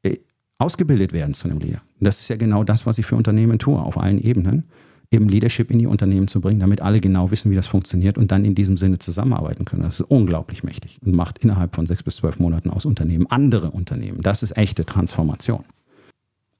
äh, 0.02 0.18
ausgebildet 0.58 1.14
werden 1.14 1.32
zu 1.32 1.48
einem 1.48 1.58
Leader. 1.58 1.80
Das 2.00 2.20
ist 2.20 2.28
ja 2.28 2.36
genau 2.36 2.64
das, 2.64 2.84
was 2.84 2.98
ich 2.98 3.06
für 3.06 3.16
Unternehmen 3.16 3.58
tue, 3.58 3.78
auf 3.78 3.96
allen 3.96 4.18
Ebenen 4.18 4.64
eben 5.10 5.28
Leadership 5.28 5.70
in 5.70 5.78
die 5.78 5.86
Unternehmen 5.86 6.28
zu 6.28 6.40
bringen, 6.40 6.60
damit 6.60 6.82
alle 6.82 7.00
genau 7.00 7.30
wissen, 7.30 7.50
wie 7.50 7.56
das 7.56 7.66
funktioniert 7.66 8.18
und 8.18 8.30
dann 8.30 8.44
in 8.44 8.54
diesem 8.54 8.76
Sinne 8.76 8.98
zusammenarbeiten 8.98 9.64
können. 9.64 9.82
Das 9.82 10.00
ist 10.00 10.06
unglaublich 10.10 10.64
mächtig 10.64 10.98
und 11.04 11.14
macht 11.14 11.38
innerhalb 11.38 11.74
von 11.74 11.86
sechs 11.86 12.02
bis 12.02 12.16
zwölf 12.16 12.38
Monaten 12.38 12.70
aus 12.70 12.84
Unternehmen 12.84 13.26
andere 13.28 13.70
Unternehmen. 13.70 14.20
Das 14.20 14.42
ist 14.42 14.56
echte 14.56 14.84
Transformation. 14.84 15.64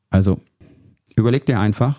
Also 0.09 0.41
überleg 1.15 1.45
dir 1.45 1.61
einfach, 1.61 1.99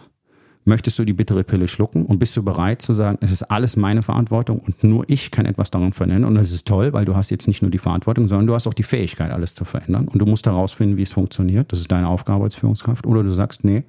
möchtest 0.66 0.98
du 0.98 1.06
die 1.06 1.14
bittere 1.14 1.44
Pille 1.44 1.68
schlucken 1.68 2.06
und 2.06 2.18
bist 2.18 2.36
du 2.36 2.44
bereit 2.44 2.82
zu 2.82 2.94
sagen, 2.96 3.20
es 3.22 3.32
ist 3.32 3.44
alles 3.44 3.76
meine 3.76 4.02
Verantwortung 4.02 4.60
und 4.60 4.84
nur 4.84 5.06
ich 5.08 5.30
kann 5.30 5.46
etwas 5.46 5.70
daran 5.70 5.94
verändern 5.94 6.26
und 6.26 6.36
das 6.36 6.52
ist 6.52 6.68
toll, 6.68 6.94
weil 6.94 7.06
du 7.06 7.16
hast 7.16 7.30
jetzt 7.30 7.48
nicht 7.48 7.62
nur 7.62 7.70
die 7.70 7.78
Verantwortung, 7.78 8.28
sondern 8.28 8.48
du 8.48 8.56
hast 8.56 8.66
auch 8.66 8.74
die 8.74 8.84
Fähigkeit, 8.84 9.32
alles 9.32 9.54
zu 9.54 9.66
verändern 9.66 10.08
und 10.08 10.20
du 10.20 10.26
musst 10.26 10.48
herausfinden, 10.48 10.98
wie 10.98 11.04
es 11.04 11.12
funktioniert. 11.12 11.72
Das 11.72 11.80
ist 11.80 11.92
deine 11.92 12.08
Aufgabe 12.08 12.44
als 12.44 12.56
Führungskraft. 12.56 13.06
Oder 13.06 13.24
du 13.24 13.32
sagst, 13.32 13.64
nee, 13.64 13.84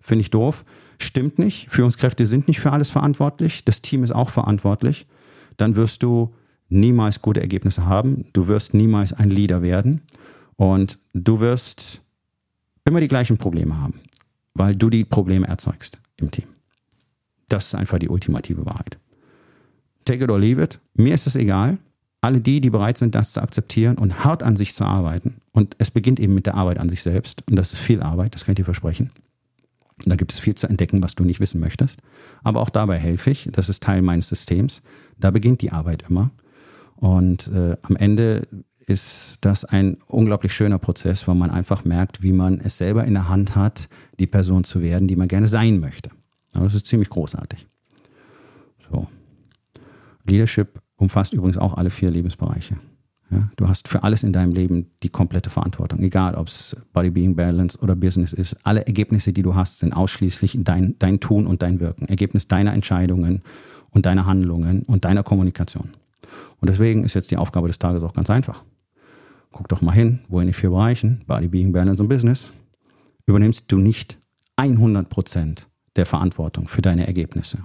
finde 0.00 0.20
ich 0.20 0.30
doof, 0.30 0.64
stimmt 0.98 1.38
nicht. 1.38 1.70
Führungskräfte 1.70 2.26
sind 2.26 2.48
nicht 2.48 2.60
für 2.60 2.72
alles 2.72 2.90
verantwortlich. 2.90 3.64
Das 3.64 3.82
Team 3.82 4.04
ist 4.04 4.12
auch 4.12 4.30
verantwortlich. 4.30 5.06
Dann 5.56 5.76
wirst 5.76 6.02
du 6.02 6.34
niemals 6.68 7.22
gute 7.22 7.40
Ergebnisse 7.40 7.86
haben. 7.86 8.26
Du 8.32 8.48
wirst 8.48 8.74
niemals 8.74 9.12
ein 9.12 9.30
Leader 9.30 9.62
werden. 9.62 10.02
Und 10.56 10.98
du 11.12 11.40
wirst 11.40 12.00
immer 12.84 13.00
die 13.00 13.08
gleichen 13.08 13.38
Probleme 13.38 13.80
haben, 13.80 14.00
weil 14.54 14.76
du 14.76 14.90
die 14.90 15.04
Probleme 15.04 15.46
erzeugst 15.46 15.98
im 16.16 16.30
Team. 16.30 16.46
Das 17.48 17.66
ist 17.66 17.74
einfach 17.74 17.98
die 17.98 18.08
ultimative 18.08 18.64
Wahrheit. 18.66 18.98
Take 20.04 20.24
it 20.24 20.30
or 20.30 20.38
leave 20.38 20.62
it. 20.62 20.78
Mir 20.94 21.14
ist 21.14 21.26
es 21.26 21.36
egal. 21.36 21.78
Alle 22.20 22.40
die, 22.40 22.60
die 22.60 22.70
bereit 22.70 22.96
sind, 22.96 23.14
das 23.14 23.32
zu 23.32 23.42
akzeptieren 23.42 23.98
und 23.98 24.24
hart 24.24 24.42
an 24.42 24.56
sich 24.56 24.72
zu 24.74 24.84
arbeiten. 24.84 25.36
Und 25.52 25.76
es 25.78 25.90
beginnt 25.90 26.18
eben 26.20 26.34
mit 26.34 26.46
der 26.46 26.54
Arbeit 26.54 26.78
an 26.78 26.88
sich 26.88 27.02
selbst. 27.02 27.42
Und 27.48 27.56
das 27.56 27.72
ist 27.72 27.80
viel 27.80 28.02
Arbeit, 28.02 28.34
das 28.34 28.44
kann 28.44 28.52
ich 28.52 28.56
dir 28.56 28.64
versprechen. 28.64 29.10
Da 30.04 30.16
gibt 30.16 30.32
es 30.32 30.38
viel 30.38 30.54
zu 30.54 30.66
entdecken, 30.66 31.02
was 31.02 31.14
du 31.14 31.24
nicht 31.24 31.40
wissen 31.40 31.60
möchtest. 31.60 32.00
Aber 32.42 32.60
auch 32.60 32.70
dabei 32.70 32.98
helfe 32.98 33.30
ich. 33.30 33.48
Das 33.52 33.68
ist 33.68 33.82
Teil 33.82 34.02
meines 34.02 34.28
Systems. 34.28 34.82
Da 35.18 35.30
beginnt 35.30 35.62
die 35.62 35.70
Arbeit 35.70 36.04
immer. 36.08 36.30
Und 36.96 37.48
äh, 37.48 37.76
am 37.82 37.96
Ende 37.96 38.46
ist 38.86 39.38
das 39.42 39.64
ein 39.64 39.98
unglaublich 40.06 40.52
schöner 40.52 40.78
Prozess, 40.78 41.26
weil 41.26 41.34
man 41.34 41.50
einfach 41.50 41.84
merkt, 41.84 42.22
wie 42.22 42.32
man 42.32 42.60
es 42.60 42.76
selber 42.76 43.04
in 43.04 43.14
der 43.14 43.28
Hand 43.28 43.56
hat, 43.56 43.88
die 44.18 44.26
Person 44.26 44.64
zu 44.64 44.82
werden, 44.82 45.08
die 45.08 45.16
man 45.16 45.28
gerne 45.28 45.46
sein 45.46 45.80
möchte. 45.80 46.10
Aber 46.52 46.64
das 46.64 46.74
ist 46.74 46.86
ziemlich 46.86 47.08
großartig. 47.08 47.66
So. 48.90 49.08
Leadership 50.24 50.80
umfasst 50.96 51.32
übrigens 51.32 51.58
auch 51.58 51.74
alle 51.74 51.90
vier 51.90 52.10
Lebensbereiche. 52.10 52.76
Ja, 53.34 53.50
du 53.56 53.68
hast 53.68 53.88
für 53.88 54.04
alles 54.04 54.22
in 54.22 54.32
deinem 54.32 54.52
Leben 54.52 54.92
die 55.02 55.08
komplette 55.08 55.50
Verantwortung, 55.50 56.00
egal 56.00 56.36
ob 56.36 56.46
es 56.46 56.76
Body 56.92 57.10
Being 57.10 57.34
Balance 57.34 57.76
oder 57.80 57.96
Business 57.96 58.32
ist. 58.32 58.56
Alle 58.62 58.86
Ergebnisse, 58.86 59.32
die 59.32 59.42
du 59.42 59.56
hast, 59.56 59.80
sind 59.80 59.92
ausschließlich 59.92 60.56
dein, 60.60 60.94
dein 61.00 61.18
Tun 61.18 61.48
und 61.48 61.62
dein 61.62 61.80
Wirken. 61.80 62.06
Ergebnis 62.06 62.46
deiner 62.46 62.72
Entscheidungen 62.72 63.42
und 63.90 64.06
deiner 64.06 64.26
Handlungen 64.26 64.82
und 64.82 65.04
deiner 65.04 65.24
Kommunikation. 65.24 65.90
Und 66.60 66.70
deswegen 66.70 67.02
ist 67.02 67.14
jetzt 67.14 67.32
die 67.32 67.36
Aufgabe 67.36 67.66
des 67.66 67.80
Tages 67.80 68.04
auch 68.04 68.12
ganz 68.12 68.30
einfach. 68.30 68.62
Guck 69.50 69.68
doch 69.68 69.82
mal 69.82 69.92
hin, 69.92 70.20
wo 70.28 70.38
in 70.40 70.46
den 70.46 70.54
vier 70.54 70.70
Bereichen, 70.70 71.22
Body, 71.26 71.48
Being, 71.48 71.72
Balance 71.72 72.00
und 72.00 72.08
Business, 72.08 72.50
übernimmst 73.26 73.70
du 73.70 73.78
nicht 73.78 74.18
100 74.56 75.08
Prozent 75.08 75.68
der 75.96 76.06
Verantwortung 76.06 76.68
für 76.68 76.82
deine 76.82 77.06
Ergebnisse. 77.06 77.58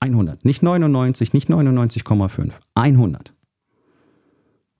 100, 0.00 0.44
nicht 0.44 0.62
99, 0.62 1.32
nicht 1.32 1.48
99,5, 1.48 2.52
100. 2.74 3.34